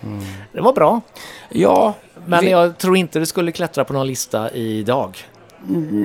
Det 0.53 0.61
var 0.61 0.73
bra, 0.73 1.01
Ja, 1.49 1.93
men 2.25 2.39
vi- 2.45 2.51
jag 2.51 2.77
tror 2.77 2.97
inte 2.97 3.19
det 3.19 3.25
skulle 3.25 3.51
klättra 3.51 3.85
på 3.85 3.93
någon 3.93 4.07
lista 4.07 4.49
idag. 4.51 5.17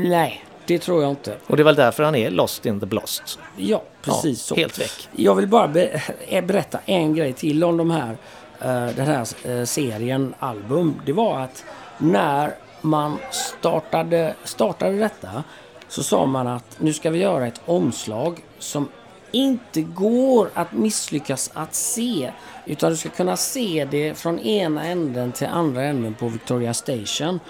Nej, 0.08 0.44
det 0.70 0.78
tror 0.78 1.02
jag 1.02 1.10
inte. 1.10 1.36
Och 1.46 1.56
det 1.56 1.62
är 1.62 1.64
väl 1.64 1.74
därför 1.74 2.02
han 2.02 2.14
är 2.14 2.30
lost 2.30 2.66
in 2.66 2.80
the 2.80 2.86
blast. 2.86 3.38
Ja, 3.56 3.82
precis 4.02 4.50
ja, 4.50 4.54
så. 4.54 4.60
Helt 4.60 4.78
väck. 4.78 5.08
Jag 5.16 5.34
vill 5.34 5.46
bara 5.46 5.80
eh, 6.28 6.44
berätta 6.44 6.78
en 6.86 7.14
grej 7.14 7.32
till 7.32 7.64
om 7.64 7.76
de 7.76 7.90
här, 7.90 8.16
eh, 8.60 8.94
den 8.96 9.06
här 9.06 9.26
eh, 9.44 9.64
serien 9.64 10.34
album. 10.38 11.00
Det 11.06 11.12
var 11.12 11.40
att 11.40 11.64
när 11.98 12.54
man 12.80 13.18
startade, 13.30 14.34
startade 14.44 14.98
detta 14.98 15.44
så 15.88 16.02
sa 16.02 16.26
man 16.26 16.46
att 16.46 16.76
nu 16.78 16.92
ska 16.92 17.10
vi 17.10 17.18
göra 17.18 17.46
ett 17.46 17.60
omslag 17.66 18.44
som 18.58 18.88
inte 19.30 19.80
går 19.80 20.50
att 20.54 20.72
misslyckas 20.72 21.50
att 21.54 21.74
se. 21.74 22.30
Utan 22.66 22.90
du 22.90 22.96
ska 22.96 23.08
kunna 23.08 23.36
se 23.36 23.88
det 23.90 24.14
från 24.14 24.38
ena 24.38 24.84
änden 24.84 25.32
till 25.32 25.46
andra 25.46 25.82
änden 25.82 26.14
på 26.14 26.28
Victoria 26.28 26.74
Station. 26.74 27.40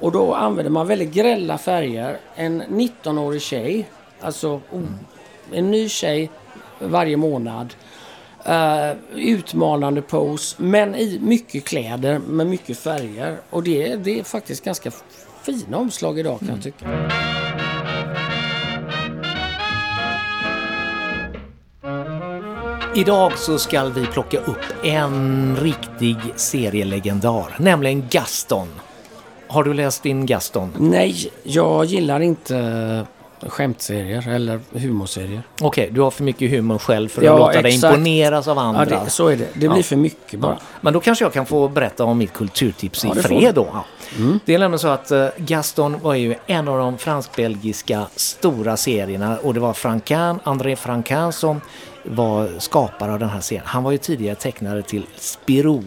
Och 0.00 0.12
då 0.12 0.34
använder 0.34 0.70
man 0.70 0.86
väldigt 0.86 1.12
grälla 1.12 1.58
färger. 1.58 2.18
En 2.34 2.62
19-årig 2.62 3.42
tjej, 3.42 3.88
alltså 4.20 4.48
oh, 4.70 4.82
en 5.52 5.70
ny 5.70 5.88
tjej 5.88 6.30
varje 6.78 7.16
månad. 7.16 7.74
Uh, 8.48 8.92
utmanande 9.14 10.02
pose, 10.02 10.56
men 10.62 10.94
i 10.94 11.18
mycket 11.22 11.64
kläder 11.64 12.18
med 12.18 12.46
mycket 12.46 12.78
färger. 12.78 13.40
Och 13.50 13.62
det, 13.62 13.96
det 13.96 14.20
är 14.20 14.24
faktiskt 14.24 14.64
ganska 14.64 14.90
fina 15.42 15.76
omslag 15.76 16.18
idag 16.18 16.38
kan 16.38 16.48
jag 16.48 16.62
tycka. 16.62 16.86
Idag 22.94 23.38
så 23.38 23.58
ska 23.58 23.84
vi 23.84 24.06
plocka 24.06 24.38
upp 24.38 24.84
en 24.84 25.56
riktig 25.56 26.16
serielegendar, 26.36 27.56
nämligen 27.58 28.08
Gaston. 28.10 28.68
Har 29.50 29.64
du 29.64 29.74
läst 29.74 30.06
in 30.06 30.26
Gaston? 30.26 30.72
Nej, 30.78 31.30
jag 31.42 31.84
gillar 31.84 32.20
inte 32.20 33.06
skämtserier 33.46 34.28
eller 34.28 34.60
humorserier. 34.72 35.42
Okej, 35.60 35.88
du 35.92 36.00
har 36.00 36.10
för 36.10 36.24
mycket 36.24 36.50
humor 36.50 36.78
själv 36.78 37.08
för 37.08 37.20
att 37.20 37.26
Ja, 37.26 37.38
låta 37.38 37.62
dig 37.62 37.74
imponeras 37.74 38.48
av 38.48 38.56
Ja, 38.56 38.62
andra. 38.62 38.84
det, 38.84 39.10
så 39.10 39.28
är 39.28 39.36
det. 39.36 39.48
Det 39.54 39.68
blir 39.68 39.76
Ja. 39.76 39.82
för 39.82 39.96
mycket 39.96 40.40
bara. 40.40 40.58
Men 40.80 40.92
då 40.92 41.00
kanske 41.00 41.24
jag 41.24 41.32
kan 41.32 41.46
få 41.46 41.68
berätta 41.68 42.04
om 42.04 42.18
mitt 42.18 42.32
kulturtips 42.32 43.04
Ja, 43.04 43.16
i 43.16 43.22
fred 43.22 43.54
då. 43.54 43.68
Ja. 43.72 43.84
Det 44.44 44.54
är 44.54 44.58
nämligen 44.58 44.78
så 44.78 44.88
att 44.88 45.10
eh, 45.10 45.26
Gaston 45.36 45.96
var 46.02 46.14
ju 46.14 46.34
en 46.46 46.68
av 46.68 46.78
de 46.78 46.98
fransk-belgiska 46.98 48.06
stora 48.16 48.76
serierna 48.76 49.38
och 49.38 49.54
det 49.54 49.60
var 49.60 49.72
Franquin, 49.72 50.38
André 50.44 50.76
Franquin 50.76 51.32
som 51.32 51.60
var 52.04 52.50
skapare 52.58 53.12
av 53.12 53.18
den 53.18 53.28
här 53.28 53.40
serien. 53.40 53.64
Han 53.66 53.82
var 53.82 53.90
ju 53.92 53.98
tidigare 53.98 54.34
tecknare 54.36 54.82
till 54.82 55.06
Spirou. 55.16 55.84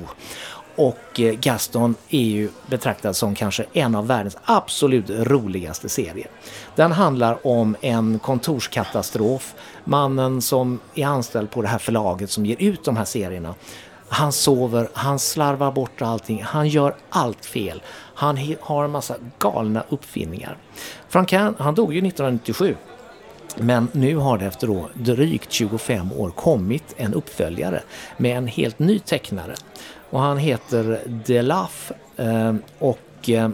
Och 0.76 1.20
eh, 1.20 1.34
Gaston 1.34 1.96
är 2.10 2.24
ju 2.24 2.50
betraktad 2.68 3.14
som 3.14 3.36
kanske 3.36 3.66
en 3.74 3.96
av 3.96 4.08
världens 4.08 4.38
absolut 4.44 5.10
roligaste 5.10 5.90
serier. 5.90 6.28
Den 6.76 6.92
handlar 6.92 7.48
om 7.48 7.76
en 7.82 8.20
kontorskatastrof. 8.20 9.54
Mannen 9.84 10.42
som 10.42 10.80
är 10.96 11.06
anställd 11.06 11.52
på 11.52 11.62
det 11.62 11.68
här 11.68 11.78
förlaget 11.78 12.30
som 12.30 12.46
ger 12.46 12.56
ut 12.60 12.84
de 12.84 12.98
här 12.98 13.06
serierna. 13.06 13.56
Han 14.08 14.32
sover, 14.32 14.90
han 14.94 15.20
slarvar 15.20 15.72
bort 15.72 16.02
allting, 16.02 16.44
han 16.44 16.68
gör 16.68 16.96
allt 17.10 17.46
fel. 17.46 17.82
Han 18.16 18.56
har 18.62 18.84
en 18.84 18.92
massa 18.92 19.16
galna 19.40 19.84
uppfinningar. 19.90 20.58
Franquin, 21.10 21.56
han 21.58 21.76
dog 21.76 21.94
ju 21.94 22.08
1997. 22.08 22.76
Men 23.58 23.88
nu 23.92 24.16
har 24.16 24.38
det 24.38 24.46
efter 24.46 24.68
då 24.68 24.90
drygt 24.94 25.52
25 25.52 26.14
år 26.14 26.30
kommit 26.30 26.94
en 26.98 27.14
uppföljare 27.14 27.84
med 28.18 28.38
en 28.38 28.48
helt 28.48 28.80
ny 28.80 29.00
tecknare. 29.00 29.56
Och 30.14 30.20
han 30.20 30.38
heter 30.38 31.02
Delaf 31.06 31.92
eh, 32.18 32.54
och 32.80 33.30
eh, 33.30 33.50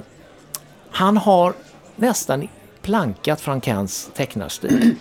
han 0.92 1.18
har 1.18 1.54
nästan 1.96 2.48
plankat 2.82 3.42
Frankens 3.42 4.10
tecknarstil. 4.16 4.96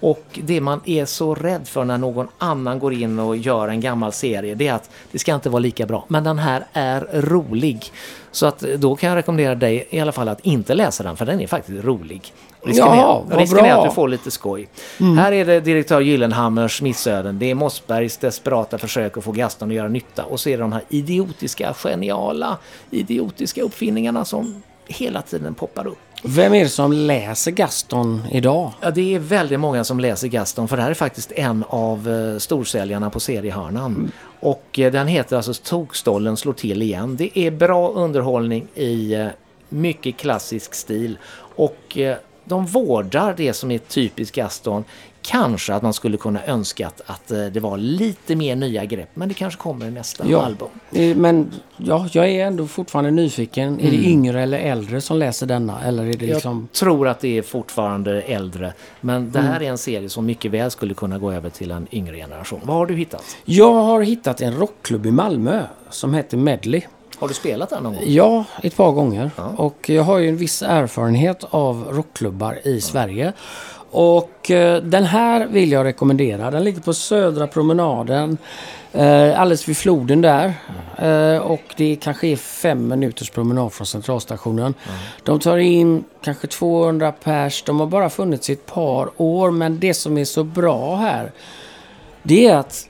Och 0.00 0.24
det 0.42 0.60
man 0.60 0.80
är 0.84 1.04
så 1.04 1.34
rädd 1.34 1.68
för 1.68 1.84
när 1.84 1.98
någon 1.98 2.28
annan 2.38 2.78
går 2.78 2.92
in 2.92 3.18
och 3.18 3.36
gör 3.36 3.68
en 3.68 3.80
gammal 3.80 4.12
serie 4.12 4.54
det 4.54 4.68
är 4.68 4.74
att 4.74 4.90
det 5.12 5.18
ska 5.18 5.34
inte 5.34 5.48
vara 5.48 5.60
lika 5.60 5.86
bra. 5.86 6.04
Men 6.08 6.24
den 6.24 6.38
här 6.38 6.66
är 6.72 7.08
rolig. 7.12 7.92
Så 8.30 8.46
att 8.46 8.58
då 8.58 8.96
kan 8.96 9.08
jag 9.08 9.16
rekommendera 9.16 9.54
dig 9.54 9.88
i 9.90 10.00
alla 10.00 10.12
fall 10.12 10.28
att 10.28 10.40
inte 10.40 10.74
läsa 10.74 11.02
den 11.02 11.16
för 11.16 11.26
den 11.26 11.40
är 11.40 11.46
faktiskt 11.46 11.84
rolig. 11.84 12.32
Risken, 12.62 12.86
Ja, 12.86 13.24
är, 13.30 13.36
risken 13.36 13.64
är 13.64 13.72
att 13.72 13.88
du 13.88 13.94
får 13.94 14.08
lite 14.08 14.30
skoj. 14.30 14.68
Här 14.98 15.32
är 15.32 15.44
det 15.44 15.60
direktör 15.60 16.00
Gyllenhammars 16.00 16.82
missöden. 16.82 17.38
Det 17.38 17.50
är 17.50 17.54
Mossbergs 17.54 18.16
desperata 18.16 18.78
försök 18.78 19.16
att 19.16 19.24
få 19.24 19.32
Gaston 19.32 19.68
att 19.68 19.74
göra 19.74 19.88
nytta. 19.88 20.24
Och 20.24 20.40
så 20.40 20.48
är 20.48 20.56
det 20.56 20.62
de 20.62 20.72
här 20.72 20.84
idiotiska, 20.88 21.74
geniala, 21.74 22.58
idiotiska 22.90 23.62
uppfinningarna 23.62 24.24
som 24.24 24.62
hela 24.86 25.22
tiden 25.22 25.54
poppar 25.54 25.86
upp. 25.86 25.98
Vem 26.26 26.54
är 26.54 26.64
det 26.64 26.68
som 26.68 26.92
läser 26.92 27.50
Gaston 27.50 28.22
idag? 28.32 28.72
Ja, 28.80 28.90
det 28.90 29.14
är 29.14 29.18
väldigt 29.18 29.60
många 29.60 29.84
som 29.84 30.00
läser 30.00 30.28
Gaston 30.28 30.68
för 30.68 30.76
det 30.76 30.82
här 30.82 30.90
är 30.90 30.94
faktiskt 30.94 31.32
en 31.32 31.64
av 31.68 32.08
eh, 32.08 32.38
storsäljarna 32.38 33.10
på 33.10 33.20
seriehörnan. 33.20 34.12
Och 34.40 34.78
eh, 34.78 34.92
den 34.92 35.08
heter 35.08 35.36
alltså 35.36 35.54
Tokstollen 35.54 36.36
slår 36.36 36.52
till 36.52 36.82
igen. 36.82 37.16
Det 37.16 37.38
är 37.38 37.50
bra 37.50 37.90
underhållning 37.90 38.66
i 38.74 39.14
eh, 39.14 39.26
mycket 39.68 40.16
klassisk 40.16 40.74
stil 40.74 41.18
och 41.56 41.98
de 42.44 42.66
vårdar 42.66 43.34
det 43.36 43.52
som 43.52 43.70
är 43.70 43.78
typiskt 43.78 44.36
Gaston. 44.36 44.84
Kanske 45.26 45.74
att 45.74 45.82
man 45.82 45.92
skulle 45.92 46.16
kunna 46.16 46.44
önska 46.46 46.86
att, 46.86 47.00
att 47.06 47.30
eh, 47.30 47.44
det 47.46 47.60
var 47.60 47.76
lite 47.76 48.36
mer 48.36 48.56
nya 48.56 48.84
grepp 48.84 49.08
men 49.14 49.28
det 49.28 49.34
kanske 49.34 49.60
kommer 49.60 49.86
i 49.86 49.90
nästa 49.90 50.24
Ja. 50.28 50.42
album. 50.42 50.68
Eh, 50.92 51.16
Men 51.16 51.50
ja, 51.76 52.08
jag 52.12 52.28
är 52.28 52.46
ändå 52.46 52.66
fortfarande 52.66 53.10
nyfiken. 53.10 53.80
Är 53.80 53.90
det 53.90 53.96
Mm. 53.96 54.10
yngre 54.10 54.42
eller 54.42 54.58
äldre 54.58 55.00
som 55.00 55.16
läser 55.18 55.46
denna? 55.46 55.82
Eller 55.84 56.02
är 56.04 56.12
det 56.14 56.26
liksom... 56.26 56.68
Jag 56.72 56.78
tror 56.80 57.08
att 57.08 57.20
det 57.20 57.38
är 57.38 57.42
fortfarande 57.42 58.22
äldre. 58.22 58.72
Men 59.00 59.30
det 59.30 59.40
här 59.40 59.62
är 59.62 59.70
en 59.70 59.78
serie 59.78 60.08
som 60.08 60.26
mycket 60.26 60.50
väl 60.50 60.70
skulle 60.70 60.94
kunna 60.94 61.18
gå 61.18 61.32
över 61.32 61.50
till 61.50 61.70
en 61.70 61.86
yngre 61.92 62.16
generation. 62.16 62.60
Vad 62.64 62.76
har 62.76 62.86
du 62.86 62.94
hittat? 62.96 63.36
Jag 63.44 63.72
har 63.72 64.02
hittat 64.02 64.40
en 64.40 64.54
rockklubb 64.56 65.06
i 65.06 65.10
Malmö 65.10 65.62
som 65.90 66.14
heter 66.14 66.36
Medley. 66.36 66.82
Har 67.18 67.28
du 67.28 67.34
spelat 67.34 67.70
den 67.70 67.82
någon 67.82 67.94
gång? 67.94 68.02
Ja, 68.06 68.44
ett 68.62 68.76
par 68.76 68.92
gånger. 68.92 69.30
Ja. 69.36 69.52
Och 69.56 69.90
jag 69.90 70.02
har 70.02 70.18
ju 70.18 70.28
en 70.28 70.36
viss 70.36 70.62
erfarenhet 70.62 71.44
av 71.50 71.84
rockklubbar 71.90 72.58
i 72.64 72.80
Sverige. 72.80 73.32
Och 73.96 74.50
eh, 74.50 74.82
den 74.82 75.04
här 75.04 75.46
vill 75.46 75.72
jag 75.72 75.84
rekommendera. 75.84 76.50
Den 76.50 76.64
ligger 76.64 76.80
på 76.80 76.94
Södra 76.94 77.46
promenaden. 77.46 78.38
Eh, 78.92 79.40
alldeles 79.40 79.68
vid 79.68 79.76
floden 79.76 80.20
där. 80.20 80.54
Eh, 80.98 81.38
och 81.38 81.62
det 81.76 81.96
kanske 81.96 82.26
är 82.26 82.36
fem 82.36 82.88
minuters 82.88 83.30
promenad 83.30 83.72
från 83.72 83.86
centralstationen. 83.86 84.74
De 85.22 85.40
tar 85.40 85.56
in 85.56 86.04
kanske 86.22 86.46
200 86.46 87.12
pers. 87.12 87.62
De 87.62 87.80
har 87.80 87.86
bara 87.86 88.10
funnits 88.10 88.50
i 88.50 88.52
ett 88.52 88.66
par 88.66 89.10
år. 89.16 89.50
Men 89.50 89.80
det 89.80 89.94
som 89.94 90.18
är 90.18 90.24
så 90.24 90.44
bra 90.44 90.96
här. 90.96 91.32
Det 92.22 92.46
är 92.46 92.56
att 92.56 92.88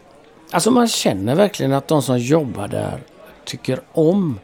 alltså 0.51 0.71
man 0.71 0.89
känner 0.89 1.35
verkligen 1.35 1.73
att 1.73 1.89
de 1.89 2.03
som 2.03 2.19
jobbar 2.19 2.69
där 2.69 3.03
tycker 3.45 3.81
om 3.93 4.39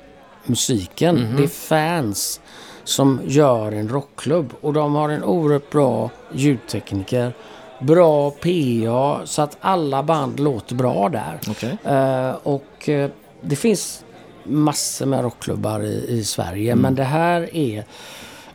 musiken. 0.45 1.35
Det 1.37 1.43
är 1.43 1.49
fans 1.49 2.41
som 2.85 3.21
gör 3.25 3.73
en 3.73 3.89
rockklubb 3.89 4.53
och 4.61 4.73
de 4.73 4.95
har 4.95 5.09
en 5.09 5.25
oerhört 5.25 5.71
bra 5.71 6.11
ljudtekniker. 6.33 7.33
Bra 7.81 8.31
PA 8.31 9.21
så 9.27 9.43
att 9.43 9.57
alla 9.61 10.03
band 10.03 10.41
låter 10.41 10.75
bra 10.75 11.09
där. 11.09 11.39
Okej. 11.51 11.77
Eh, 11.85 12.31
och 12.43 12.89
eh, 12.89 13.11
det 13.41 13.57
finns 13.57 14.05
massor 14.45 15.07
med 15.07 15.23
rockklubbar 15.23 15.81
i, 15.83 16.07
i 16.09 16.25
Sverige 16.25 16.73
Mm. 16.73 16.83
men 16.83 16.95
det 16.95 17.05
här 17.05 17.57
är 17.57 17.85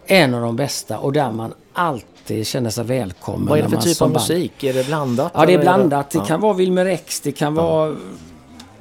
en 0.05 0.33
av 0.33 0.41
de 0.41 0.55
bästa 0.55 0.97
och 0.97 1.13
där 1.13 1.31
man 1.31 1.53
alltid 1.73 2.47
känner 2.47 2.69
sig 2.69 2.83
välkommen. 2.83 3.47
Vad 3.47 3.59
är 3.59 3.63
det 3.63 3.69
för 3.69 3.77
typ 3.77 4.01
av 4.01 4.11
musik? 4.11 4.63
Är 4.63 4.73
det 4.73 4.87
blandat? 4.87 5.31
Ja, 5.35 5.45
det 5.45 5.53
är 5.53 5.59
blandat. 5.59 6.09
Det 6.09 6.17
Ja. 6.17 6.25
kan 6.25 6.41
vara 6.41 6.53
Wilmer 6.53 6.85
X, 6.85 7.19
det 7.21 7.31
kan 7.31 7.55
vara... 7.55 7.95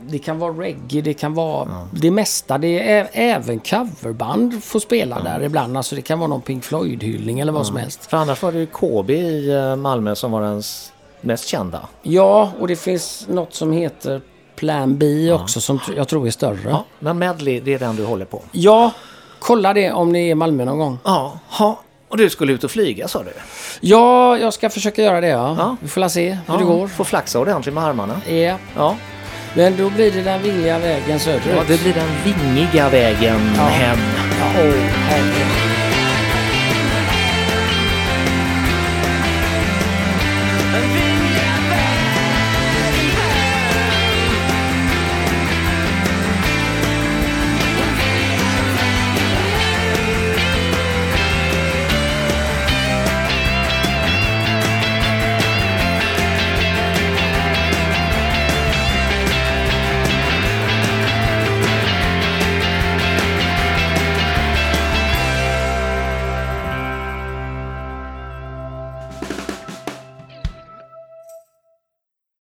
Det 0.09 0.19
kan 0.19 0.39
vara 0.39 0.53
reggae, 0.53 1.01
det 1.03 1.15
kan 1.15 1.35
vara 1.35 1.69
det 1.93 2.11
mesta. 2.11 2.59
Det 2.59 2.91
är 2.93 3.09
även 3.13 3.61
coverband 3.61 4.65
får 4.65 4.81
spela 4.81 5.21
där 5.21 5.43
ibland. 5.43 5.77
Alltså 5.77 5.95
det 5.97 6.03
kan 6.03 6.19
vara 6.19 6.29
någon 6.29 6.41
Pink 6.41 6.65
Floyd-hyllning 6.65 7.41
eller 7.41 7.53
vad 7.53 7.67
som 7.67 7.77
helst. 7.77 8.07
För 8.07 8.17
annars 8.17 8.43
var 8.43 8.53
det 8.53 8.59
ju 8.59 8.67
KB 8.67 9.11
i 9.11 9.51
eh, 9.51 9.77
Malmö 9.77 10.15
som 10.15 10.33
var 10.33 10.43
den 10.43 10.63
mest 11.21 11.47
kända. 11.49 11.81
Ja, 12.03 12.53
och 12.61 12.69
det 12.69 12.77
finns 12.77 13.27
något 13.29 13.55
som 13.55 13.73
heter 13.73 14.21
Plan 14.57 14.99
B 14.99 15.33
också 15.33 15.61
som 15.61 15.81
jag 15.97 16.09
tror 16.09 16.27
är 16.27 16.31
större. 16.31 16.59
Ja, 16.65 16.71
Ja. 16.71 16.85
men 16.99 17.19
Medley, 17.19 17.61
det 17.61 17.75
är 17.75 17.79
den 17.79 17.97
du 17.97 18.05
håller 18.05 18.25
på. 18.25 18.43
kolla 19.39 19.73
det 19.75 19.93
om 19.93 20.13
ni 20.13 20.27
är 20.27 20.31
i 20.31 20.35
Malmö 20.35 20.65
någon 20.65 20.79
gång. 20.79 20.99
Ja, 21.05 21.39
ha. 21.51 21.79
och 22.09 22.17
du 22.17 22.31
skulle 22.31 22.53
ut 22.53 22.65
och 22.65 22.71
flyga 22.71 23.09
sa 23.09 23.23
du? 23.23 23.33
Ja, 23.81 24.39
jag 24.39 24.53
ska 24.55 24.71
försöka 24.71 25.03
göra 25.03 25.21
det 25.21 25.29
ja. 25.29 25.55
Ja. 25.59 25.77
Vi 25.81 25.89
får 25.89 26.09
se 26.09 26.31
hur 26.31 26.39
Ja, 26.47 26.57
det 26.57 26.65
går. 26.65 26.89
Får 26.89 27.05
flaxa 27.05 27.41
ordentligt 27.41 27.75
med 27.75 27.85
armarna. 27.85 28.21
Ja. 28.29 28.57
Ja. 28.77 28.97
Men 29.57 29.77
då 29.77 29.91
blir 29.91 30.11
det 30.13 30.23
den 30.23 30.43
vingliga 30.43 30.79
vägen 30.79 31.21
söderut. 31.21 31.45
ja, 31.57 31.63
det 31.69 31.83
blir 31.83 31.95
den 31.95 32.09
vingiga 32.25 32.89
vägen 32.89 33.41
Ja. 33.57 33.63
hem. 33.67 33.99
Ja, 34.41 34.47
åh, 34.61 34.75
herregud. 35.09 35.64